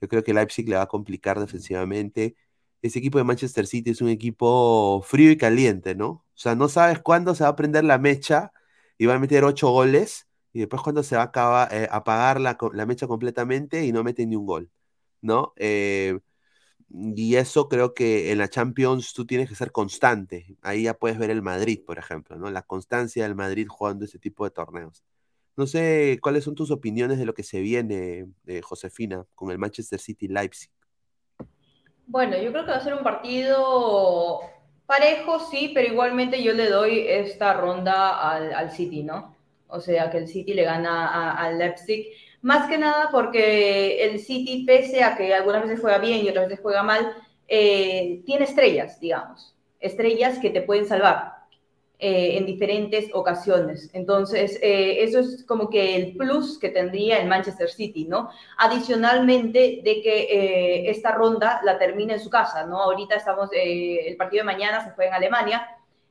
Yo 0.00 0.08
creo 0.08 0.22
que 0.24 0.34
Leipzig 0.34 0.68
le 0.68 0.76
va 0.76 0.82
a 0.82 0.86
complicar 0.88 1.40
defensivamente. 1.40 2.36
Ese 2.82 2.98
equipo 2.98 3.18
de 3.18 3.24
Manchester 3.24 3.66
City 3.66 3.90
es 3.90 4.02
un 4.02 4.10
equipo 4.10 5.02
frío 5.02 5.30
y 5.30 5.38
caliente, 5.38 5.94
¿no? 5.94 6.08
O 6.08 6.24
sea, 6.34 6.54
no 6.54 6.68
sabes 6.68 7.00
cuándo 7.00 7.34
se 7.34 7.44
va 7.44 7.50
a 7.50 7.56
prender 7.56 7.84
la 7.84 7.98
mecha 7.98 8.52
y 8.98 9.06
va 9.06 9.14
a 9.14 9.18
meter 9.18 9.44
8 9.44 9.70
goles 9.70 10.28
y 10.52 10.60
después 10.60 10.82
cuándo 10.82 11.02
se 11.02 11.16
va 11.16 11.22
a 11.22 11.26
acabar, 11.26 11.68
eh, 11.74 11.88
apagar 11.90 12.40
la, 12.40 12.58
la, 12.74 12.86
mecha 12.86 13.06
completamente 13.06 13.84
y 13.86 13.92
no 13.92 14.04
mete 14.04 14.26
ni 14.26 14.36
un 14.36 14.46
gol, 14.46 14.70
¿no? 15.22 15.54
Eh, 15.56 16.20
y 16.96 17.34
eso 17.34 17.68
creo 17.68 17.92
que 17.92 18.30
en 18.30 18.38
la 18.38 18.48
Champions 18.48 19.14
tú 19.14 19.26
tienes 19.26 19.48
que 19.48 19.56
ser 19.56 19.72
constante. 19.72 20.56
Ahí 20.62 20.84
ya 20.84 20.94
puedes 20.94 21.18
ver 21.18 21.30
el 21.30 21.42
Madrid, 21.42 21.80
por 21.84 21.98
ejemplo, 21.98 22.36
¿no? 22.36 22.50
La 22.50 22.62
constancia 22.62 23.24
del 23.24 23.34
Madrid 23.34 23.66
jugando 23.68 24.04
ese 24.04 24.20
tipo 24.20 24.44
de 24.44 24.52
torneos. 24.52 25.02
No 25.56 25.66
sé 25.66 26.18
cuáles 26.22 26.44
son 26.44 26.54
tus 26.54 26.70
opiniones 26.70 27.18
de 27.18 27.26
lo 27.26 27.34
que 27.34 27.42
se 27.42 27.60
viene, 27.60 28.26
eh, 28.46 28.60
Josefina, 28.62 29.24
con 29.34 29.50
el 29.50 29.58
Manchester 29.58 29.98
City 29.98 30.28
Leipzig. 30.28 30.70
Bueno, 32.06 32.36
yo 32.38 32.52
creo 32.52 32.64
que 32.64 32.70
va 32.70 32.76
a 32.76 32.84
ser 32.84 32.94
un 32.94 33.02
partido 33.02 34.40
parejo, 34.86 35.40
sí, 35.50 35.72
pero 35.74 35.92
igualmente 35.92 36.42
yo 36.44 36.52
le 36.52 36.68
doy 36.68 37.06
esta 37.08 37.54
ronda 37.54 38.30
al, 38.30 38.52
al 38.52 38.70
City, 38.70 39.02
¿no? 39.02 39.34
O 39.66 39.80
sea, 39.80 40.10
que 40.10 40.18
el 40.18 40.28
City 40.28 40.54
le 40.54 40.62
gana 40.62 41.32
al 41.32 41.58
Leipzig. 41.58 42.06
Más 42.44 42.68
que 42.68 42.76
nada 42.76 43.08
porque 43.10 44.04
el 44.04 44.20
City, 44.20 44.64
pese 44.66 45.02
a 45.02 45.16
que 45.16 45.32
algunas 45.32 45.62
veces 45.62 45.80
juega 45.80 45.96
bien 45.96 46.22
y 46.22 46.28
otras 46.28 46.46
veces 46.46 46.62
juega 46.62 46.82
mal, 46.82 47.16
eh, 47.48 48.20
tiene 48.26 48.44
estrellas, 48.44 49.00
digamos. 49.00 49.56
Estrellas 49.80 50.38
que 50.38 50.50
te 50.50 50.60
pueden 50.60 50.86
salvar 50.86 51.36
eh, 51.98 52.36
en 52.36 52.44
diferentes 52.44 53.08
ocasiones. 53.14 53.88
Entonces, 53.94 54.58
eh, 54.60 55.02
eso 55.02 55.20
es 55.20 55.42
como 55.44 55.70
que 55.70 55.96
el 55.96 56.18
plus 56.18 56.58
que 56.58 56.68
tendría 56.68 57.16
el 57.16 57.28
Manchester 57.28 57.70
City, 57.70 58.04
¿no? 58.04 58.28
Adicionalmente 58.58 59.80
de 59.82 60.02
que 60.02 60.22
eh, 60.24 60.90
esta 60.90 61.12
ronda 61.12 61.62
la 61.64 61.78
termine 61.78 62.12
en 62.12 62.20
su 62.20 62.28
casa, 62.28 62.66
¿no? 62.66 62.78
Ahorita 62.78 63.14
estamos, 63.14 63.48
eh, 63.54 64.06
el 64.06 64.18
partido 64.18 64.42
de 64.42 64.52
mañana 64.52 64.84
se 64.84 64.90
juega 64.90 65.12
en 65.12 65.16
Alemania. 65.16 65.66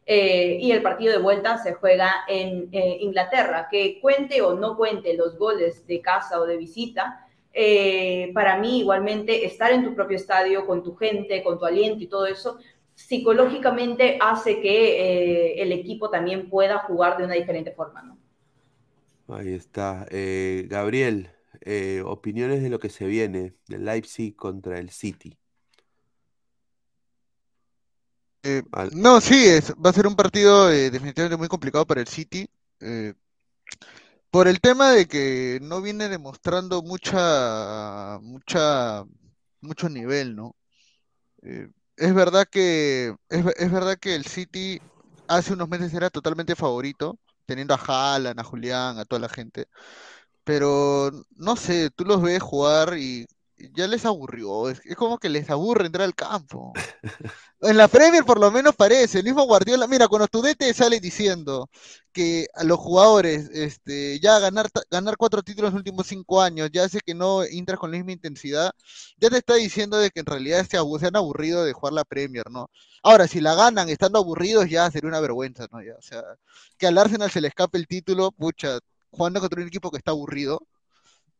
Eh, 0.06 0.58
y 0.60 0.72
el 0.72 0.82
partido 0.82 1.14
de 1.14 1.20
vuelta 1.20 1.58
se 1.58 1.74
juega 1.74 2.12
en 2.28 2.70
eh, 2.72 2.98
Inglaterra. 3.02 3.68
Que 3.72 4.00
cuente 4.02 4.42
o 4.42 4.56
no 4.56 4.76
cuente 4.76 5.16
los 5.16 5.38
goles 5.38 5.88
de 5.88 6.02
casa 6.02 6.40
o 6.40 6.46
de 6.46 6.58
visita, 6.58 7.26
eh, 7.54 8.32
para 8.34 8.58
mí 8.58 8.80
igualmente 8.80 9.46
estar 9.46 9.72
en 9.72 9.84
tu 9.84 9.96
propio 9.96 10.18
estadio, 10.18 10.66
con 10.66 10.84
tu 10.84 10.96
gente, 10.96 11.44
con 11.44 11.60
tu 11.60 11.66
aliento 11.66 12.04
y 12.04 12.08
todo 12.08 12.26
eso, 12.26 12.58
psicológicamente 12.96 14.18
hace 14.20 14.60
que 14.60 15.54
el 15.62 15.72
equipo 15.72 16.10
también 16.10 16.50
pueda 16.50 16.80
jugar 16.80 17.18
de 17.18 17.26
una 17.26 17.36
diferente 17.36 17.72
forma. 17.72 18.18
Ahí 19.28 19.54
está. 19.54 20.08
Gabriel, 20.10 21.30
opiniones 22.06 22.62
de 22.64 22.70
lo 22.70 22.80
que 22.80 22.90
se 22.90 23.06
viene 23.06 23.54
del 23.68 23.86
Leipzig 23.86 24.36
contra 24.36 24.80
el 24.80 24.90
City. 24.90 25.38
Eh, 28.44 28.62
no, 28.94 29.22
sí, 29.22 29.46
es, 29.48 29.72
va 29.74 29.90
a 29.90 29.94
ser 29.94 30.06
un 30.06 30.16
partido 30.16 30.70
eh, 30.70 30.92
definitivamente 30.92 31.38
muy 31.38 31.48
complicado 31.48 31.86
para 31.86 32.02
el 32.02 32.08
City. 32.08 32.48
Eh, 32.82 33.14
por 34.30 34.48
el 34.48 34.60
tema 34.60 34.92
de 34.92 35.08
que 35.08 35.60
no 35.62 35.82
viene 35.82 36.10
demostrando 36.10 36.82
mucha, 36.82 38.20
mucha, 38.22 39.06
mucho 39.62 39.90
nivel, 39.90 40.36
¿no? 40.36 40.56
Es 41.98 42.14
verdad 42.16 42.48
que, 42.50 43.16
es, 43.30 43.46
es, 43.58 43.72
verdad 43.72 43.98
que 44.00 44.16
el 44.16 44.26
City 44.26 44.82
hace 45.28 45.54
unos 45.54 45.70
meses 45.70 45.94
era 45.94 46.10
totalmente 46.10 46.56
favorito, 46.56 47.20
teniendo 47.46 47.74
a 47.76 47.78
Haaland, 47.78 48.40
a 48.40 48.44
Julián, 48.44 48.98
a 48.98 49.06
toda 49.06 49.20
la 49.22 49.30
gente. 49.30 49.68
Pero 50.44 51.12
no 51.38 51.56
sé, 51.56 51.90
tú 51.92 52.06
los 52.06 52.22
ves 52.22 52.42
jugar 52.42 52.98
y 52.98 53.28
ya 53.58 53.88
les 53.88 54.06
aburrió. 54.06 54.70
Es, 54.70 54.82
como 54.96 55.18
que 55.18 55.30
les 55.30 55.50
aburre 55.50 55.86
entrar 55.86 56.06
al 56.06 56.16
campo. 56.16 56.74
En 57.62 57.78
la 57.78 57.88
Premier 57.88 58.26
por 58.26 58.42
lo 58.42 58.52
menos 58.52 58.76
parece, 58.76 59.20
el 59.20 59.24
mismo 59.24 59.46
Guardiola, 59.46 59.88
mira, 59.88 60.10
cuando 60.10 60.28
tu 60.28 60.42
DT 60.42 60.74
sale 60.74 61.00
diciendo 61.00 61.70
que 62.12 62.48
a 62.54 62.66
los 62.66 62.78
jugadores 62.78 63.50
este, 63.54 64.20
ya 64.20 64.38
ganar, 64.40 64.70
ganar 64.92 65.16
cuatro 65.16 65.42
títulos 65.42 65.70
en 65.70 65.76
los 65.76 65.80
últimos 65.80 66.08
cinco 66.08 66.42
años 66.42 66.70
ya 66.74 66.84
hace 66.84 67.00
que 67.00 67.16
no 67.16 67.44
entras 67.44 67.80
con 67.80 67.92
la 67.92 67.98
misma 67.98 68.12
intensidad, 68.12 68.72
ya 69.18 69.30
te 69.30 69.38
está 69.38 69.56
diciendo 69.56 69.98
de 69.98 70.10
que 70.10 70.20
en 70.20 70.26
realidad 70.26 70.68
se, 70.70 70.78
se 71.00 71.08
han 71.08 71.16
aburrido 71.16 71.64
de 71.64 71.72
jugar 71.72 71.94
la 71.94 72.04
Premier, 72.04 72.50
¿no? 72.52 72.70
Ahora, 73.02 73.28
si 73.28 73.40
la 73.40 73.56
ganan 73.56 73.88
estando 73.90 74.20
aburridos 74.20 74.70
ya 74.70 74.92
sería 74.92 75.08
una 75.10 75.22
vergüenza, 75.22 75.66
¿no? 75.72 75.82
Ya, 75.82 75.94
o 75.98 76.02
sea, 76.02 76.22
que 76.78 76.88
al 76.88 76.98
Arsenal 76.98 77.32
se 77.32 77.40
le 77.40 77.48
escape 77.48 77.78
el 77.78 77.88
título, 77.88 78.32
pucha, 78.32 78.80
jugando 79.10 79.40
contra 79.40 79.62
un 79.62 79.68
equipo 79.68 79.90
que 79.90 79.98
está 79.98 80.12
aburrido, 80.12 80.68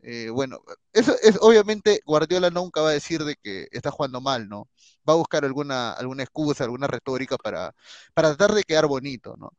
eh, 0.04 0.30
bueno, 0.30 0.60
eso 0.94 1.16
es 1.24 1.38
obviamente 1.42 2.02
Guardiola 2.06 2.50
nunca 2.50 2.82
va 2.82 2.90
a 2.90 2.94
decir 2.94 3.24
de 3.24 3.36
que 3.42 3.68
está 3.72 3.92
jugando 3.92 4.22
mal, 4.22 4.50
¿no? 4.50 4.70
Va 5.08 5.14
a 5.14 5.18
buscar 5.18 5.46
alguna, 5.46 5.94
alguna 5.94 6.24
excusa, 6.24 6.66
alguna 6.66 6.88
retórica 6.88 7.38
para, 7.38 7.74
para 8.14 8.30
tratar 8.36 8.56
de 8.56 8.64
quedar 8.64 8.88
bonito, 8.88 9.36
¿no? 9.38 9.52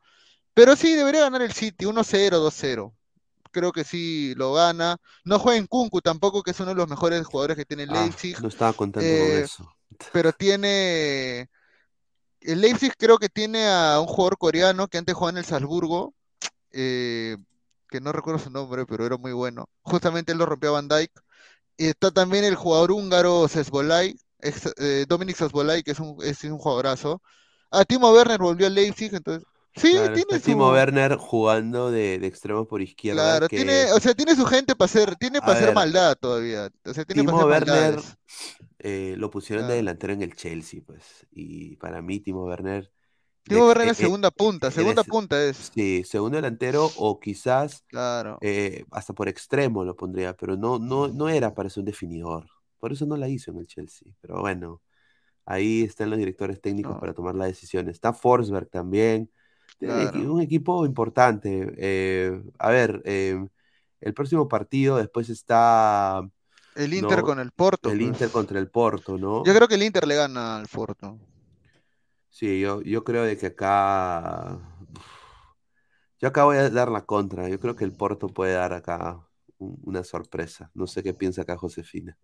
Pero 0.55 0.77
sí, 0.77 0.95
debería 0.95 1.23
ganar 1.23 1.43
el 1.43 1.53
City, 1.53 1.85
1-0, 1.87 2.39
2-0. 2.39 2.95
Creo 3.51 3.73
que 3.73 3.85
sí 3.85 4.35
lo 4.37 4.53
gana. 4.53 4.97
No 5.25 5.39
juega 5.39 5.59
en 5.59 5.67
Kunku 5.67 6.01
tampoco, 6.01 6.43
que 6.43 6.53
es 6.53 6.61
uno 6.61 6.71
de 6.71 6.77
los 6.77 6.89
mejores 6.89 7.25
jugadores 7.27 7.57
que 7.57 7.65
tiene 7.65 7.85
el 7.85 7.91
Ah, 7.91 8.03
Leipzig. 8.03 8.41
no 8.41 8.49
estaba 8.49 8.73
contento 8.73 9.09
con 9.09 9.31
Eh, 9.37 9.45
eso. 9.45 9.77
pero 10.13 10.33
tiene. 10.33 11.49
El 12.41 12.61
Leipzig 12.61 12.95
creo 12.99 13.19
que 13.19 13.29
tiene 13.29 13.67
a 13.69 13.99
un 14.01 14.07
jugador 14.07 14.37
coreano 14.39 14.87
que 14.89 14.99
antes 14.99 15.15
jugaba 15.15 15.31
en 15.31 15.39
el 15.39 15.45
Salzburgo, 15.45 16.15
eh, 16.73 17.37
que 17.95 18.01
no 18.01 18.13
recuerdo 18.13 18.41
su 18.41 18.51
nombre, 18.51 18.87
pero 18.87 19.07
era 19.07 19.17
muy 19.17 19.33
bueno. 19.33 19.69
Justamente 19.83 20.33
él 20.33 20.39
lo 20.39 20.47
rompió 20.47 20.71
a 20.71 20.73
Van 20.73 20.89
Dijk. 20.89 21.13
Y 21.77 21.87
está 21.89 22.11
también 22.11 22.45
el 22.45 22.57
jugador 22.57 22.93
húngaro 22.93 23.49
Sesbolay, 23.49 24.17
eh, 24.41 25.07
Dominic 25.09 25.37
Sesbolay, 25.37 25.83
que 25.83 25.93
es 25.93 26.01
un, 26.01 26.17
es 26.23 26.43
un 26.45 26.59
jugadorazo. 26.59 27.23
Ah, 27.71 27.85
Timo 27.85 28.13
Werner 28.13 28.41
volvió 28.41 28.67
al 28.67 28.75
Leipzig, 28.75 29.15
entonces 29.15 29.45
Sí, 29.77 29.93
Claro, 29.93 30.15
tiene 30.15 30.41
su. 30.41 30.51
Timo 30.51 30.71
Werner 30.71 31.17
jugando 31.17 31.91
de, 31.91 32.19
de 32.19 32.27
extremo 32.27 32.67
por 32.67 32.83
izquierda, 32.83 33.23
Claro, 33.23 33.49
tiene, 33.49 33.93
o 33.93 34.01
sea, 34.01 34.15
tiene 34.15 34.35
su 34.37 34.45
gente 34.47 34.75
para 34.77 34.87
hacer, 34.87 35.17
tiene 35.17 35.41
A 35.41 35.41
para 35.41 35.53
hacer 35.55 35.69
ver, 35.69 35.75
maldad 35.75 36.17
todavía. 36.21 36.69
O 36.85 36.95
sea, 36.95 37.05
tiene 37.05 37.23
para 37.25 37.33
Timo 37.33 37.39
hacer 37.39 37.47
Werner 37.47 38.01
eh, 38.79 39.15
lo 39.19 39.31
pusieron 39.31 39.67
de 39.67 39.75
delantero 39.75 40.13
en 40.13 40.23
el 40.23 40.35
Chelsea, 40.35 40.81
pues. 40.87 41.27
Y 41.31 41.77
para 41.77 42.03
mí, 42.03 42.21
Timo 42.21 42.45
Werner, 42.45 42.91
Werner 43.51 43.89
eh, 43.89 43.91
es 43.91 43.97
segunda 43.99 44.31
punta, 44.31 44.71
segunda 44.71 45.05
punta 45.05 45.43
es. 45.45 45.71
sí, 45.75 46.03
segundo 46.05 46.37
delantero 46.37 46.91
o 46.97 47.21
quizás 47.21 47.85
Claro. 47.89 48.39
eh, 48.41 48.85
hasta 48.91 49.13
por 49.13 49.29
extremo 49.29 49.85
lo 49.85 49.95
pondría, 49.97 50.35
pero 50.37 50.57
no, 50.57 50.79
no, 50.79 51.09
no 51.09 51.29
era 51.29 51.55
para 51.55 51.69
ser 51.69 51.81
un 51.83 51.87
definidor. 51.87 52.47
Por 52.79 52.93
eso 52.93 53.07
no 53.07 53.17
la 53.17 53.29
hizo 53.29 53.51
en 53.51 53.59
el 53.59 53.67
Chelsea. 53.67 54.09
Pero 54.21 54.41
bueno, 54.41 54.81
ahí 55.47 55.83
están 55.83 56.11
los 56.11 56.19
directores 56.19 56.61
técnicos 56.61 56.95
No, 56.95 57.01
para 57.01 57.13
tomar 57.15 57.35
la 57.35 57.47
decisión. 57.47 57.89
Está 57.89 58.13
Forsberg 58.13 58.69
también. 58.69 59.31
Un 59.81 59.89
equi- 59.89 60.11
claro. 60.13 60.33
un 60.35 60.41
equipo 60.41 60.87
importante. 60.87 61.75
Eh, 61.77 62.43
a 62.59 62.69
ver, 62.71 63.03
eh, 63.05 63.45
el 64.01 64.15
próximo 64.15 64.49
partido 64.49 64.97
después 64.99 65.29
está, 65.31 66.23
El 66.77 66.95
Inter 66.95 67.19
¿no? 67.19 67.25
con 67.25 67.41
el 67.41 67.51
Porto, 67.53 67.91
El 67.91 67.99
pues. 67.99 68.09
Inter 68.09 68.31
contra 68.31 68.59
el 68.59 68.69
Porto, 68.71 69.17
Yo 69.19 69.19
¿no? 69.19 69.43
creo 69.43 69.69
que 69.69 69.75
el 69.77 69.83
Inter 69.83 70.07
le 70.07 70.15
gana 70.17 70.57
al 70.59 70.67
Porto. 70.69 71.19
Sí, 72.39 72.61
yo, 72.61 72.83
yo 72.83 73.05
creo 73.05 73.23
de 73.25 73.37
que 73.39 73.47
acá... 73.47 74.59
Yo 76.21 76.29
acá 76.29 76.45
voy 76.45 76.57
a 76.57 76.71
dar 76.71 76.91
la 76.91 77.05
contra. 77.05 77.49
Yo 77.49 77.61
creo 77.61 77.77
que 77.77 77.85
el 77.85 77.93
Porto 77.93 78.29
puede 78.29 78.55
dar 78.55 78.73
acá 78.73 79.21
un- 79.59 79.79
una 79.85 80.03
sorpresa. 80.05 80.71
No 80.75 80.87
sé 80.87 81.03
qué 81.03 81.15
piensa 81.15 81.43
acá 81.43 81.57
Josefina. 81.57 82.19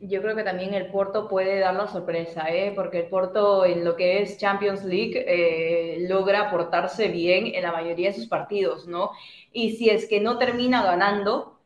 Yo 0.00 0.20
creo 0.20 0.36
que 0.36 0.42
también 0.42 0.74
el 0.74 0.90
Porto 0.90 1.28
puede 1.28 1.60
dar 1.60 1.74
la 1.74 1.86
sorpresa, 1.88 2.50
¿eh? 2.50 2.72
porque 2.74 3.00
el 3.00 3.06
Porto 3.08 3.64
en 3.64 3.84
lo 3.84 3.96
que 3.96 4.20
es 4.22 4.36
Champions 4.38 4.84
League 4.84 5.24
eh, 5.26 6.06
logra 6.08 6.50
portarse 6.50 7.08
bien 7.08 7.54
en 7.54 7.62
la 7.62 7.72
mayoría 7.72 8.08
de 8.10 8.14
sus 8.14 8.26
partidos, 8.26 8.86
¿no? 8.86 9.12
Y 9.52 9.76
si 9.76 9.88
es 9.88 10.06
que 10.06 10.20
no 10.20 10.36
termina 10.36 10.82
ganando, 10.82 11.58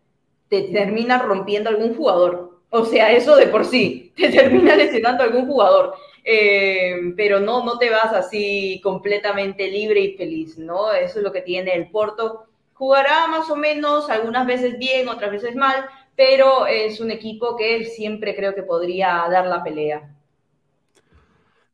te 0.49 0.63
termina 0.65 1.19
rompiendo 1.19 1.71
algún 1.71 1.97
jugador. 1.97 2.61
O 2.71 2.85
sea, 2.85 3.13
eso 3.13 3.35
de 3.37 3.47
por 3.49 3.65
sí, 3.65 4.08
te 4.19 4.31
termina 4.31 4.77
lesionando 4.77 5.25
algún 5.25 5.47
jugador. 5.47 5.95
Eh, 6.25 7.15
pero 7.17 7.41
no, 7.41 7.65
no 7.65 7.79
te 7.79 7.91
vas 7.91 8.13
así 8.13 8.81
completamente 8.83 9.69
libre 9.69 10.01
y 10.01 10.17
feliz, 10.17 10.59
¿no? 10.59 10.93
Eso 10.93 11.19
es 11.19 11.25
lo 11.25 11.33
que 11.33 11.43
tiene 11.43 11.75
el 11.75 11.91
Porto. 11.91 12.45
Jugará 12.75 13.27
más 13.29 13.51
o 13.51 13.57
menos, 13.57 14.11
algunas 14.11 14.47
veces 14.47 14.79
bien, 14.79 15.09
otras 15.09 15.31
veces 15.33 15.57
mal, 15.57 15.87
pero 16.17 16.67
es 16.67 17.01
un 17.01 17.11
equipo 17.11 17.57
que 17.57 17.85
siempre 17.87 18.37
creo 18.37 18.55
que 18.55 18.63
podría 18.63 19.27
dar 19.31 19.47
la 19.47 19.65
pelea. 19.65 20.15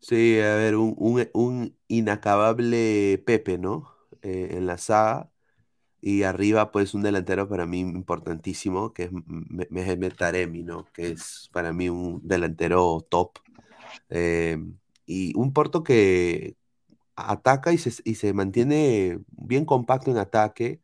Sí, 0.01 0.39
a 0.41 0.57
ver, 0.57 0.77
un, 0.77 0.95
un- 1.33 1.79
inacabable 1.89 3.23
Pepe, 3.27 3.59
¿no? 3.59 3.91
Eh, 4.23 4.49
en 4.53 4.67
la 4.67 4.79
saga. 4.79 5.31
Y 6.07 6.25
arriba, 6.25 6.71
pues, 6.73 6.95
un 6.95 7.03
delantero 7.03 7.49
para 7.49 7.65
mí 7.67 7.81
importantísimo, 7.81 8.93
que 8.93 9.05
es 9.05 9.13
Me- 9.13 9.69
Mehmet 9.71 10.17
Taremi, 10.17 10.63
¿no? 10.63 10.85
Que 10.93 11.13
es 11.13 11.49
para 11.53 11.73
mí 11.73 11.89
un 11.89 12.21
delantero 12.27 13.07
top. 13.11 13.39
Eh, 14.11 14.59
y 15.07 15.33
un 15.37 15.53
Porto 15.53 15.83
que 15.85 16.57
ataca 17.17 17.73
y 17.73 17.79
se, 17.79 17.93
y 18.05 18.17
se 18.17 18.33
mantiene 18.35 19.21
bien 19.31 19.65
compacto 19.67 20.11
en 20.13 20.19
ataque. 20.19 20.81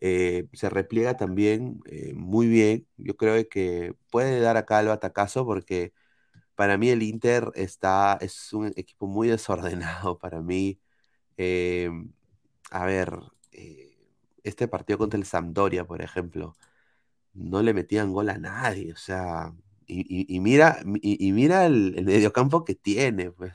eh, 0.00 0.48
se 0.52 0.70
repliega 0.70 1.16
también 1.16 1.80
eh, 1.86 2.12
muy 2.14 2.46
bien. 2.48 2.86
Yo 2.96 3.16
creo 3.16 3.48
que 3.48 3.94
puede 4.10 4.40
dar 4.40 4.56
acá 4.56 4.80
el 4.80 4.88
batacazo 4.88 5.44
porque 5.46 5.92
para 6.56 6.78
mí 6.78 6.90
el 6.90 7.02
Inter 7.02 7.50
está, 7.54 8.18
es 8.22 8.52
un 8.52 8.68
equipo 8.76 9.06
muy 9.08 9.28
desordenado 9.30 10.18
para 10.18 10.42
mí. 10.42 10.80
A 12.70 12.84
ver, 12.86 13.10
este 14.48 14.68
partido 14.68 14.98
contra 14.98 15.18
el 15.18 15.26
Sampdoria, 15.26 15.84
por 15.84 16.02
ejemplo, 16.02 16.56
no 17.34 17.62
le 17.62 17.74
metían 17.74 18.12
gol 18.12 18.30
a 18.30 18.38
nadie, 18.38 18.92
o 18.92 18.96
sea, 18.96 19.52
y, 19.86 20.40
mira, 20.40 20.80
y, 21.02 21.32
mira 21.32 21.66
el, 21.66 21.94
el 21.96 22.04
mediocampo 22.04 22.64
que 22.64 22.74
tiene, 22.74 23.30
pues. 23.30 23.52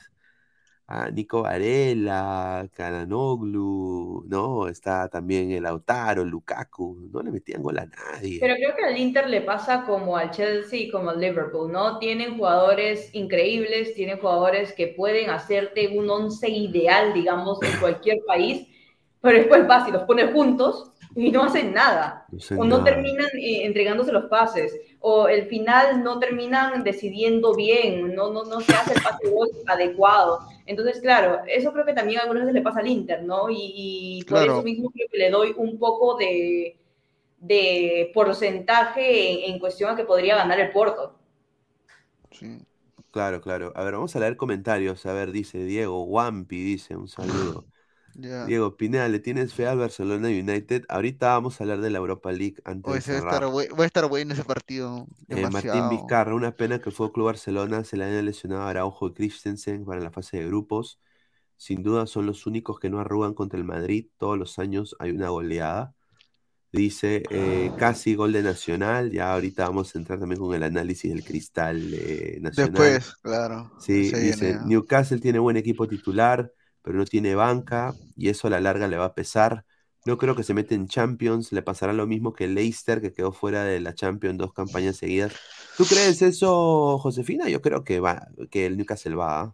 Ah, 0.86 1.10
Nico 1.10 1.44
Varela, 1.44 2.68
Cananoglu, 2.74 4.26
¿no? 4.28 4.68
Está 4.68 5.08
también 5.08 5.50
el 5.52 5.64
Lautaro, 5.64 6.26
Lukaku, 6.26 7.10
no 7.12 7.24
le 7.24 7.32
metían 7.32 7.64
gol 7.64 7.80
a 7.80 7.86
nadie. 7.86 8.40
Pero 8.42 8.56
creo 8.56 8.76
que 8.76 8.84
al 8.84 8.98
Inter 8.98 9.30
le 9.30 9.42
pasa 9.42 9.86
como 9.86 10.18
al 10.18 10.32
Chelsea 10.32 10.82
y 10.82 10.92
como 10.92 11.12
al 11.12 11.22
Liverpool, 11.22 11.72
¿no? 11.72 12.00
Tienen 12.00 12.38
jugadores 12.38 13.10
increíbles, 13.16 13.96
tienen 13.96 14.20
jugadores 14.20 14.74
que 14.74 14.88
pueden 14.88 15.30
hacerte 15.30 15.98
un 15.98 16.10
once 16.10 16.50
ideal, 16.50 17.14
digamos, 17.14 17.60
en 17.64 17.80
cualquier 17.80 18.20
país, 18.28 18.68
pero 19.24 19.40
después 19.40 19.68
vas 19.68 19.90
y 19.90 19.94
los 19.94 20.04
pones 20.04 20.34
juntos 20.34 20.92
y 21.16 21.32
no 21.32 21.44
hacen 21.46 21.74
nada. 21.74 22.30
No 22.32 22.40
O 22.56 22.66
no 22.66 22.84
nada. 22.84 22.84
terminan 22.84 23.28
eh, 23.42 23.66
entregándose 23.66 24.12
los 24.14 24.26
pases, 24.26 24.80
o 25.02 25.28
el 25.30 25.48
final 25.48 26.04
no 26.04 26.20
terminan 26.20 26.84
decidiendo 26.84 27.56
bien, 27.56 28.14
no, 28.16 28.32
no, 28.32 28.46
no 28.46 28.62
se 28.62 28.76
hace 28.76 28.94
el 28.96 29.02
pase 29.02 29.28
de 29.28 29.32
gol 29.34 29.50
adecuado. 29.68 30.42
Entonces, 30.68 31.02
claro, 31.02 31.42
eso 31.48 31.74
creo 31.74 31.86
que 31.86 31.94
también 31.96 32.22
algunas 32.22 32.44
veces 32.44 32.56
le 32.56 32.62
pasa 32.64 32.82
al 32.82 32.88
Inter, 32.88 33.24
¿no? 33.24 33.50
Y, 33.52 33.58
y 34.22 34.26
por 34.30 34.44
Claro. 34.44 34.54
eso 34.54 34.64
mismo 34.64 34.92
creo 34.92 35.08
que 35.12 35.18
le 35.20 35.32
doy 35.32 35.54
un 35.58 35.80
poco 35.80 36.18
de, 36.18 36.78
de 37.40 38.12
porcentaje 38.14 39.48
en, 39.48 39.54
en 39.56 39.60
cuestión 39.60 39.92
a 39.92 39.96
que 39.98 40.06
podría 40.06 40.36
ganar 40.38 40.60
el 40.60 40.72
Porto. 40.72 41.16
Sí. 42.32 42.66
Claro, 43.12 43.42
claro. 43.42 43.72
A 43.76 43.84
ver, 43.84 43.94
vamos 43.94 44.16
a 44.16 44.20
leer 44.20 44.36
comentarios. 44.38 45.06
A 45.06 45.14
ver, 45.14 45.32
dice 45.32 45.64
Diego, 45.64 46.04
Wampi 46.06 46.64
dice, 46.64 46.96
un 46.96 47.08
saludo. 47.08 47.68
Ya. 48.16 48.46
Diego 48.46 48.76
Pineda, 48.78 49.08
¿le 49.08 49.20
tienes 49.20 49.54
fe 49.54 49.66
al 49.68 49.78
Barcelona 49.80 50.28
United? 50.28 50.86
Ahorita 50.90 51.28
vamos 51.34 51.60
a 51.60 51.64
hablar 51.64 51.82
de 51.82 51.90
la 51.90 51.98
Europa 52.00 52.32
League 52.32 52.58
antes 52.66 52.86
de 52.86 52.92
va 52.92 52.96
a 52.96 53.20
estar, 53.20 53.44
bue- 53.46 53.80
va 53.80 53.84
a 53.84 53.88
estar 53.88 54.08
bueno 54.08 54.34
ese 54.34 54.44
partido. 54.44 55.08
Eh, 55.30 55.48
Martín. 55.48 55.90
Vizcarra, 55.90 56.36
una 56.36 56.52
pena 56.56 56.80
que 56.80 56.90
el 56.90 56.96
Fútbol 56.96 57.12
Club 57.14 57.26
Barcelona 57.28 57.84
se 57.84 57.98
le 57.98 58.06
haya 58.06 58.22
lesionado 58.22 58.64
a 58.64 58.70
Araujo 58.70 59.08
y 59.08 59.14
Christensen 59.14 59.86
para 59.86 60.02
la 60.02 60.12
fase 60.12 60.38
de 60.38 60.48
grupos. 60.48 61.00
Sin 61.58 61.84
duda 61.84 62.08
son 62.08 62.26
los 62.26 62.46
únicos 62.46 62.80
que 62.80 62.90
no 62.90 63.00
arrugan 63.00 63.34
contra 63.34 63.58
el 63.60 63.66
Madrid. 63.66 64.08
Todos 64.18 64.38
los 64.38 64.60
años 64.60 64.96
hay 65.00 65.12
una 65.12 65.30
goleada. 65.30 65.96
Dice, 66.72 67.24
eh, 67.32 67.72
casi 67.78 68.16
gol 68.16 68.34
de 68.34 68.44
Nacional. 68.44 69.12
Ya 69.12 69.34
ahorita 69.34 69.66
vamos 69.68 69.96
a 69.96 70.00
entrar 70.00 70.20
también 70.20 70.40
con 70.42 70.56
el 70.56 70.64
análisis 70.64 71.12
del 71.12 71.24
cristal 71.24 71.94
eh, 71.94 72.40
nacional. 72.42 73.00
Después, 73.00 73.16
claro. 73.22 73.72
Sí, 73.80 74.14
dice, 74.14 74.54
viene. 74.54 74.60
Newcastle 74.66 75.20
tiene 75.20 75.40
buen 75.40 75.58
equipo 75.58 75.88
titular, 75.88 76.52
pero 76.84 76.98
no 76.98 77.06
tiene 77.06 77.36
banca 77.36 77.94
y 78.16 78.30
eso 78.30 78.48
a 78.48 78.52
la 78.52 78.62
larga 78.62 78.88
le 78.88 78.98
va 78.98 79.06
a 79.06 79.16
pesar. 79.16 79.66
No 80.06 80.18
creo 80.18 80.36
que 80.36 80.44
se 80.44 80.54
mete 80.54 80.76
en 80.76 80.88
Champions, 80.88 81.52
le 81.54 81.62
pasará 81.62 81.94
lo 81.94 82.06
mismo 82.08 82.34
que 82.34 82.48
Leicester, 82.48 83.02
que 83.02 83.14
quedó 83.14 83.32
fuera 83.32 83.64
de 83.64 83.80
la 83.80 83.96
Champions 83.96 84.38
dos 84.38 84.54
campañas 84.54 84.98
seguidas. 84.98 85.34
¿Tú 85.78 85.86
crees 85.86 86.22
eso, 86.22 87.00
Josefina? 87.00 87.50
Yo 87.50 87.62
creo 87.62 87.84
que 87.84 88.00
va, 88.00 88.28
que 88.52 88.66
el 88.66 88.78
Newcastle 88.78 89.16
va. 89.16 89.42
¿ah? 89.42 89.54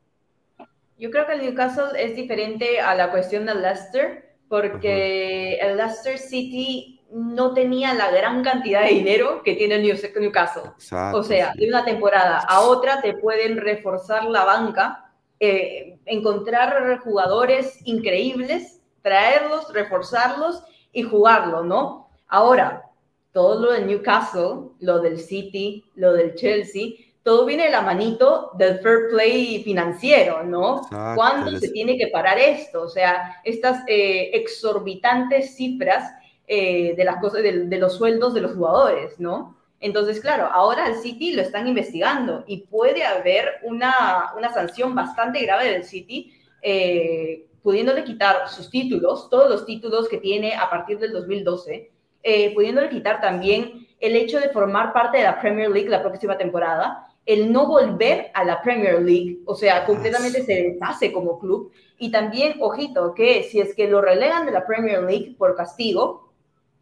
Yo 0.97 1.11
creo 1.11 1.25
que 1.25 1.33
el 1.33 1.41
Newcastle 1.41 1.91
es 1.97 2.15
diferente 2.15 2.81
a 2.81 2.93
la 2.95 3.11
cuestión 3.11 3.45
del 3.45 3.61
Leicester, 3.61 4.37
porque 4.49 5.55
el 5.55 5.77
Leicester 5.77 6.17
City 6.17 6.99
no 7.11 7.53
tenía 7.53 7.93
la 7.93 8.11
gran 8.11 8.43
cantidad 8.43 8.81
de 8.83 8.89
dinero 8.89 9.41
que 9.43 9.55
tiene 9.55 9.75
el 9.75 9.83
New- 9.83 9.97
Newcastle. 10.19 10.63
Exacto. 10.77 11.19
O 11.19 11.23
sea, 11.23 11.53
sí. 11.53 11.59
de 11.59 11.69
una 11.69 11.85
temporada 11.85 12.39
a 12.39 12.61
otra 12.61 13.01
te 13.01 13.13
pueden 13.13 13.57
reforzar 13.57 14.25
la 14.25 14.43
banca, 14.45 15.08
eh, 15.39 15.99
encontrar 16.05 16.99
jugadores 16.99 17.79
increíbles, 17.85 18.81
traerlos, 19.01 19.71
reforzarlos 19.73 20.63
y 20.91 21.03
jugarlo, 21.03 21.63
¿no? 21.63 22.09
Ahora, 22.27 22.83
todo 23.31 23.61
lo 23.61 23.71
del 23.71 23.87
Newcastle, 23.87 24.71
lo 24.79 24.99
del 24.99 25.19
City, 25.19 25.85
lo 25.95 26.13
del 26.13 26.35
Chelsea, 26.35 26.91
todo 27.23 27.45
viene 27.45 27.65
de 27.65 27.71
la 27.71 27.81
manito 27.81 28.51
del 28.57 28.79
fair 28.79 29.09
play 29.11 29.63
financiero, 29.63 30.43
¿no? 30.43 30.77
Exacto, 30.77 31.15
¿Cuándo 31.15 31.57
se 31.59 31.69
tiene 31.69 31.97
que 31.97 32.07
parar 32.07 32.39
esto? 32.39 32.81
O 32.81 32.89
sea, 32.89 33.39
estas 33.43 33.83
eh, 33.87 34.31
exorbitantes 34.33 35.55
cifras 35.55 36.11
eh, 36.47 36.95
de 36.95 37.03
las 37.03 37.17
cosas, 37.17 37.43
de, 37.43 37.65
de 37.65 37.77
los 37.77 37.93
sueldos 37.93 38.33
de 38.33 38.41
los 38.41 38.55
jugadores, 38.55 39.19
¿no? 39.19 39.58
Entonces, 39.79 40.19
claro, 40.19 40.49
ahora 40.51 40.87
el 40.87 40.95
City 40.95 41.33
lo 41.33 41.41
están 41.41 41.67
investigando 41.67 42.43
y 42.47 42.63
puede 42.67 43.03
haber 43.03 43.59
una, 43.63 44.33
una 44.37 44.53
sanción 44.53 44.93
bastante 44.93 45.41
grave 45.41 45.71
del 45.71 45.83
City, 45.83 46.33
eh, 46.61 47.47
pudiéndole 47.63 48.03
quitar 48.03 48.49
sus 48.49 48.69
títulos, 48.69 49.29
todos 49.29 49.49
los 49.49 49.65
títulos 49.65 50.09
que 50.09 50.17
tiene 50.17 50.55
a 50.55 50.69
partir 50.69 50.99
del 50.99 51.13
2012, 51.13 51.91
eh, 52.23 52.53
pudiéndole 52.53 52.89
quitar 52.89 53.21
también 53.21 53.87
el 53.99 54.15
hecho 54.15 54.39
de 54.39 54.49
formar 54.49 54.91
parte 54.91 55.19
de 55.19 55.23
la 55.23 55.39
Premier 55.39 55.69
League 55.69 55.89
la 55.89 56.01
próxima 56.01 56.37
temporada, 56.37 57.05
el 57.25 57.51
no 57.51 57.67
volver 57.67 58.31
a 58.33 58.43
la 58.43 58.61
Premier 58.61 59.01
League, 59.01 59.39
o 59.45 59.55
sea, 59.55 59.85
completamente 59.85 60.43
se 60.43 60.71
deshace 60.71 61.11
como 61.11 61.39
club. 61.39 61.71
Y 61.97 62.11
también, 62.11 62.55
ojito, 62.59 63.13
que 63.13 63.43
si 63.43 63.59
es 63.59 63.75
que 63.75 63.87
lo 63.87 64.01
relegan 64.01 64.45
de 64.45 64.51
la 64.51 64.65
Premier 64.65 65.03
League 65.03 65.35
por 65.37 65.55
castigo, 65.55 66.28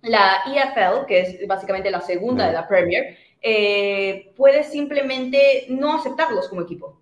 la 0.01 0.41
EFL, 0.45 1.05
que 1.07 1.21
es 1.21 1.47
básicamente 1.47 1.91
la 1.91 2.01
segunda 2.01 2.47
de 2.47 2.53
la 2.53 2.67
Premier, 2.67 3.17
eh, 3.41 4.33
puede 4.35 4.63
simplemente 4.63 5.65
no 5.69 5.95
aceptarlos 5.95 6.47
como 6.49 6.61
equipo. 6.61 7.01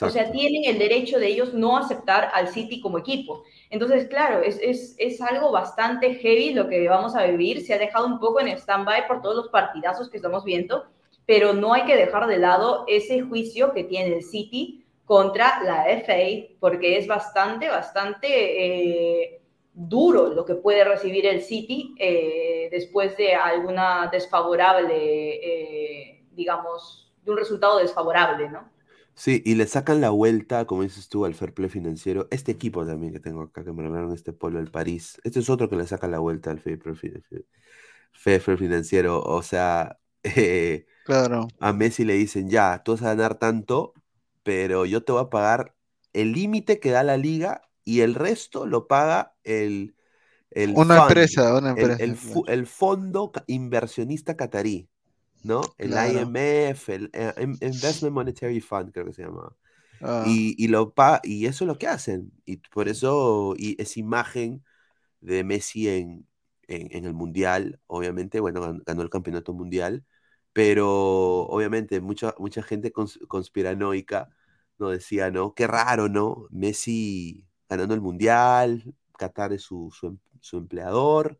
O 0.00 0.10
sea, 0.10 0.30
tienen 0.30 0.64
el 0.64 0.78
derecho 0.78 1.18
de 1.18 1.26
ellos 1.26 1.54
no 1.54 1.76
aceptar 1.76 2.30
al 2.34 2.48
City 2.48 2.80
como 2.80 2.98
equipo. 2.98 3.42
Entonces, 3.68 4.06
claro, 4.06 4.40
es, 4.40 4.60
es, 4.62 4.94
es, 4.96 5.20
algo 5.20 5.50
bastante 5.50 6.14
heavy 6.14 6.54
lo 6.54 6.68
que 6.68 6.88
vamos 6.88 7.16
a 7.16 7.24
vivir. 7.26 7.62
Se 7.62 7.74
ha 7.74 7.78
dejado 7.78 8.06
un 8.06 8.20
poco 8.20 8.40
en 8.40 8.48
stand-by 8.48 9.08
por 9.08 9.22
todos 9.22 9.34
los 9.34 9.48
partidazos 9.48 10.08
que 10.08 10.18
estamos 10.18 10.44
viendo, 10.44 10.84
pero 11.26 11.52
no 11.52 11.72
hay 11.72 11.84
que 11.84 11.96
dejar 11.96 12.28
de 12.28 12.38
lado 12.38 12.84
ese 12.86 13.22
juicio 13.22 13.72
que 13.72 13.82
tiene 13.82 14.14
el 14.14 14.22
City 14.22 14.84
contra 15.04 15.62
la 15.64 15.84
FA, 16.04 16.54
porque 16.60 16.96
es 16.96 17.08
bastante, 17.08 17.68
bastante 17.68 18.28
eh, 19.24 19.41
duro 19.74 20.34
lo 20.34 20.44
que 20.44 20.54
puede 20.54 20.84
recibir 20.84 21.26
el 21.26 21.42
City 21.42 21.94
eh, 21.98 22.68
después 22.70 23.16
de 23.16 23.34
alguna 23.34 24.08
desfavorable, 24.12 24.94
eh, 24.94 26.24
digamos, 26.32 27.12
de 27.24 27.30
un 27.30 27.38
resultado 27.38 27.78
desfavorable, 27.78 28.50
¿no? 28.50 28.70
Sí, 29.14 29.42
y 29.44 29.54
le 29.54 29.66
sacan 29.66 30.00
la 30.00 30.10
vuelta, 30.10 30.66
como 30.66 30.82
dices 30.82 31.08
tú, 31.08 31.24
al 31.24 31.34
fair 31.34 31.52
play 31.52 31.68
financiero. 31.68 32.28
Este 32.30 32.52
equipo 32.52 32.86
también 32.86 33.12
que 33.12 33.20
tengo 33.20 33.42
acá, 33.42 33.62
que 33.62 33.72
me 33.72 33.82
regalaron 33.82 34.12
este 34.12 34.32
polo 34.32 34.58
del 34.58 34.70
París. 34.70 35.20
Este 35.22 35.40
es 35.40 35.50
otro 35.50 35.68
que 35.68 35.76
le 35.76 35.86
saca 35.86 36.08
la 36.08 36.18
vuelta 36.18 36.50
al 36.50 36.60
fair 36.60 36.78
play 36.78 36.94
financiero. 38.56 39.22
O 39.22 39.42
sea, 39.42 39.98
eh, 40.22 40.86
claro. 41.04 41.48
a 41.60 41.72
Messi 41.72 42.04
le 42.04 42.14
dicen, 42.14 42.48
ya, 42.48 42.82
tú 42.84 42.92
vas 42.92 43.02
a 43.02 43.14
ganar 43.14 43.38
tanto, 43.38 43.92
pero 44.42 44.86
yo 44.86 45.04
te 45.04 45.12
voy 45.12 45.22
a 45.22 45.30
pagar 45.30 45.74
el 46.12 46.32
límite 46.32 46.80
que 46.80 46.90
da 46.90 47.02
la 47.02 47.16
liga 47.16 47.62
y 47.84 48.00
el 48.00 48.14
resto 48.14 48.66
lo 48.66 48.86
paga 48.86 49.34
el... 49.44 49.94
el 50.50 50.72
una 50.76 51.02
empresa, 51.02 51.56
una 51.56 51.70
empresa. 51.70 52.02
el 52.46 52.66
fondo 52.66 53.32
inversionista 53.46 54.36
catarí. 54.36 54.88
¿no? 55.42 55.60
El 55.78 55.92
IMF, 55.92 56.88
el 56.88 57.10
eh, 57.12 57.32
Investment 57.60 58.14
Monetary 58.14 58.60
Fund, 58.60 58.92
creo 58.92 59.06
que 59.06 59.12
se 59.12 59.22
llama. 59.22 59.54
Ah. 60.00 60.24
Y, 60.26 60.54
y, 60.62 60.68
lo 60.68 60.94
y 61.22 61.46
eso 61.46 61.64
es 61.64 61.68
lo 61.68 61.78
que 61.78 61.88
hacen. 61.88 62.32
Y 62.44 62.56
por 62.56 62.88
eso 62.88 63.54
y 63.56 63.80
esa 63.80 64.00
imagen 64.00 64.64
de 65.20 65.44
Messi 65.44 65.88
en, 65.88 66.26
en, 66.68 67.04
el 67.04 67.14
Mundial, 67.14 67.80
obviamente, 67.86 68.40
bueno, 68.40 68.78
ganó 68.86 69.02
el 69.02 69.10
campeonato 69.10 69.52
mundial, 69.52 70.04
pero 70.52 71.42
obviamente 71.46 72.00
mucha, 72.00 72.34
mucha 72.38 72.62
gente 72.62 72.92
conspiranoica 72.92 74.30
no 74.78 74.90
decía, 74.90 75.30
¿no? 75.30 75.54
Qué 75.54 75.66
raro, 75.66 76.08
¿no? 76.08 76.46
Messi 76.50 77.46
ganando 77.68 77.94
el 77.94 78.00
Mundial, 78.00 78.82
Qatar 79.16 79.52
es 79.52 79.62
su, 79.62 79.90
su, 79.92 80.08
em, 80.08 80.18
su 80.40 80.58
empleador, 80.58 81.38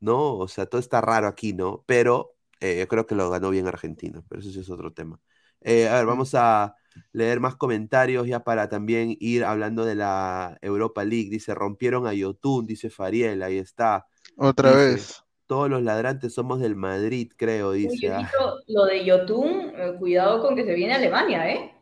¿no? 0.00 0.36
O 0.36 0.48
sea, 0.48 0.66
todo 0.66 0.80
está 0.80 1.00
raro 1.00 1.26
aquí, 1.26 1.52
¿no? 1.52 1.84
Pero 1.86 2.34
eh, 2.60 2.78
yo 2.78 2.88
creo 2.88 3.06
que 3.06 3.14
lo 3.14 3.28
ganó 3.30 3.50
bien 3.50 3.66
Argentina, 3.66 4.22
pero 4.28 4.40
eso 4.40 4.50
sí 4.50 4.60
es 4.60 4.70
otro 4.70 4.92
tema. 4.92 5.20
Eh, 5.60 5.88
a 5.88 5.96
ver, 5.96 6.06
vamos 6.06 6.34
a 6.34 6.76
leer 7.12 7.40
más 7.40 7.56
comentarios 7.56 8.26
ya 8.26 8.40
para 8.40 8.68
también 8.68 9.16
ir 9.20 9.44
hablando 9.44 9.84
de 9.84 9.94
la 9.94 10.58
Europa 10.62 11.04
League. 11.04 11.28
Dice, 11.30 11.54
rompieron 11.54 12.06
a 12.06 12.14
Yotun, 12.14 12.66
dice 12.66 12.90
Fariel, 12.90 13.42
ahí 13.42 13.58
está. 13.58 14.06
Otra 14.36 14.72
vez. 14.72 15.22
Todos 15.46 15.70
los 15.70 15.82
ladrantes 15.82 16.34
somos 16.34 16.58
del 16.58 16.74
Madrid, 16.74 17.32
creo, 17.36 17.72
dice. 17.72 18.10
Ah. 18.10 18.28
lo 18.66 18.84
de 18.86 19.04
Yotun, 19.04 19.72
eh, 19.76 19.94
cuidado 19.98 20.40
con 20.40 20.56
que 20.56 20.64
se 20.64 20.74
viene 20.74 20.94
Alemania, 20.94 21.48
¿eh? 21.50 21.72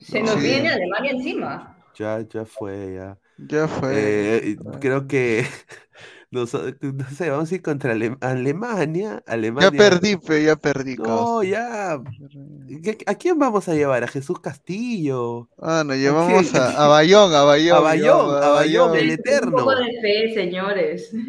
Se 0.00 0.22
nos 0.22 0.40
viene 0.40 0.68
Alemania 0.68 1.12
encima. 1.12 1.75
Ya, 1.98 2.20
ya 2.28 2.44
fue, 2.44 2.94
ya. 2.94 3.18
Ya 3.38 3.68
fue. 3.68 4.56
creo 4.80 5.06
que 5.06 5.46
no, 6.30 6.46
sé, 6.46 7.30
vamos 7.30 7.50
a 7.50 7.54
ir 7.54 7.62
contra 7.62 7.92
Alemania, 7.92 9.22
Alemania. 9.26 9.70
Ya 9.70 9.76
perdí, 9.76 10.16
pero 10.16 10.44
ya 10.44 10.56
perdí. 10.56 10.96
No, 10.96 11.42
ya. 11.42 11.94
¿A 13.06 13.14
quién 13.14 13.38
vamos 13.38 13.68
a 13.68 13.74
llevar? 13.74 14.04
¿A 14.04 14.08
Jesús 14.08 14.40
Castillo? 14.40 15.48
Ah, 15.58 15.84
nos 15.86 15.96
llevamos 15.96 16.54
a, 16.54 16.84
a, 16.84 16.88
Bayón, 16.88 17.34
a 17.34 17.42
Bayón. 17.42 17.76
A 17.78 17.80
Bayón, 17.80 18.42
a 18.42 18.48
Bayón, 18.50 18.96
el 18.96 19.10
eterno. 19.10 19.58
Un 19.58 19.64
poco 19.64 19.76
de 19.76 20.00
fe, 20.02 20.34
señores. 20.34 21.12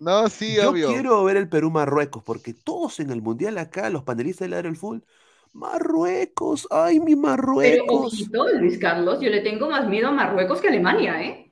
No, 0.00 0.28
sí, 0.28 0.56
Yo 0.56 0.68
obvio. 0.68 0.88
quiero 0.88 1.24
ver 1.24 1.38
el 1.38 1.48
Perú-Marruecos, 1.48 2.22
porque 2.22 2.52
todos 2.52 3.00
en 3.00 3.10
el 3.10 3.22
Mundial 3.22 3.56
acá, 3.56 3.88
los 3.88 4.02
panelistas 4.02 4.50
del 4.50 4.66
el 4.66 4.76
Full, 4.76 4.98
Marruecos, 5.54 6.66
ay, 6.70 6.98
mi 6.98 7.14
Marruecos. 7.14 7.86
Pero 7.86 8.44
ojito, 8.46 8.58
Luis 8.58 8.76
Carlos, 8.78 9.20
yo 9.20 9.30
le 9.30 9.40
tengo 9.40 9.70
más 9.70 9.88
miedo 9.88 10.08
a 10.08 10.12
Marruecos 10.12 10.60
que 10.60 10.66
a 10.66 10.70
Alemania, 10.70 11.22
¿eh? 11.22 11.50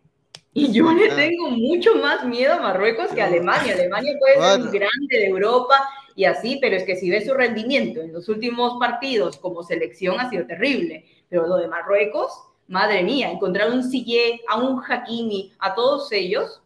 Y 0.53 0.73
yo 0.73 0.93
le 0.93 1.09
tengo 1.09 1.51
mucho 1.51 1.95
más 1.95 2.27
miedo 2.27 2.53
a 2.55 2.61
Marruecos 2.61 3.13
que 3.13 3.23
a 3.23 3.27
Alemania. 3.27 3.73
Alemania 3.73 4.13
puede 4.19 4.35
ser 4.35 4.61
un 4.61 4.71
grande 4.71 5.19
de 5.19 5.27
Europa 5.29 5.89
y 6.15 6.25
así, 6.25 6.59
pero 6.61 6.77
es 6.77 6.83
que 6.83 6.97
si 6.97 7.11
ves 7.11 7.27
su 7.27 7.33
rendimiento 7.33 8.03
en 8.03 8.13
los 8.13 8.29
últimos 8.29 8.79
partidos 8.79 9.39
como 9.39 9.63
selección 9.63 10.21
ha 10.21 10.29
sido 10.29 10.47
terrible. 10.47 11.07
Pero 11.31 11.47
lo 11.47 11.57
de 11.57 11.69
Marruecos, 11.69 12.33
madre 12.69 13.03
mía, 13.03 13.31
encontrar 13.31 13.71
un 13.71 13.83
Sillé, 13.89 14.43
a 14.49 14.59
un 14.59 14.83
Hakimi, 14.87 15.53
a 15.59 15.75
todos 15.75 16.11
ellos. 16.13 16.61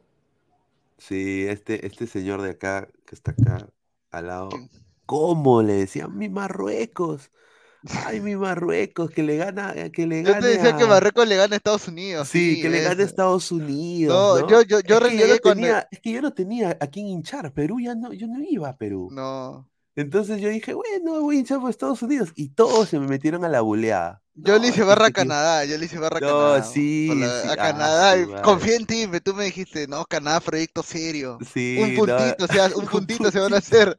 Sí, 0.99 1.47
este, 1.47 1.87
este 1.87 2.07
señor 2.07 2.43
de 2.43 2.51
acá, 2.51 2.89
que 3.05 3.14
está 3.14 3.32
acá 3.32 3.68
al 4.11 4.26
lado, 4.26 4.49
¿cómo 5.07 5.62
le 5.62 5.74
decían 5.74 6.16
mi 6.16 6.28
Marruecos? 6.28 7.30
Ay, 8.04 8.20
mi 8.20 8.36
Marruecos, 8.36 9.11
que 9.11 9.22
le 9.22 9.36
gana, 9.36 9.72
eh, 9.76 9.92
que 9.92 10.07
le 10.07 10.22
gane. 10.22 10.34
Yo 10.34 10.40
te 10.40 10.59
decía 10.59 10.76
que 10.76 10.86
Marruecos 10.86 11.26
le 11.28 11.36
gana 11.36 11.54
a 11.54 11.57
Estados 11.57 11.86
Unidos. 11.88 12.28
Sí, 12.28 12.61
que 12.61 12.68
le 12.68 12.82
gane 12.82 13.02
a 13.02 13.07
Estados 13.07 13.52
Unidos. 13.52 14.40
No, 14.40 14.48
yo, 14.48 14.62
yo, 14.62 14.80
yo 14.80 14.98
es, 14.98 15.09
que 15.09 15.18
yo 15.18 15.26
no 15.28 15.38
tenía, 15.38 15.88
es 15.90 16.00
que 16.00 16.12
yo 16.12 16.22
no 16.22 16.32
tenía 16.32 16.76
a 16.80 16.86
quién 16.88 17.07
hinchar. 17.07 17.52
Perú 17.52 17.78
ya 17.80 17.94
no, 17.94 18.12
yo 18.12 18.26
no 18.26 18.42
iba 18.42 18.68
a 18.68 18.76
Perú. 18.76 19.09
No. 19.12 19.68
Entonces 19.94 20.40
yo 20.40 20.50
dije, 20.50 20.74
bueno, 20.74 21.22
voy 21.22 21.36
a 21.36 21.38
hinchar 21.38 21.61
por 21.61 21.70
Estados 21.70 22.02
Unidos. 22.02 22.30
Y 22.34 22.50
todos 22.50 22.88
se 22.90 22.98
me 22.98 23.07
metieron 23.07 23.44
a 23.44 23.48
la 23.48 23.62
buleada. 23.62 24.22
Yo 24.34 24.59
le 24.59 24.68
hice 24.68 24.82
barra 24.82 25.07
a 25.07 25.11
Canadá, 25.11 25.64
yo 25.64 25.78
le 25.78 25.86
hice 25.86 25.98
barra 25.98 26.18
a 26.18 26.20
Canadá. 26.20 26.59
No, 26.59 26.64
sí, 26.64 27.09
a 27.24 27.52
ah, 27.52 27.57
Canadá, 27.57 28.42
confía 28.42 28.76
en 28.76 28.84
ti, 28.84 29.09
tú 29.24 29.32
me 29.32 29.46
dijiste, 29.46 29.88
no, 29.88 30.04
Canadá, 30.04 30.40
proyecto 30.40 30.82
serio. 30.82 31.38
Sí, 31.54 31.78
un 31.80 31.94
puntito, 31.94 32.44
o 32.44 32.46
sea, 32.46 32.68
un 32.76 32.84
puntito 32.84 33.30
se 33.30 33.40
van 33.40 33.54
a 33.54 33.59
hacer. 33.59 33.98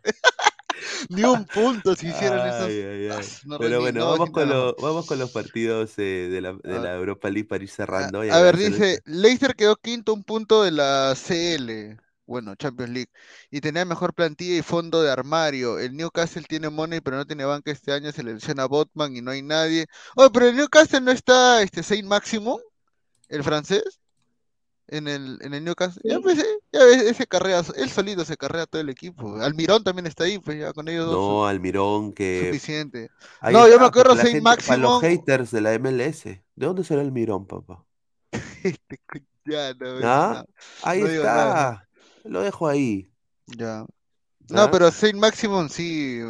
Ni 1.10 1.24
un 1.24 1.46
punto 1.46 1.96
si 1.96 2.08
hicieran 2.08 2.48
esos. 2.48 3.42
Pero 3.60 3.82
bueno, 3.82 4.10
vamos, 4.10 4.30
con 4.32 4.50
vamos 4.50 5.06
con 5.06 5.20
los 5.20 5.32
partidos 5.32 5.94
eh, 5.98 6.30
de, 6.30 6.42
la, 6.42 6.54
de 6.54 6.80
la, 6.80 6.96
Europa 6.96 7.30
League 7.30 7.48
para 7.48 7.64
ir 7.64 7.70
cerrando. 7.70 8.22
A, 8.22 8.42
ver, 8.42 8.58
dice, 8.58 9.02
Leicester 9.06 9.56
quedó 9.56 9.76
quinto, 9.76 10.14
un 10.14 10.24
punto 10.24 10.64
de 10.64 10.72
la 10.72 11.14
CL. 11.16 12.00
Bueno, 12.26 12.56
Champions 12.56 12.92
League. 12.92 13.12
Y 13.50 13.62
tenía 13.62 13.86
mejor 13.86 14.14
plantilla 14.14 14.58
y 14.58 14.62
fondo 14.62 15.02
de 15.02 15.10
armario. 15.10 15.80
El 15.80 15.96
Newcastle 15.96 16.44
tiene 16.44 16.70
money, 16.70 17.00
pero 17.00 17.16
no 17.16 17.26
tiene 17.26 17.46
banca 17.46 17.72
este 17.72 17.94
año. 17.94 18.12
Se 18.12 18.22
le 18.22 18.32
menciona 18.32 18.66
Botman 18.66 19.16
y 19.16 19.22
no 19.22 19.32
hay 19.32 19.42
nadie. 19.42 19.86
Oh, 20.16 20.30
pero 20.30 20.48
el 20.48 20.56
Newcastle 20.58 21.02
no 21.02 21.12
está 21.12 21.62
este 21.62 21.84
Saint 21.84 22.06
Maximum, 22.06 22.60
el 23.30 23.44
francés 23.44 24.00
en 24.88 25.08
el, 25.08 25.38
en 25.42 25.54
el 25.54 25.64
Newcastle. 25.64 26.02
Ya, 26.04 26.20
pues, 26.20 26.38
ya 26.72 26.80
ese 26.80 27.28
carrea, 27.28 27.62
él 27.76 27.90
solito 27.90 28.24
se 28.26 28.38
carrea 28.38 28.66
todo 28.66 28.82
el 28.82 28.90
equipo. 28.90 29.36
Almirón 29.42 29.84
también 29.84 30.08
está 30.08 30.24
ahí, 30.24 30.40
pues 30.40 30.60
ya 30.60 30.74
con 30.74 30.88
ellos 30.88 31.06
dos. 31.06 31.16
No, 31.16 31.48
Almirón 31.48 32.14
que. 32.14 32.46
Suficiente. 32.48 33.10
no, 33.42 33.68
yo 33.68 33.80
me 33.80 33.86
acuerdo 33.86 34.16
Saint 34.16 34.42
Máximo. 34.42 34.76
Para 34.76 34.82
los 34.82 35.02
haters 35.02 35.52
de 35.52 35.62
la 35.62 35.78
MLS. 35.78 36.24
¿De 36.24 36.42
dónde 36.56 36.84
será 36.84 37.02
Almirón, 37.02 37.46
papá? 37.46 37.86
ya, 39.46 39.74
no, 39.74 40.00
¿Ah? 40.04 40.46
Ahí 40.84 41.02
está. 41.02 41.88
Lo 42.24 42.42
dejo 42.42 42.68
ahí. 42.68 43.12
Ya. 43.46 43.86
No, 44.50 44.62
¿Ah? 44.62 44.72
pero 44.72 44.92
Saint 44.92 45.20
Maximum 45.20 45.70
sí. 45.70 46.22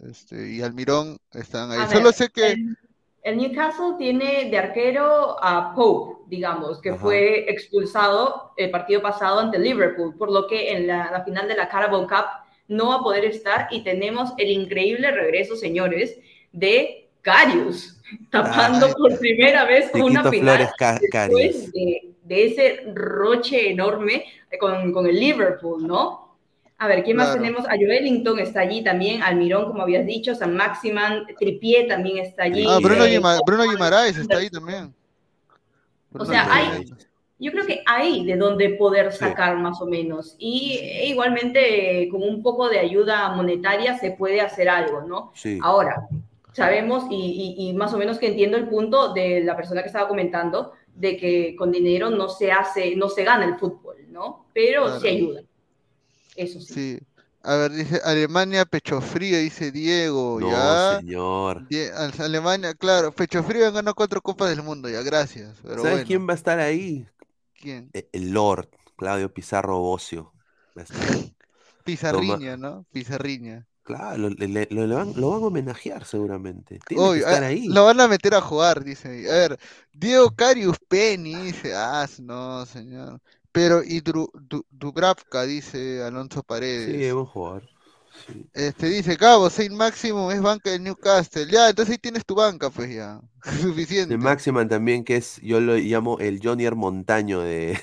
Este, 0.00 0.52
y 0.52 0.62
Almirón 0.62 1.18
están 1.32 1.70
ahí. 1.70 1.88
Solo 1.92 2.12
sé 2.12 2.28
que. 2.28 2.52
El 2.52 2.76
Newcastle 3.30 3.94
tiene 3.98 4.50
de 4.50 4.58
arquero 4.58 5.36
a 5.42 5.74
Pope, 5.74 6.24
digamos, 6.26 6.80
que 6.80 6.94
fue 6.94 7.48
expulsado 7.48 8.52
el 8.56 8.70
partido 8.70 9.00
pasado 9.00 9.38
ante 9.38 9.58
Liverpool, 9.58 10.16
por 10.16 10.30
lo 10.30 10.48
que 10.48 10.72
en 10.72 10.88
la, 10.88 11.22
final 11.24 11.46
de 11.46 11.54
la 11.54 11.68
Carabao 11.68 12.06
Cup 12.08 12.26
no 12.66 12.88
va 12.88 12.96
a 12.96 13.02
poder 13.02 13.24
estar 13.24 13.68
y 13.70 13.84
tenemos 13.84 14.32
el 14.38 14.50
increíble 14.50 15.10
regreso, 15.12 15.54
señores, 15.54 16.18
de 16.50 17.10
Carius, 17.20 18.00
tapando 18.30 18.92
por 18.92 19.16
primera 19.18 19.66
vez 19.66 19.90
una 19.94 20.28
final 20.28 20.68
después 21.00 21.72
de, 21.72 22.08
ese 22.28 22.84
roche 22.94 23.70
enorme 23.70 24.24
con, 24.58 24.90
con 24.92 25.06
el 25.06 25.20
Liverpool, 25.20 25.86
¿no? 25.86 26.21
A 26.82 26.88
ver, 26.88 27.04
¿quién 27.04 27.16
más 27.16 27.32
tenemos? 27.32 27.64
A 27.66 27.76
Joelinton 27.76 28.40
está 28.40 28.62
allí 28.62 28.82
también, 28.82 29.22
Almirón, 29.22 29.66
como 29.66 29.84
habías 29.84 30.04
dicho, 30.04 30.34
San 30.34 30.56
Maximan, 30.56 31.26
Tripié 31.38 31.84
también 31.86 32.18
está 32.18 32.42
allí. 32.42 32.66
Ah, 32.68 32.80
Bruno, 32.82 33.04
Guimaraes 33.70 34.16
está 34.16 34.38
ahí 34.38 34.50
también. 34.50 34.92
o 36.12 36.24
sea, 36.24 36.52
hay, 36.52 36.92
yo 37.38 37.52
creo 37.52 37.66
que 37.66 37.84
hay 37.86 38.26
de 38.26 38.36
donde 38.36 38.70
poder 38.70 39.12
sacar 39.12 39.58
más 39.58 39.80
o 39.80 39.86
menos. 39.86 40.34
Y 40.40 40.80
e 40.82 41.06
igualmente, 41.06 42.08
con 42.10 42.20
un 42.20 42.42
poco 42.42 42.68
de 42.68 42.80
ayuda 42.80 43.28
monetaria 43.28 43.96
se 43.96 44.10
puede 44.10 44.40
hacer 44.40 44.68
algo, 44.68 45.02
¿no? 45.02 45.30
Sí. 45.36 45.60
Ahora, 45.62 46.08
sabemos 46.52 47.04
y, 47.10 47.14
y, 47.56 47.68
y, 47.68 47.72
más 47.74 47.94
o 47.94 47.96
menos 47.96 48.18
que 48.18 48.26
entiendo 48.26 48.56
el 48.56 48.66
punto 48.66 49.12
de 49.12 49.44
la 49.44 49.54
persona 49.54 49.82
que 49.82 49.86
estaba 49.86 50.08
comentando 50.08 50.72
de 50.96 51.16
que 51.16 51.54
con 51.54 51.70
dinero 51.70 52.10
no 52.10 52.28
se 52.28 52.50
hace, 52.50 52.96
no 52.96 53.08
se 53.08 53.22
gana 53.22 53.44
el 53.44 53.54
fútbol, 53.54 53.98
¿no? 54.08 54.46
Pero 54.52 54.82
claro. 54.86 55.00
sí 55.00 55.06
ayuda. 55.06 55.42
Eso 56.36 56.60
sí. 56.60 56.74
Sí. 56.74 57.00
A 57.44 57.56
ver, 57.56 57.72
dice 57.72 58.00
Alemania, 58.04 58.64
pecho 58.64 59.00
frío, 59.00 59.36
dice 59.38 59.72
Diego, 59.72 60.38
no, 60.40 60.50
ya. 60.50 60.98
señor. 61.00 61.66
Alemania, 62.18 62.72
claro, 62.74 63.10
pecho 63.10 63.42
frío 63.42 63.66
han 63.66 63.74
ganado 63.74 63.96
cuatro 63.96 64.20
copas 64.20 64.50
del 64.50 64.62
mundo, 64.62 64.88
ya, 64.88 65.02
gracias. 65.02 65.56
Pero 65.62 65.76
¿Sabes 65.76 65.90
bueno. 65.90 66.06
quién 66.06 66.28
va 66.28 66.32
a 66.32 66.36
estar 66.36 66.60
ahí? 66.60 67.04
¿Quién? 67.60 67.90
El 68.12 68.30
Lord, 68.30 68.68
Claudio 68.96 69.32
Pizarro 69.32 69.78
Bocio. 69.80 70.32
Pizarriña, 71.84 72.56
¿no? 72.56 72.86
Pizarriña. 72.92 73.66
Claro, 73.82 74.16
lo, 74.16 74.28
le, 74.28 74.66
van, 74.94 75.12
lo, 75.16 75.30
van, 75.30 75.42
a 75.42 75.46
homenajear 75.46 76.04
seguramente. 76.04 76.78
Tiene 76.86 77.12
que 77.14 77.18
estar 77.18 77.42
a, 77.42 77.46
ahí. 77.48 77.66
Lo 77.66 77.84
van 77.84 78.00
a 78.00 78.06
meter 78.06 78.34
a 78.36 78.40
jugar, 78.40 78.84
dice. 78.84 79.28
A 79.28 79.34
ver, 79.34 79.58
Diego 79.92 80.30
Carius 80.30 80.78
Penny 80.88 81.34
dice, 81.34 81.74
ah, 81.74 82.06
no, 82.20 82.64
señor. 82.64 83.20
Pero, 83.52 83.82
y 83.84 84.00
Dru, 84.00 84.30
Du, 84.32 84.64
Dubravka, 84.70 85.42
dice 85.44 86.02
Alonso 86.02 86.42
Paredes. 86.42 86.96
Sí, 86.96 87.04
es 87.04 87.12
buen 87.12 87.26
jugador. 87.26 87.68
Sí. 88.26 88.46
Este 88.52 88.86
dice, 88.86 89.16
Cabo, 89.16 89.48
Saint 89.50 89.74
Maximum 89.74 90.30
es 90.30 90.40
banca 90.40 90.70
del 90.70 90.82
Newcastle. 90.82 91.46
Ya, 91.50 91.68
entonces 91.68 91.92
ahí 91.92 91.98
tienes 91.98 92.24
tu 92.24 92.34
banca, 92.34 92.70
pues 92.70 92.94
ya. 92.94 93.20
Suficiente. 93.60 94.14
El 94.14 94.20
Maximan 94.20 94.68
también, 94.68 95.04
que 95.04 95.16
es, 95.16 95.38
yo 95.42 95.60
lo 95.60 95.76
llamo 95.76 96.18
el 96.18 96.40
Jonier 96.42 96.74
Montaño 96.74 97.40
de. 97.40 97.78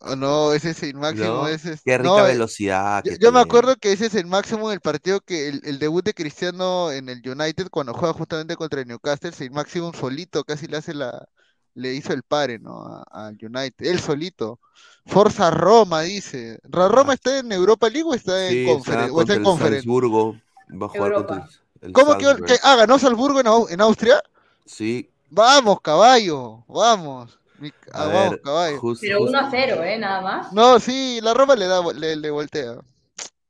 Oh, 0.00 0.16
no, 0.16 0.52
ese 0.52 0.70
es 0.70 0.76
Saint 0.78 0.96
Maximum. 0.96 1.28
¿No? 1.28 1.48
Ese 1.48 1.74
es... 1.74 1.82
Qué 1.82 1.98
rica 1.98 2.10
no, 2.10 2.24
velocidad. 2.24 3.02
Yo, 3.04 3.12
yo 3.20 3.32
me 3.32 3.40
acuerdo 3.40 3.76
que 3.76 3.92
ese 3.92 4.06
es 4.06 4.14
el 4.14 4.26
máximo 4.26 4.72
el 4.72 4.80
partido 4.80 5.20
que 5.20 5.48
el, 5.48 5.60
el, 5.64 5.78
debut 5.78 6.04
de 6.04 6.14
Cristiano 6.14 6.90
en 6.90 7.08
el 7.08 7.22
United 7.24 7.68
cuando 7.70 7.92
juega 7.92 8.14
justamente 8.14 8.56
contra 8.56 8.80
el 8.80 8.88
Newcastle, 8.88 9.32
Saint 9.32 9.54
Maximum 9.54 9.92
solito 9.94 10.42
casi 10.44 10.66
le 10.66 10.78
hace 10.78 10.94
la 10.94 11.28
le 11.74 11.94
hizo 11.94 12.12
el 12.12 12.22
pare, 12.22 12.58
¿no? 12.58 13.02
Al 13.10 13.38
United, 13.40 13.86
él 13.86 14.00
solito. 14.00 14.60
Forza 15.06 15.50
Roma, 15.50 16.02
dice. 16.02 16.58
¿Roma 16.64 17.14
está 17.14 17.38
en 17.38 17.52
Europa 17.52 17.88
League 17.88 18.08
o 18.08 18.14
está 18.14 18.48
sí, 18.48 18.60
en 18.60 18.74
Conference? 18.74 19.10
¿O 19.10 19.20
está 19.20 19.34
en 19.34 19.42
Conference? 19.42 19.76
Salzburgo. 19.78 20.36
Va 20.70 20.86
a 20.86 20.88
jugar 20.88 21.12
Europa. 21.12 21.26
contra 21.26 21.62
el 21.82 21.92
¿Cómo 21.92 22.16
que, 22.16 22.26
que, 22.44 22.56
ah, 22.62 22.76
ganó 22.76 22.98
Salzburgo 22.98 23.40
en, 23.40 23.46
en, 23.72 23.80
Austria? 23.80 24.22
Sí. 24.64 25.10
Vamos, 25.30 25.80
caballo, 25.80 26.64
vamos. 26.68 27.38
Mi, 27.58 27.72
ah, 27.92 28.06
ver, 28.06 28.14
vamos, 28.14 28.40
caballo. 28.44 28.78
Just, 28.78 29.00
Pero 29.00 29.22
1 29.22 29.38
a 29.38 29.50
0, 29.50 29.82
¿eh? 29.82 29.98
Nada 29.98 30.20
más. 30.20 30.52
No, 30.52 30.78
sí, 30.78 31.18
la 31.20 31.34
Roma 31.34 31.56
le 31.56 31.66
da, 31.66 31.82
le, 31.92 32.16
le 32.16 32.30
voltea. 32.30 32.76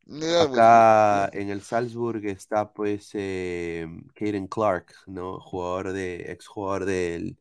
Le 0.07 0.27
da 0.27 0.43
Acá 0.45 1.31
en 1.39 1.51
el 1.51 1.63
Salzburg 1.63 2.25
está 2.27 2.73
pues 2.73 3.11
eh, 3.13 3.87
Caden 4.15 4.47
Clark, 4.47 4.95
¿no? 5.07 5.39
Jugador 5.39 5.93
de, 5.93 6.33
ex 6.33 6.47
jugador 6.47 6.87
del 6.87 7.37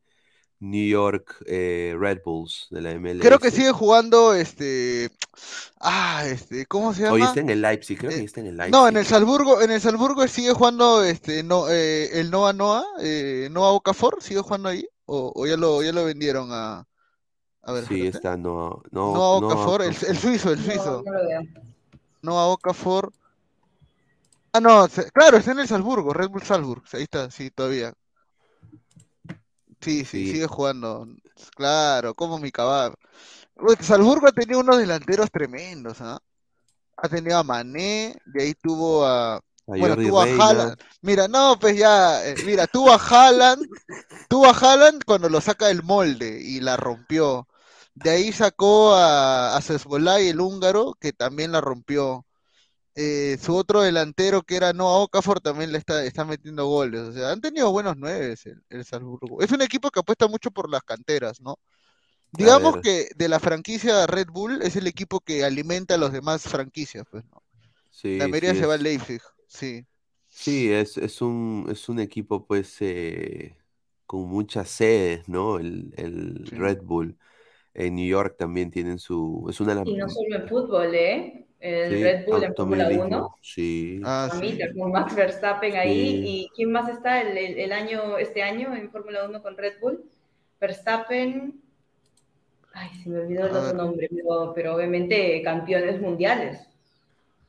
New 0.62 0.88
York 0.88 1.42
eh, 1.46 1.96
Red 1.98 2.20
Bulls 2.24 2.68
de 2.70 2.80
la 2.80 2.94
MLS. 2.94 3.20
Creo 3.20 3.40
que 3.40 3.50
sigue 3.50 3.72
jugando 3.72 4.32
este. 4.32 5.10
Ah, 5.80 6.22
este, 6.24 6.66
¿cómo 6.66 6.94
se 6.94 7.02
llama? 7.02 7.14
Hoy 7.14 7.22
está 7.22 7.40
en 7.40 7.50
el 7.50 7.60
Leipzig, 7.60 7.98
creo 7.98 8.12
eh, 8.12 8.18
que 8.18 8.24
está 8.24 8.40
en 8.40 8.46
el 8.46 8.56
Leipzig. 8.56 8.72
No, 8.72 8.86
en 8.86 8.96
el 8.96 9.04
Salzburgo, 9.04 9.60
en 9.60 9.72
el 9.72 9.80
Salzburgo 9.80 10.26
sigue 10.28 10.52
jugando 10.52 11.02
este 11.02 11.42
no, 11.42 11.68
eh, 11.68 12.20
el 12.20 12.30
Noah 12.30 12.52
Noah, 12.52 12.84
eh, 13.00 13.48
Noah 13.50 13.72
Okafor, 13.72 14.22
sigue 14.22 14.40
jugando 14.40 14.68
ahí 14.68 14.86
o, 15.06 15.32
o, 15.34 15.46
ya 15.48 15.56
lo 15.56 15.82
ya 15.82 15.90
lo 15.90 16.04
vendieron 16.04 16.50
a 16.52 16.86
a 17.62 17.72
ver. 17.72 17.84
Sí, 17.86 18.06
está 18.06 18.36
Noah 18.36 18.82
no, 18.92 19.14
Noah 19.14 19.36
Okafor, 19.38 19.82
el, 19.82 19.88
el, 19.88 20.16
suizo, 20.16 20.52
el 20.52 20.64
suizo. 20.64 21.02
No, 21.04 21.10
no 21.10 21.18
lo 21.18 21.26
veo. 21.26 21.40
Noah 22.22 22.46
Okafor. 22.46 23.12
Ah, 24.52 24.60
no, 24.60 24.86
claro, 25.12 25.38
está 25.38 25.50
en 25.50 25.58
el 25.58 25.66
Salzburgo, 25.66 26.12
Red 26.12 26.28
Bull 26.28 26.42
Salzburg, 26.42 26.84
ahí 26.92 27.02
está, 27.02 27.30
sí, 27.32 27.50
todavía. 27.50 27.92
Sí, 29.82 30.04
sí, 30.04 30.04
sí, 30.04 30.32
sigue 30.32 30.46
jugando. 30.46 31.06
Claro, 31.56 32.14
como 32.14 32.38
mi 32.38 32.50
caballo. 32.50 32.94
Salzburgo 33.80 34.28
ha 34.28 34.32
tenido 34.32 34.60
unos 34.60 34.78
delanteros 34.78 35.30
tremendos, 35.30 36.00
¿ah? 36.00 36.18
Ha 36.96 37.08
tenido 37.08 37.38
a 37.38 37.42
Mané, 37.42 38.16
de 38.26 38.42
ahí 38.42 38.54
tuvo 38.54 39.04
a. 39.04 39.36
A 39.36 39.40
bueno, 39.66 39.94
Jordi 39.94 40.08
tuvo 40.08 40.22
Reina. 40.24 40.44
a 40.44 40.48
Haaland. 40.48 40.76
Mira, 41.02 41.28
no, 41.28 41.56
pues 41.60 41.76
ya, 41.76 42.26
eh, 42.26 42.34
mira, 42.44 42.66
tuvo 42.66 42.90
a 42.90 42.96
Haaland, 42.96 43.64
tuvo 44.28 44.46
a 44.46 44.50
Haaland 44.50 45.04
cuando 45.04 45.28
lo 45.28 45.40
saca 45.40 45.68
del 45.68 45.82
molde 45.82 46.40
y 46.40 46.60
la 46.60 46.76
rompió. 46.76 47.48
De 47.94 48.10
ahí 48.10 48.32
sacó 48.32 48.94
a, 48.94 49.56
a 49.56 50.18
el 50.18 50.40
húngaro, 50.40 50.96
que 51.00 51.12
también 51.12 51.52
la 51.52 51.60
rompió. 51.60 52.26
Eh, 52.94 53.38
su 53.40 53.56
otro 53.56 53.80
delantero 53.80 54.42
que 54.42 54.56
era 54.56 54.72
Noah 54.74 54.98
Okafor 55.04 55.40
también 55.40 55.72
le 55.72 55.78
está, 55.78 56.04
está 56.04 56.24
metiendo 56.24 56.66
goles. 56.66 57.00
O 57.00 57.12
sea, 57.12 57.30
han 57.30 57.40
tenido 57.40 57.70
buenos 57.72 57.96
nueve 57.96 58.34
el, 58.44 58.62
el 58.68 58.84
Salzburgo. 58.84 59.40
Es 59.40 59.50
un 59.50 59.62
equipo 59.62 59.90
que 59.90 60.00
apuesta 60.00 60.28
mucho 60.28 60.50
por 60.50 60.70
las 60.70 60.82
canteras, 60.82 61.40
¿no? 61.40 61.58
Digamos 62.32 62.78
que 62.82 63.08
de 63.14 63.28
la 63.28 63.40
franquicia 63.40 64.06
Red 64.06 64.28
Bull 64.28 64.62
es 64.62 64.76
el 64.76 64.86
equipo 64.86 65.20
que 65.20 65.44
alimenta 65.44 65.94
a 65.94 65.98
las 65.98 66.12
demás 66.12 66.42
franquicias, 66.42 67.04
pues, 67.10 67.24
¿no? 67.30 67.42
Sí, 67.90 68.18
la 68.18 68.26
mayoría 68.28 68.54
sí, 68.54 68.60
se 68.60 68.66
va 68.66 68.74
al 68.74 68.82
Leipzig, 68.82 69.20
sí. 69.46 69.84
Sí, 70.28 70.72
es, 70.72 70.96
es 70.96 71.20
un, 71.20 71.66
es 71.70 71.88
un 71.90 72.00
equipo 72.00 72.46
pues 72.46 72.76
eh, 72.80 73.56
con 74.06 74.28
muchas 74.28 74.70
sedes, 74.70 75.28
¿no? 75.28 75.58
El, 75.58 75.92
el 75.96 76.46
Sí. 76.48 76.56
Red 76.56 76.82
Bull. 76.82 77.18
En 77.74 77.94
New 77.96 78.06
York 78.06 78.36
también 78.38 78.70
tienen 78.70 78.98
su... 78.98 79.46
Es 79.48 79.60
una 79.60 79.74
de 79.74 79.80
las... 79.80 79.88
Y 79.88 79.96
no 79.96 80.08
solo 80.08 80.36
en 80.36 80.48
fútbol, 80.48 80.94
¿eh? 80.94 81.46
El 81.62 81.88
sí, 81.88 82.02
Red 82.02 82.26
Bull 82.26 82.44
en 82.44 82.54
Fórmula 82.56 82.90
1. 82.90 83.28
automovilismo, 83.28 83.38
Sí. 83.40 84.00
Ah, 84.02 84.28
sí. 84.30 84.58
Con 84.78 84.92
Max 84.92 85.14
Verstappen 85.14 85.76
ahí. 85.76 86.20
Sí. 86.20 86.22
¿Y 86.22 86.50
quién 86.54 86.72
más 86.72 86.88
está 86.90 87.20
el, 87.22 87.36
el- 87.38 87.58
el 87.60 87.72
año, 87.72 88.18
este 88.18 88.42
año 88.42 88.74
en 88.74 88.90
Fórmula 88.90 89.24
1 89.28 89.42
con 89.42 89.56
Red 89.56 89.80
Bull? 89.80 90.04
Verstappen. 90.60 91.62
Ay, 92.74 92.90
se 93.02 93.08
me 93.08 93.20
olvidó 93.20 93.46
el 93.46 93.54
A 93.54 93.56
otro 93.56 93.72
nombre, 93.76 94.08
pero, 94.10 94.52
pero 94.54 94.74
obviamente 94.74 95.40
campeones 95.44 96.00
mundiales. 96.00 96.60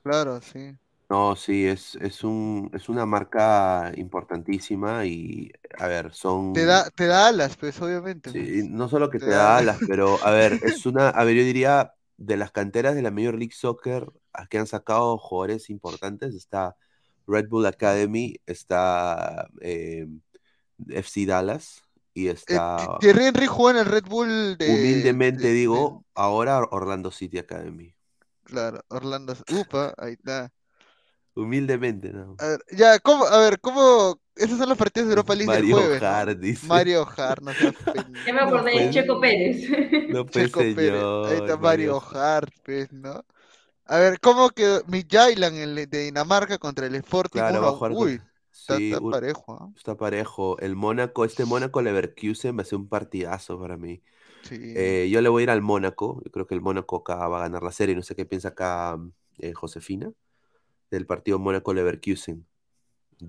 Claro, 0.04 0.42
sí. 0.42 0.78
No, 1.10 1.36
sí, 1.36 1.66
es, 1.68 1.96
es 1.96 2.24
un, 2.24 2.70
es 2.74 2.90
una 2.90 3.06
marca 3.06 3.92
importantísima 3.96 5.06
y, 5.06 5.52
a 5.78 5.88
ver, 5.88 6.14
son... 6.14 6.54
Te 6.54 6.66
da, 6.66 6.90
te 6.90 7.06
da 7.08 7.28
alas, 7.28 7.58
pues, 7.58 7.82
obviamente. 7.82 8.32
Sí, 8.32 8.64
no 8.70 8.88
solo 8.90 9.10
que 9.10 9.20
Te 9.20 9.26
te 9.26 9.32
da- 9.32 9.36
da 9.36 9.58
alas, 9.58 9.82
pero 9.86 10.24
a 10.24 10.32
ver, 10.32 10.60
es 10.62 10.86
una, 10.86 11.10
a 11.10 11.24
ver, 11.26 11.36
yo 11.36 11.44
diría, 11.44 11.94
de 12.26 12.38
las 12.38 12.52
canteras 12.52 12.96
de 12.96 13.02
la 13.02 13.12
Major 13.12 13.36
League 13.36 13.54
Soccer 13.54 14.12
a 14.34 14.48
que 14.48 14.58
han 14.58 14.68
sacado 14.68 15.18
jugadores 15.18 15.70
importantes, 15.70 16.34
está 16.36 16.76
Red 17.28 17.48
Bull 17.50 17.66
Academy, 17.66 18.36
está 18.46 19.48
eh, 19.62 20.08
FC 20.90 21.26
Dallas 21.26 21.82
y 22.14 22.28
Eh, 22.28 22.32
está, 22.32 22.98
Thierry 23.00 23.26
Henry 23.26 23.48
jugó 23.48 23.72
en 23.72 23.78
el 23.78 23.86
Red 23.86 24.06
Bull 24.06 24.58
de... 24.58 24.68
humildemente 24.68 25.44
de- 25.44 25.54
digo, 25.54 26.06
ahora 26.16 26.60
Orlando 26.72 27.12
City 27.12 27.38
Academy. 27.40 27.86
de- 27.88 27.96
claro, 28.44 28.82
Orlando. 28.90 29.36
Upa, 29.52 29.94
ahí 29.98 30.14
está. 30.14 30.52
Humildemente, 31.36 32.12
¿no? 32.12 32.36
A 32.40 32.48
ver, 32.48 32.60
ya, 32.72 33.00
¿cómo? 33.00 33.26
A 33.26 33.40
ver, 33.40 33.60
¿cómo? 33.60 34.20
Esos 34.36 34.58
son 34.58 34.70
los 34.70 34.78
partidos 34.78 35.08
de 35.08 35.14
Europa 35.14 35.36
League 35.36 35.48
Mario 35.48 35.76
del 35.78 35.86
jueves. 35.86 36.04
Hart 36.04 36.40
dice. 36.40 36.68
Mario 36.68 37.08
Hart, 37.18 37.44
no 37.44 37.52
pendejo. 37.94 38.26
Ya 38.26 38.34
me 38.34 38.42
acordé 38.42 38.72
de 38.72 38.78
pues, 38.78 38.90
Checo 38.92 39.20
Pérez. 39.20 39.70
No, 40.10 40.26
pues, 40.26 40.46
Checo 40.46 40.60
Pérez, 40.60 40.76
señor, 40.76 41.28
ahí 41.28 41.34
está 41.34 41.58
Mario 41.58 42.02
Mario 42.02 42.04
Hart, 42.12 42.54
pues, 42.64 42.92
¿no? 42.92 43.24
A 43.86 43.98
ver, 43.98 44.20
¿cómo 44.20 44.50
quedó 44.50 44.82
el 44.88 45.76
de 45.90 46.04
Dinamarca 46.06 46.58
contra 46.58 46.88
el 46.88 46.96
Sporting? 46.96 47.40
Claro, 47.40 47.60
uno 47.60 47.74
jugar 47.74 47.92
Uy, 47.92 48.18
con- 48.18 48.28
está, 48.52 48.78
sí, 48.78 48.92
está 48.92 49.04
un- 49.04 49.12
parejo, 49.12 49.58
¿ah? 49.60 49.70
está 49.76 49.96
parejo. 49.98 50.58
El 50.60 50.76
Mónaco, 50.76 51.26
este 51.26 51.46
Mónaco 51.46 51.82
Leverkusen 51.82 52.58
va 52.58 52.62
a 52.62 52.66
ser 52.66 52.80
un 52.80 52.88
partidazo 52.88 53.60
para 53.60 53.78
mí. 53.78 54.02
Sí. 54.44 54.58
Eh, 54.76 55.10
yo 55.12 55.22
le 55.22 55.30
voy 55.30 55.42
a 55.42 55.44
ir 55.44 55.50
al 55.50 55.62
Mónaco. 55.62 56.22
Yo 56.24 56.32
creo 56.32 56.48
que 56.48 56.56
el 56.56 56.62
Mónaco 56.62 56.98
acá 56.98 57.28
va 57.28 57.38
a 57.38 57.42
ganar 57.42 57.62
la 57.62 57.72
serie. 57.72 57.96
No 57.96 58.02
sé 58.02 58.16
qué 58.16 58.26
piensa 58.26 58.50
acá 58.50 58.98
eh, 59.40 59.54
Josefina 59.54 60.12
del 60.90 61.06
partido 61.06 61.40
Mónaco-Leverkusen. 61.40 62.46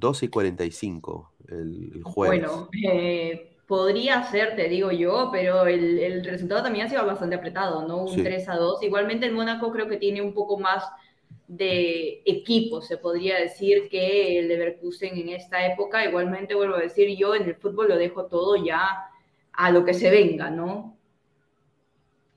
12 0.01 0.27
y 0.27 0.29
45 0.29 1.33
el, 1.49 1.93
el 1.95 2.05
jueves. 2.05 2.47
Bueno, 2.47 2.69
eh, 2.87 3.57
podría 3.67 4.23
ser, 4.25 4.57
te 4.57 4.69
digo 4.69 4.91
yo, 4.93 5.29
pero 5.33 5.67
el, 5.67 5.99
el 5.99 6.25
resultado 6.25 6.63
también 6.63 6.87
ha 6.87 6.89
sido 6.89 7.05
bastante 7.07 7.37
apretado, 7.37 7.87
¿no? 7.87 7.99
Un 8.05 8.23
Sí. 8.23 8.23
3 8.23 8.49
a 8.49 8.57
2. 8.57 8.83
Igualmente 8.83 9.27
el 9.27 9.33
Mónaco 9.33 9.71
creo 9.73 9.89
que 9.89 9.97
tiene 9.99 10.23
un 10.23 10.33
poco 10.35 10.59
más 10.59 10.85
de 11.47 12.23
equipo, 12.25 12.81
se 12.81 12.97
podría 12.99 13.39
decir, 13.39 13.89
que 13.91 14.39
el 14.39 14.49
Leverkusen 14.49 15.17
en 15.19 15.31
esta 15.31 15.67
época. 15.67 16.05
Igualmente 16.05 16.55
vuelvo 16.55 16.77
a 16.77 16.81
decir, 16.81 17.17
yo 17.19 17.35
en 17.35 17.45
el 17.45 17.57
fútbol 17.57 17.89
lo 17.89 17.97
dejo 17.99 18.27
todo 18.27 18.57
ya 18.65 19.07
a 19.53 19.71
lo 19.71 19.85
que 19.85 19.95
se 19.95 20.11
venga, 20.11 20.51
¿no? 20.51 20.97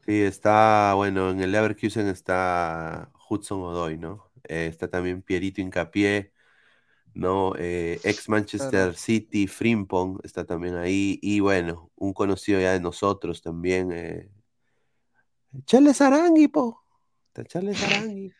Sí, 0.05 0.21
está, 0.21 0.93
bueno, 0.95 1.31
en 1.31 1.41
el 1.41 1.51
Leverkusen 1.51 2.07
está 2.07 3.11
Hudson 3.29 3.61
Odoi, 3.61 3.97
¿no? 3.97 4.31
Eh, 4.45 4.67
está 4.67 4.87
también 4.89 5.21
Pierito 5.21 5.59
Hincapié, 5.59 6.31
¿no? 7.17 7.53
Eh, 7.57 7.99
ex 8.03 8.29
Manchester 8.29 8.69
Claro. 8.69 8.93
City, 8.93 9.47
Frimpong 9.47 10.19
está 10.23 10.45
también 10.45 10.75
ahí. 10.75 11.19
Y 11.21 11.39
bueno, 11.39 11.91
un 11.95 12.13
conocido 12.13 12.59
ya 12.59 12.73
de 12.73 12.79
nosotros 12.79 13.41
también, 13.41 13.91
eh, 13.91 14.29
Charles 15.65 15.99
Arangui, 16.01 16.47
po. 16.47 16.81
Está 17.27 17.43
Charles 17.45 17.81
Arangui. 17.83 18.31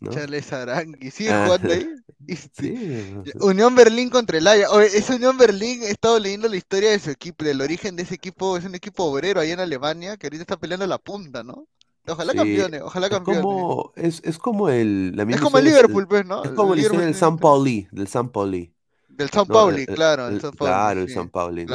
¿no? 0.00 0.10
Charles 0.12 0.52
Arangui, 0.52 1.10
sigue 1.10 1.32
Ah, 1.32 1.44
jugando 1.44 1.72
ahí. 1.72 1.88
Sí, 2.52 3.14
Unión 3.40 3.74
Berlín 3.74 4.10
contra 4.10 4.36
el 4.36 4.46
Ajax. 4.46 4.70
Oye, 4.72 4.86
esa 4.98 5.14
Unión 5.14 5.38
Berlín, 5.38 5.82
he 5.82 5.90
estado 5.90 6.18
leyendo 6.18 6.46
la 6.48 6.56
historia 6.56 6.90
de 6.90 6.98
su 6.98 7.10
equipo, 7.10 7.42
del 7.44 7.60
origen 7.62 7.96
de 7.96 8.02
ese 8.02 8.16
equipo, 8.16 8.56
es 8.58 8.64
un 8.64 8.74
equipo 8.74 9.04
obrero 9.04 9.40
ahí 9.40 9.52
en 9.52 9.60
Alemania 9.60 10.16
que 10.18 10.26
ahorita 10.26 10.42
está 10.42 10.58
peleando 10.58 10.86
la 10.86 10.98
punta, 10.98 11.42
¿no? 11.42 11.66
Ojalá 12.08 12.34
Sí, 12.34 12.34
campeone, 12.34 12.82
ojalá 12.82 13.08
es 13.08 13.18
campeone. 13.18 13.56
como, 13.60 13.92
es, 13.96 14.20
es 14.24 14.38
como 14.38 14.68
el, 14.68 15.16
la 15.16 15.24
Es 15.30 15.40
misma 15.40 15.40
como 15.40 15.56
el 15.58 15.64
Liverpool, 15.64 16.06
pues, 16.06 16.26
¿no? 16.26 16.44
Es 16.44 16.52
como 16.52 16.74
El 16.74 16.84
tiene 16.86 17.14
San 17.14 17.38
Pauli, 17.38 17.88
del 17.92 18.08
San 18.08 18.30
Pauli. 18.30 18.74
Del 19.08 19.28
San. 19.30 19.46
Pauli, 19.50 19.86
El- 19.86 19.88
el- 19.88 19.98
claro, 19.98 20.28
el 20.28 20.36
el- 20.36 20.40
San 20.40 20.56
Pauli. 20.56 20.88
Claro, 20.88 21.00
el 21.02 21.08
sí, 21.08 21.10
San 21.10 21.30
Pauli, 21.30 21.66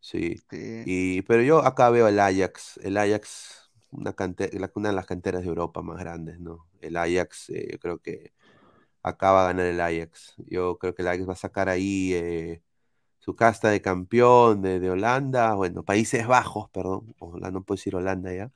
sí. 0.00 0.44
sí. 0.50 0.84
Y, 0.84 1.22
pero 1.22 1.42
yo 1.42 1.60
acá 1.64 1.90
veo 1.90 2.08
el 2.08 2.18
Ajax, 2.18 2.78
el 2.82 2.96
Ajax, 2.96 3.70
una, 3.90 4.14
una 4.74 4.88
de 4.90 4.94
las 4.96 5.06
canteras 5.06 5.42
de 5.42 5.48
Europa 5.48 5.82
más 5.82 5.98
grandes, 5.98 6.40
¿no? 6.40 6.68
El 6.80 6.96
Ajax, 6.96 7.50
eh, 7.50 7.68
yo 7.72 7.78
creo 7.78 7.98
que 8.00 8.32
acá 9.02 9.32
va 9.32 9.44
a 9.44 9.48
ganar 9.48 9.66
el 9.66 9.80
Ajax. 9.80 10.34
Yo 10.48 10.78
creo 10.78 10.94
que 10.94 11.02
el 11.02 11.08
Ajax 11.08 11.28
va 11.28 11.34
a 11.34 11.36
sacar 11.36 11.68
ahí 11.68 12.14
eh, 12.14 12.62
su 13.20 13.36
casta 13.36 13.70
de 13.70 13.82
campeón 13.82 14.62
de, 14.62 14.80
de 14.80 14.90
Holanda, 14.90 15.54
bueno, 15.54 15.84
Países 15.84 16.26
Bajos, 16.26 16.70
perdón, 16.70 17.14
Holanda, 17.20 17.52
no 17.52 17.64
puedo 17.64 17.76
decir 17.78 17.96
Holanda 17.96 18.34
ya. 18.34 18.52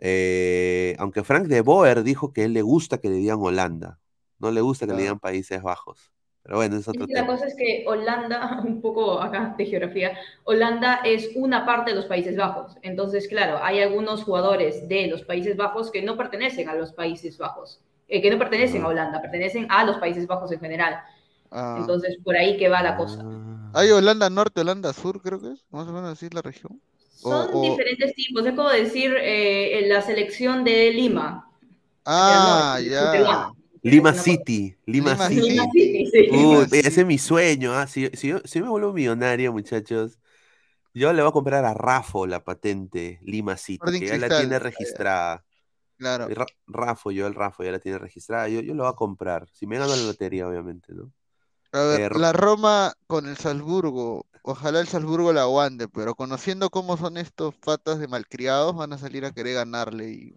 Eh, 0.00 0.94
aunque 0.98 1.24
Frank 1.24 1.46
de 1.46 1.60
Boer 1.60 2.02
dijo 2.02 2.32
que 2.32 2.42
a 2.42 2.44
él 2.44 2.52
le 2.54 2.62
gusta 2.62 2.98
que 2.98 3.08
le 3.08 3.16
digan 3.16 3.38
Holanda, 3.40 3.98
no 4.38 4.50
le 4.50 4.60
gusta 4.60 4.86
que 4.86 4.92
le 4.92 4.98
Ah. 4.98 5.02
digan 5.02 5.18
Países 5.18 5.60
Bajos. 5.62 6.12
Pero 6.44 6.56
bueno, 6.56 6.76
es 6.76 6.88
otro 6.88 7.02
la 7.08 7.14
tema. 7.22 7.26
cosa 7.26 7.46
es 7.46 7.54
que 7.56 7.84
Holanda, 7.86 8.60
un 8.66 8.80
poco 8.80 9.20
acá 9.20 9.54
de 9.58 9.66
geografía, 9.66 10.16
Holanda 10.44 11.00
es 11.04 11.30
una 11.34 11.66
parte 11.66 11.90
de 11.90 11.96
los 11.96 12.06
Países 12.06 12.36
Bajos. 12.36 12.76
Entonces, 12.82 13.28
claro, 13.28 13.58
hay 13.62 13.80
algunos 13.80 14.24
jugadores 14.24 14.88
de 14.88 15.08
los 15.08 15.22
Países 15.22 15.56
Bajos 15.56 15.90
que 15.90 16.00
no 16.02 16.16
pertenecen 16.16 16.68
a 16.68 16.74
los 16.74 16.92
Países 16.92 17.36
Bajos, 17.36 17.80
eh, 18.08 18.22
que 18.22 18.30
no 18.30 18.38
pertenecen 18.38 18.82
a. 18.84 18.88
Holanda, 18.88 19.20
pertenecen 19.20 19.66
a 19.68 19.84
los 19.84 19.98
Países 19.98 20.26
Bajos 20.26 20.50
en 20.52 20.60
general. 20.60 21.00
Ah. 21.50 21.76
Entonces, 21.80 22.16
por 22.24 22.36
ahí 22.36 22.56
que 22.56 22.68
va 22.68 22.82
la 22.82 22.96
cosa. 22.96 23.20
Ah. 23.24 23.70
Hay 23.74 23.90
Holanda 23.90 24.30
Norte, 24.30 24.60
Holanda 24.62 24.92
Sur, 24.94 25.20
creo 25.20 25.40
que 25.40 25.52
es, 25.52 25.66
más 25.70 25.86
o 25.88 25.92
menos 25.92 26.10
así 26.12 26.30
la 26.30 26.40
región. 26.40 26.80
Son 27.20 27.48
o- 27.54 27.62
diferentes 27.62 28.14
tipos. 28.14 28.46
Es 28.46 28.54
como 28.54 28.70
decir 28.70 29.14
eh, 29.18 29.84
la 29.88 30.02
selección 30.02 30.64
de 30.64 30.92
Lima. 30.92 31.50
Ah, 32.04 32.78
No, 32.80 32.88
ya. 32.88 33.52
Lima 33.82 34.14
City, 34.14 34.76
Lima 34.86 35.10
Lima 35.12 35.28
City. 35.28 35.40
City. 35.42 35.50
Lima 35.52 35.66
City, 35.72 36.06
sí. 36.10 36.18
Uy, 36.30 36.36
Lima 36.38 36.64
ese 36.64 36.82
City. 36.88 37.00
es 37.00 37.06
mi 37.06 37.18
sueño. 37.18 37.72
ah, 37.74 37.86
Si, 37.86 38.08
si 38.14 38.28
yo, 38.28 38.38
si 38.44 38.58
yo 38.58 38.64
me 38.64 38.70
vuelvo 38.70 38.92
millonario, 38.92 39.52
muchachos, 39.52 40.18
yo 40.94 41.12
le 41.12 41.22
voy 41.22 41.30
a 41.30 41.32
comprar 41.32 41.64
a 41.64 41.74
Rafo 41.74 42.26
la 42.26 42.44
patente 42.44 43.20
Lima 43.22 43.56
City, 43.56 43.80
que 43.98 44.06
ya 44.06 44.18
la 44.18 44.28
tiene 44.30 44.58
registrada. 44.58 45.44
Claro. 45.98 46.28
Ra- 46.28 46.46
Rafo, 46.66 47.10
yo 47.10 47.26
el 47.26 47.34
Rafo 47.34 47.64
ya 47.64 47.72
la 47.72 47.78
tiene 47.78 47.98
registrada. 47.98 48.48
Yo, 48.48 48.60
yo 48.60 48.74
lo 48.74 48.84
voy 48.84 48.92
a 48.92 48.96
comprar. 48.96 49.48
Si 49.52 49.66
me 49.66 49.78
gano 49.78 49.94
la 49.96 50.02
lotería, 50.02 50.48
obviamente, 50.48 50.92
¿no? 50.94 51.12
A 51.72 51.82
ver, 51.82 52.12
Eh, 52.12 52.18
la 52.18 52.32
Roma 52.32 52.92
con 53.06 53.28
el 53.28 53.36
Salzburgo. 53.36 54.26
Ojalá 54.50 54.80
el 54.80 54.88
Salzburgo 54.88 55.30
la 55.34 55.42
aguante, 55.42 55.88
pero 55.88 56.14
conociendo 56.14 56.70
cómo 56.70 56.96
son 56.96 57.18
estos 57.18 57.54
patas 57.54 57.98
de 57.98 58.08
malcriados, 58.08 58.74
van 58.74 58.94
a 58.94 58.98
salir 58.98 59.26
a 59.26 59.32
querer 59.32 59.56
ganarle 59.56 60.10
y 60.10 60.36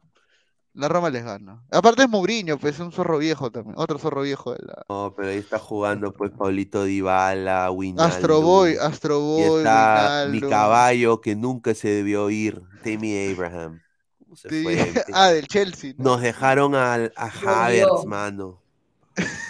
la 0.74 0.90
Roma 0.90 1.10
les 1.10 1.24
gana. 1.24 1.64
Aparte 1.72 2.04
es 2.04 2.10
Mourinho, 2.10 2.58
pues 2.58 2.76
es 2.76 2.82
un 2.82 2.92
zorro 2.92 3.20
viejo 3.20 3.52
también, 3.52 3.76
otro 3.78 3.98
zorro 3.98 4.24
viejo 4.24 4.52
de 4.52 4.60
la 4.66 4.84
No, 4.90 5.14
pero 5.16 5.30
ahí 5.30 5.38
está 5.38 5.60
jugando 5.60 6.12
pues 6.12 6.30
Paulito 6.32 6.84
Dybala, 6.84 7.72
Wijnaldum, 7.72 8.12
Astro 8.12 8.42
Boy, 8.42 8.76
Astro 8.82 9.18
y 9.18 9.22
Boy, 9.22 9.58
está 9.60 10.28
mi 10.30 10.42
caballo 10.42 11.22
que 11.22 11.38
nunca 11.38 11.74
se 11.74 11.88
debió 11.88 12.30
ir, 12.30 12.62
Tammy 12.84 13.32
Abraham. 13.32 13.80
¿Cómo 14.20 14.36
se 14.36 14.50
Sí, 14.50 14.64
fue? 14.64 14.76
Ah, 15.14 15.30
del 15.30 15.48
Chelsea, 15.48 15.94
¿no? 15.98 16.04
Nos 16.04 16.22
dejaron 16.22 16.76
al, 16.76 17.14
a. 17.16 17.28
Havertz, 17.28 18.06
mano. 18.06 18.62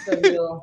Dolió. 0.06 0.62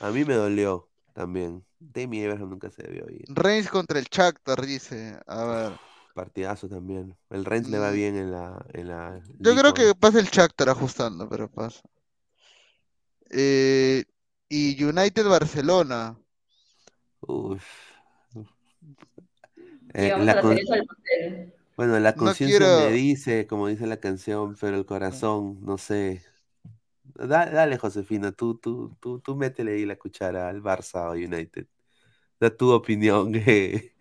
A 0.00 0.10
mí 0.10 0.22
me 0.26 0.34
dolió 0.34 0.86
también. 1.14 1.64
Tammy 1.92 2.24
Abraham 2.24 2.50
nunca 2.50 2.70
se 2.70 2.82
debió 2.82 3.06
ir. 3.10 3.24
Reims 3.28 3.68
contra 3.68 3.98
el 3.98 4.06
Shakhtar, 4.06 4.64
dice. 4.64 5.18
A 5.26 5.44
ver. 5.44 5.72
Partidazo 6.14 6.68
también. 6.68 7.16
El 7.30 7.44
Rennes 7.44 7.68
le 7.70 7.78
va 7.78 7.90
Mm. 7.90 7.94
bien 7.94 8.16
en 8.16 8.30
la, 8.32 8.64
en 8.72 8.88
la 8.88 9.20
Yo 9.38 9.54
creo 9.56 9.72
que 9.72 9.94
pasa 9.94 10.18
el 10.20 10.26
Shakhtar 10.26 10.68
ajustando, 10.68 11.28
pero 11.28 11.48
pasa. 11.50 11.80
Eh, 13.30 14.04
y 14.48 14.82
United 14.82 15.24
Barcelona. 15.26 16.18
Uf. 17.20 17.64
Eh, 19.94 20.14
la 20.18 20.40
con-. 20.40 20.58
Bueno, 21.76 21.98
la 22.00 22.12
No 22.12 22.16
conciencia 22.18 22.58
quiero- 22.58 22.90
me 22.90 22.92
dice, 22.92 23.46
como 23.46 23.68
dice 23.68 23.86
la 23.86 23.98
canción, 23.98 24.56
pero 24.60 24.76
el 24.76 24.86
corazón, 24.86 25.58
no 25.64 25.78
sé. 25.78 26.22
Da- 27.26 27.46
dale, 27.50 27.76
Josefina, 27.78 28.32
tú, 28.32 28.58
tú, 28.58 28.96
tú, 29.00 29.20
tú 29.20 29.36
métele 29.36 29.72
ahí 29.72 29.84
la 29.86 29.96
cuchara 29.96 30.48
al 30.48 30.62
Barça 30.62 31.08
o 31.10 31.12
United. 31.12 31.66
Da 32.40 32.50
tu 32.56 32.70
opinión. 32.72 33.32
eh, 33.36 33.94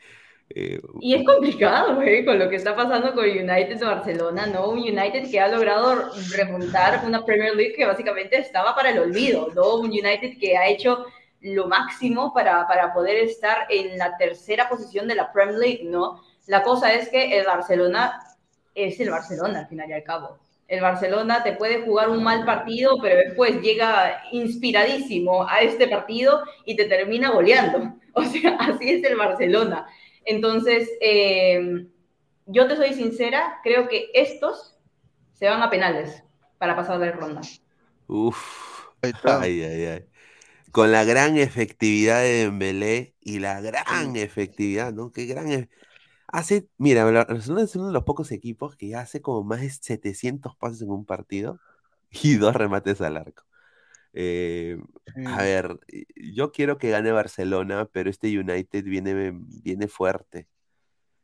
eh, 0.49 0.81
Y 1.01 1.13
es 1.15 1.25
complicado, 1.25 1.95
güey, 1.95 2.25
con 2.25 2.39
lo 2.39 2.49
que 2.49 2.57
está 2.57 2.75
pasando 2.75 3.13
con 3.13 3.25
United 3.25 3.77
de 3.79 3.85
Barcelona, 3.85 4.47
¿no? 4.47 4.69
Un 4.69 4.79
United 4.79 5.29
que 5.29 5.39
ha 5.39 5.47
logrado 5.47 6.09
remontar 6.35 7.05
una 7.05 7.25
Premier 7.25 7.55
League 7.55 7.73
que 7.75 7.85
básicamente 7.85 8.37
estaba 8.37 8.75
para 8.75 8.89
el 8.91 8.99
olvido, 8.99 9.49
¿no? 9.55 9.75
Un 9.75 9.87
United 9.91 10.37
que 10.39 10.57
ha 10.57 10.67
hecho 10.67 11.05
lo 11.41 11.67
máximo 11.67 12.33
para, 12.33 12.67
para 12.67 12.93
poder 12.93 13.17
estar 13.17 13.67
en 13.69 13.97
la 13.97 14.17
tercera 14.17 14.67
posición 14.69 15.07
de 15.07 15.15
la 15.15 15.31
Premier 15.31 15.57
League, 15.57 15.81
¿no? 15.85 16.21
La 16.47 16.63
cosa 16.63 16.93
es 16.93 17.09
que 17.09 17.37
el 17.39 17.45
Barcelona 17.45 18.21
es 18.75 18.99
el 18.99 19.09
Barcelona 19.11 19.59
al 19.59 19.67
final 19.67 19.89
y 19.89 19.93
al 19.93 20.03
cabo. 20.03 20.37
El 20.69 20.81
Barcelona 20.81 21.43
te 21.43 21.53
puede 21.53 21.81
jugar 21.81 22.09
un 22.09 22.23
mal 22.23 22.45
partido, 22.45 22.99
pero 23.01 23.17
después 23.17 23.59
llega 23.61 24.23
inspiradísimo 24.31 25.45
a 25.49 25.61
este 25.61 25.87
partido 25.87 26.43
y 26.63 26.75
te 26.75 26.85
termina 26.85 27.31
goleando. 27.31 27.95
O 28.11 28.23
sea, 28.23 28.57
así 28.59 28.89
es 28.89 29.03
el 29.03 29.15
Barcelona. 29.15 29.85
Entonces, 30.25 30.89
eh, 30.99 31.85
yo 32.47 32.67
te 32.67 32.75
soy 32.75 32.93
sincera, 32.93 33.59
creo 33.63 33.87
que 33.87 34.09
estos 34.13 34.77
se 35.33 35.47
van 35.47 35.61
a 35.61 35.69
penales 35.69 36.23
para 36.57 36.75
pasar 36.75 36.99
de 36.99 37.11
ronda. 37.11 37.41
uf. 38.07 38.89
Ahí 39.01 39.11
está. 39.11 39.41
Ay, 39.41 39.63
ay, 39.63 39.85
ay. 39.85 40.05
Con 40.71 40.91
la 40.91 41.03
gran 41.03 41.37
efectividad 41.37 42.21
de 42.21 42.45
Dembélé 42.45 43.15
y 43.21 43.39
la 43.39 43.61
gran 43.61 44.15
efectividad, 44.15 44.91
¿no? 44.91 45.11
Qué 45.11 45.25
gran... 45.25 45.69
Hace, 46.31 46.69
mira, 46.77 47.07
el 47.07 47.13
Barcelona 47.15 47.63
es 47.63 47.75
uno 47.75 47.87
de 47.87 47.93
los 47.93 48.03
pocos 48.03 48.31
equipos 48.31 48.75
que 48.75 48.95
hace 48.95 49.21
como 49.21 49.43
más 49.43 49.61
de 49.61 49.69
700 49.69 50.55
pases 50.55 50.81
en 50.83 50.91
un 50.91 51.05
partido 51.05 51.59
y 52.11 52.35
dos 52.37 52.55
remates 52.55 53.01
al 53.01 53.17
arco. 53.17 53.43
Eh, 54.13 54.77
Sí. 55.15 55.21
a 55.23 55.43
ver, 55.43 55.79
yo 56.15 56.51
quiero 56.51 56.77
que 56.77 56.89
gane 56.91 57.11
Barcelona, 57.11 57.89
pero 57.91 58.09
este 58.09 58.37
United 58.37 58.83
viene, 58.85 59.31
viene 59.63 59.87
fuerte 59.87 60.47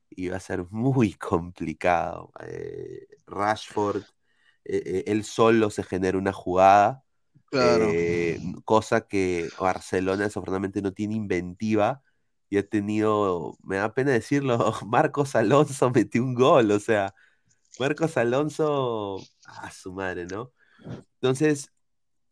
y 0.09 0.29
va 0.29 0.37
a 0.37 0.39
ser 0.41 0.65
muy 0.71 1.13
complicado. 1.13 2.31
Eh, 2.47 3.07
Rashford, 3.27 4.03
eh, 4.65 5.03
él 5.07 5.23
solo 5.23 5.69
se 5.69 5.83
genera 5.83 6.17
una 6.17 6.33
jugada, 6.33 7.03
Claro. 7.49 7.93
cosa 8.65 9.07
que 9.07 9.49
Barcelona 9.59 10.25
desafortunadamente 10.25 10.81
no 10.81 10.93
tiene 10.93 11.15
inventiva 11.15 12.03
y 12.49 12.57
ha 12.57 12.67
tenido, 12.67 13.57
me 13.63 13.77
da 13.77 13.93
pena 13.93 14.11
decirlo, 14.11 14.73
Marcos 14.87 15.35
Alonso 15.35 15.89
metió 15.91 16.23
un 16.23 16.33
gol, 16.35 16.71
o 16.71 16.79
sea, 16.79 17.13
Marcos 17.79 18.17
Alonso, 18.17 19.17
a 19.47 19.71
su 19.71 19.93
madre, 19.93 20.25
¿no? 20.25 20.53
Entonces, 21.15 21.71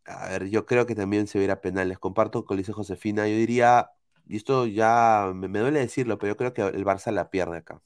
a 0.06 0.28
ver, 0.28 0.48
yo 0.48 0.66
creo 0.66 0.86
que 0.86 0.94
también 0.94 1.26
se 1.26 1.38
verá 1.38 1.60
penales. 1.60 1.98
Comparto 1.98 2.44
con 2.44 2.56
dice 2.56 2.72
Josefina. 2.72 3.26
Yo 3.26 3.36
diría, 3.36 3.90
y 4.26 4.36
esto 4.36 4.66
ya 4.66 5.32
me, 5.34 5.48
me 5.48 5.60
duele 5.60 5.80
decirlo, 5.80 6.18
pero 6.18 6.32
yo 6.32 6.36
creo 6.36 6.52
que 6.52 6.62
el 6.62 6.84
Barça 6.84 7.10
la 7.10 7.30
pierde 7.30 7.58
acá. 7.58 7.82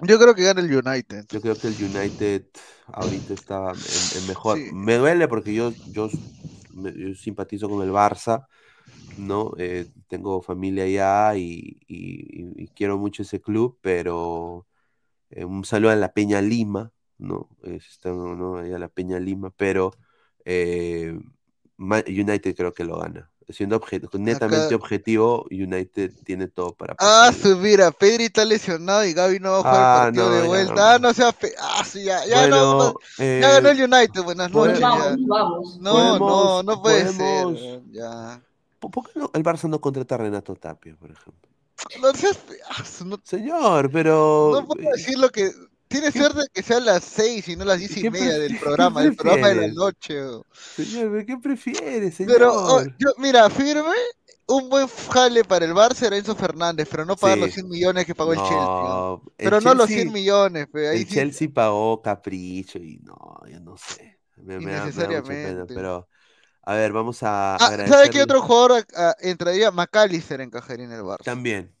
Yo 0.00 0.18
creo 0.18 0.34
que 0.34 0.42
gana 0.42 0.60
el 0.60 0.74
United. 0.74 1.26
Yo 1.28 1.40
creo 1.40 1.56
que 1.56 1.68
el 1.68 1.74
United 1.74 2.46
ahorita 2.86 3.34
está 3.34 3.70
en, 3.70 4.22
en 4.22 4.28
mejor. 4.28 4.58
Sí. 4.58 4.70
Me 4.72 4.96
duele 4.96 5.28
porque 5.28 5.54
yo, 5.54 5.72
yo 5.88 6.08
simpatizo 7.16 7.68
con 7.68 7.82
el 7.82 7.92
Barça, 7.92 8.46
¿no? 9.18 9.52
Eh, 9.58 9.86
tengo 10.08 10.40
familia 10.42 10.84
allá 10.84 11.36
y, 11.36 11.78
y- 11.88 12.62
y 12.64 12.68
quiero 12.68 12.98
mucho 12.98 13.22
ese 13.22 13.40
club, 13.40 13.78
pero 13.80 14.66
eh, 15.30 15.44
un 15.44 15.64
saludo 15.64 15.90
a 15.92 15.96
la 15.96 16.12
Peña 16.12 16.40
Lima, 16.40 16.92
¿no? 17.18 17.48
Es- 17.62 17.88
está, 17.88 18.10
¿no? 18.10 18.56
Allá 18.58 18.78
la 18.78 18.88
Peña 18.88 19.18
Lima, 19.20 19.50
pero 19.56 19.92
eh, 20.44 21.18
United 21.78 22.54
creo 22.56 22.72
que 22.74 22.84
lo 22.84 22.98
gana. 22.98 23.30
Siendo 23.50 23.78
obje- 23.78 24.00
netamente 24.18 24.66
Acá- 24.68 24.76
objetivo, 24.76 25.44
United 25.50 26.12
tiene 26.24 26.48
todo 26.48 26.72
para 26.74 26.94
Ah, 26.94 27.28
pasar. 27.30 27.34
su, 27.34 27.56
mira, 27.58 27.90
Pedri 27.90 28.24
está 28.24 28.42
lesionado 28.42 29.04
y 29.04 29.12
Gaby 29.12 29.38
no 29.38 29.50
va 29.50 29.56
a 29.58 29.60
jugar 29.60 29.74
Ah, 29.74 29.94
el 29.98 30.14
partido 30.14 30.30
no, 30.30 30.34
de 30.36 30.48
vuelta. 30.48 30.74
no. 30.74 30.80
Ah, 30.82 30.98
no 30.98 31.12
sea 31.12 31.32
fe... 31.32 31.52
Ah, 31.60 31.84
sí, 31.84 32.04
ya, 32.04 32.24
ya 32.24 32.46
no, 32.46 32.76
Bueno, 32.76 32.92
no, 32.92 32.94
eh, 33.24 33.40
ya 33.42 33.50
ganó 33.50 33.68
el 33.68 33.82
United, 33.82 34.22
buenas 34.22 34.50
podemos- 34.50 34.80
noches. 34.80 34.80
ya. 34.80 34.88
vamos, 34.88 35.26
vamos. 35.28 35.80
No, 35.80 35.92
podemos- 35.92 36.20
no, 36.20 36.62
no 36.62 36.82
puede 36.82 37.04
podemos- 37.12 37.60
ser. 37.60 37.82
Ya. 37.92 38.42
¿Por 38.90 39.04
qué 39.12 39.18
no- 39.18 39.30
el 39.34 39.42
Barça 39.42 39.68
no 39.68 39.80
contrata 39.80 40.14
a 40.16 40.18
Renato 40.18 40.54
Tapia, 40.56 40.96
por 40.96 41.10
ejemplo? 41.10 41.50
No 42.00 42.12
no, 43.06 43.18
Señor, 43.24 43.90
pero 43.90 44.50
no 44.54 44.66
puedo 44.66 44.90
decir 44.90 45.18
lo 45.18 45.28
que. 45.30 45.50
Tiene 45.86 46.10
suerte 46.10 46.40
que 46.52 46.62
sean 46.62 46.84
las 46.86 47.04
seis 47.04 47.46
y 47.46 47.54
no 47.56 47.64
las 47.64 47.78
diez 47.78 47.96
y 47.98 48.02
¿Qué 48.02 48.10
media 48.10 48.30
del 48.32 48.38
prefieres? 48.48 48.62
programa, 48.62 49.00
¿Qué 49.00 49.06
del 49.08 49.16
programa 49.16 49.48
de 49.48 49.54
la 49.54 49.60
prefieres? 49.60 49.76
noche. 49.76 50.14
weón. 50.24 50.42
Señor, 50.76 51.26
¿qué 51.26 51.36
prefiere, 51.38 52.10
señor? 52.10 52.32
Pero, 52.32 52.52
oh, 52.52 52.82
yo, 52.98 53.10
mira, 53.18 53.48
firme, 53.50 53.92
un 54.48 54.68
buen 54.70 54.88
jale 54.88 55.44
para 55.44 55.64
el 55.66 55.72
Barça 55.72 56.06
era 56.06 56.16
Enzo 56.16 56.34
Fernández, 56.34 56.88
pero 56.90 57.04
no 57.04 57.14
pagar 57.16 57.36
Sí. 57.38 57.44
los 57.44 57.54
100 57.54 57.68
millones 57.68 58.06
que 58.06 58.14
pagó 58.14 58.32
el 58.32 58.38
Chelsea. 58.40 58.56
¿no? 58.56 58.88
No, 58.88 59.22
el 59.38 59.44
Pero 59.44 59.60
no 59.60 59.74
los 59.74 59.86
Chelsea- 59.86 60.02
100 60.04 60.12
millones, 60.12 60.66
pe, 60.72 60.88
ahí 60.88 61.02
El 61.02 61.06
sí- 61.06 61.14
Chelsea 61.14 61.48
pagó 61.52 62.02
capricho 62.02 62.78
y 62.78 62.98
no, 63.04 63.40
yo 63.48 63.60
no 63.60 63.76
sé. 63.76 64.18
Me, 64.36 64.58
me 64.58 64.72
da, 64.72 64.86
me 64.86 64.90
da 64.92 65.06
mucha 65.08 65.22
pena, 65.22 65.64
pero 65.68 66.08
a 66.66 66.74
ver, 66.74 66.92
vamos 66.92 67.18
a 67.22 67.58
Ah, 67.58 67.72
¿Sabe 67.84 68.10
qué 68.10 68.22
otro 68.22 68.42
jugador 68.42 68.84
ah, 68.96 69.14
entraría? 69.20 69.70
McAllister 69.70 70.40
encajaría 70.40 70.86
en 70.86 70.92
el 70.92 71.02
Barça. 71.02 71.24
También. 71.24 71.74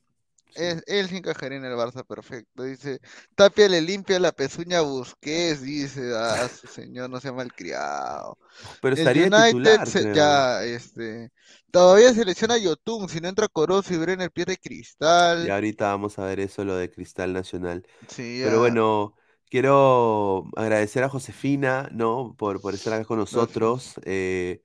sí. 0.50 0.62
Es- 0.64 0.82
él 0.86 1.08
sí 1.08 1.18
encajaría 1.18 1.58
en 1.58 1.64
el 1.66 1.74
Barça, 1.74 2.04
perfecto. 2.06 2.64
Dice, 2.64 3.00
Tapia 3.36 3.68
le 3.68 3.80
limpia 3.82 4.20
la 4.20 4.32
pezuña 4.32 4.78
a 4.80 4.82
Busquets, 4.82 5.62
dice, 5.62 6.12
ah, 6.16 6.48
su 6.50 6.68
señor, 6.68 7.10
no 7.10 7.20
sea 7.20 7.32
malcriado. 7.32 8.38
Pero 8.80 8.94
El 8.94 9.10
estaría 9.10 9.32
United 9.34 9.80
titular, 9.80 9.86
se- 9.86 10.08
creo. 10.12 10.12
ya, 10.12 10.64
este, 10.64 11.30
todavía 11.72 12.14
selecciona 12.14 12.54
a 12.54 12.58
Yotun, 12.58 13.08
si 13.08 13.20
no 13.20 13.28
entra 13.28 13.48
Corozo 13.48 13.94
y 13.94 13.98
Brenner 13.98 14.30
pierde 14.32 14.58
cristal. 14.58 15.38
Y 15.38 15.50
ahorita 15.50 15.88
vamos 15.88 16.18
a 16.18 16.24
ver 16.26 16.40
eso, 16.40 16.64
lo 16.64 16.76
de 16.76 16.90
Cristal 16.90 17.32
Nacional. 17.32 17.86
Sí, 18.08 18.40
Pero 18.40 18.58
ya. 18.60 18.60
bueno, 18.60 19.16
quiero 19.50 20.50
agradecer 20.56 21.04
a 21.04 21.10
Josefina, 21.10 21.88
¿no? 21.92 22.36
Por, 22.38 22.60
por 22.60 22.74
estar 22.74 22.92
acá 22.94 23.06
con 23.06 23.18
nosotros. 23.18 23.96
eh, 24.04 24.62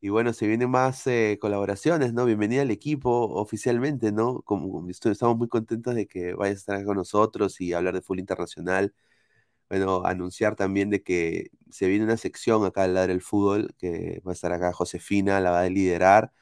y 0.00 0.10
bueno, 0.10 0.32
se 0.32 0.46
vienen 0.46 0.70
más 0.70 1.06
eh, 1.08 1.38
colaboraciones, 1.40 2.12
¿no? 2.14 2.24
Bienvenida 2.24 2.62
al 2.62 2.70
equipo 2.70 3.10
oficialmente, 3.34 4.12
¿no? 4.12 4.44
Estamos 4.88 5.36
muy 5.36 5.48
contentos 5.48 5.94
de 5.94 6.06
que 6.06 6.34
vayas 6.34 6.56
a 6.56 6.58
estar 6.58 6.84
con 6.84 6.96
nosotros 6.96 7.60
y 7.60 7.72
hablar 7.72 7.94
de 7.94 8.02
fútbol 8.02 8.20
internacional. 8.20 8.94
Bueno, 9.68 10.04
anunciar 10.06 10.56
también 10.56 10.90
de 10.90 11.02
que 11.02 11.50
se 11.70 11.88
viene 11.88 12.04
una 12.04 12.16
sección 12.16 12.64
acá 12.66 12.84
al 12.84 12.94
Ladre 12.94 13.12
el 13.14 13.22
Fútbol, 13.22 13.74
que 13.78 14.22
va 14.26 14.32
a 14.32 14.34
estar 14.34 14.52
acá 14.52 14.72
Josefina, 14.72 15.40
la 15.40 15.50
va 15.52 15.62
a 15.62 15.70
liderar 15.70 16.32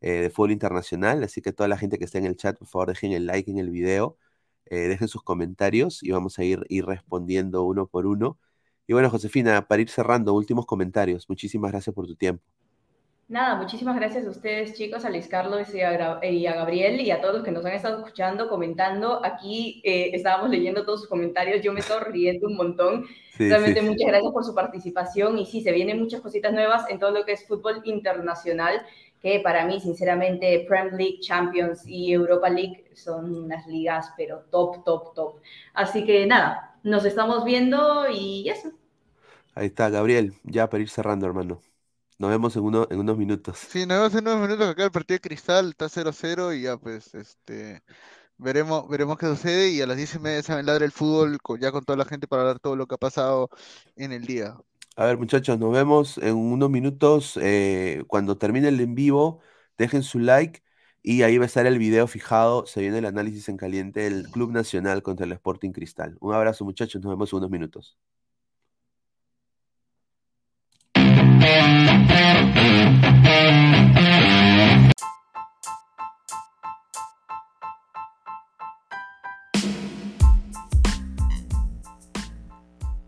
eh, 0.00 0.22
de 0.22 0.30
fútbol 0.30 0.52
internacional. 0.52 1.24
Así 1.24 1.42
que 1.42 1.52
toda 1.52 1.68
la 1.68 1.78
gente 1.78 1.98
que 1.98 2.04
esté 2.06 2.18
en 2.18 2.26
el 2.26 2.36
chat, 2.36 2.58
por 2.58 2.68
favor, 2.68 2.88
dejen 2.90 3.12
el 3.12 3.26
like 3.26 3.50
en 3.50 3.58
el 3.58 3.70
video, 3.70 4.18
eh, 4.66 4.88
dejen 4.88 5.08
sus 5.08 5.22
comentarios 5.22 6.02
y 6.02 6.10
vamos 6.12 6.38
a 6.38 6.44
ir 6.44 6.64
respondiendo 6.86 7.64
uno 7.64 7.86
por 7.88 8.06
uno. 8.06 8.38
Y 8.86 8.92
bueno, 8.94 9.10
Josefina, 9.10 9.66
para 9.68 9.82
ir 9.82 9.90
cerrando, 9.90 10.34
últimos 10.34 10.66
comentarios. 10.66 11.28
Muchísimas 11.28 11.72
gracias 11.72 11.94
por 11.94 12.06
tu 12.06 12.16
tiempo. 12.16 12.53
Nada, 13.26 13.54
muchísimas 13.56 13.96
gracias 13.96 14.26
a 14.26 14.30
ustedes, 14.30 14.74
chicos, 14.74 15.04
a 15.04 15.10
Luis 15.10 15.28
Carlos 15.28 15.74
y 15.74 15.80
a, 15.80 16.20
y 16.24 16.46
a 16.46 16.54
Gabriel 16.54 17.00
y 17.00 17.10
a 17.10 17.22
todos 17.22 17.36
los 17.36 17.44
que 17.44 17.50
nos 17.52 17.64
han 17.64 17.72
estado 17.72 17.98
escuchando, 17.98 18.48
comentando. 18.50 19.24
Aquí 19.24 19.80
eh, 19.82 20.10
estábamos 20.12 20.50
leyendo 20.50 20.84
todos 20.84 21.00
sus 21.00 21.08
comentarios, 21.08 21.62
yo 21.62 21.72
me 21.72 21.80
estoy 21.80 22.00
riendo 22.12 22.46
un 22.46 22.56
montón. 22.56 23.06
Sí, 23.36 23.44
Realmente 23.48 23.80
sí. 23.80 23.80
muchas 23.80 24.08
gracias 24.08 24.30
por 24.32 24.44
su 24.44 24.54
participación 24.54 25.38
y 25.38 25.46
sí, 25.46 25.62
se 25.62 25.72
vienen 25.72 26.00
muchas 26.00 26.20
cositas 26.20 26.52
nuevas 26.52 26.84
en 26.90 26.98
todo 26.98 27.12
lo 27.12 27.24
que 27.24 27.32
es 27.32 27.46
fútbol 27.46 27.80
internacional, 27.84 28.82
que 29.20 29.40
para 29.40 29.64
mí, 29.66 29.80
sinceramente, 29.80 30.64
Premier 30.68 30.92
League, 30.94 31.20
Champions 31.20 31.86
y 31.86 32.12
Europa 32.12 32.50
League 32.50 32.84
son 32.94 33.34
unas 33.44 33.66
ligas, 33.66 34.12
pero 34.18 34.40
top, 34.50 34.84
top, 34.84 35.14
top. 35.14 35.36
Así 35.72 36.04
que 36.04 36.26
nada, 36.26 36.76
nos 36.82 37.06
estamos 37.06 37.44
viendo 37.44 38.06
y 38.10 38.48
eso. 38.50 38.70
Ahí 39.54 39.66
está, 39.66 39.88
Gabriel, 39.90 40.34
ya 40.44 40.68
para 40.68 40.82
ir 40.82 40.88
cerrando, 40.90 41.26
hermano. 41.26 41.60
Nos 42.18 42.30
vemos 42.30 42.56
en, 42.56 42.62
uno, 42.64 42.86
en 42.90 42.98
unos 43.00 43.18
minutos. 43.18 43.70
Sí, 43.70 43.86
nos 43.86 43.96
vemos 43.98 44.14
en 44.14 44.28
unos 44.28 44.40
minutos 44.48 44.68
acá 44.68 44.84
el 44.84 44.90
partido 44.92 45.16
de 45.16 45.20
Cristal 45.20 45.70
está 45.70 45.88
0-0 45.88 46.52
y 46.52 46.62
ya 46.62 46.76
pues 46.76 47.14
este 47.14 47.82
veremos, 48.38 48.88
veremos 48.88 49.18
qué 49.18 49.26
sucede 49.26 49.70
y 49.70 49.80
a 49.82 49.86
las 49.86 49.96
10 49.96 50.14
y 50.16 50.18
media 50.20 50.42
saben 50.42 50.66
ladra 50.66 50.84
el 50.84 50.92
fútbol 50.92 51.40
con- 51.42 51.60
ya 51.60 51.72
con 51.72 51.84
toda 51.84 51.98
la 51.98 52.04
gente 52.06 52.28
para 52.28 52.42
hablar 52.42 52.60
todo 52.60 52.76
lo 52.76 52.86
que 52.86 52.96
ha 52.96 52.98
pasado 52.98 53.50
en 53.96 54.12
el 54.12 54.26
día. 54.26 54.56
A 54.96 55.06
ver, 55.06 55.18
muchachos, 55.18 55.58
nos 55.58 55.72
vemos 55.72 56.18
en 56.18 56.36
unos 56.36 56.70
minutos. 56.70 57.36
eh, 57.42 58.04
cuando 58.06 58.38
termine 58.38 58.68
el 58.68 58.80
en 58.80 58.94
vivo, 58.94 59.40
dejen 59.76 60.02
su 60.04 60.20
like 60.20 60.62
y 61.02 61.22
ahí 61.22 61.36
va 61.38 61.44
a 61.44 61.46
estar 61.46 61.66
el 61.66 61.78
video 61.78 62.06
fijado. 62.06 62.64
Se 62.66 62.80
viene 62.80 62.98
el 62.98 63.06
análisis 63.06 63.48
en 63.48 63.56
caliente 63.56 64.00
del 64.00 64.30
Club 64.30 64.52
Nacional 64.52 65.02
contra 65.02 65.26
el 65.26 65.32
Sporting 65.32 65.72
Cristal. 65.72 66.16
Un 66.20 66.32
abrazo, 66.34 66.64
muchachos, 66.64 67.02
nos 67.02 67.10
vemos 67.10 67.32
en 67.32 67.38
unos 67.38 67.50
minutos. 67.50 67.98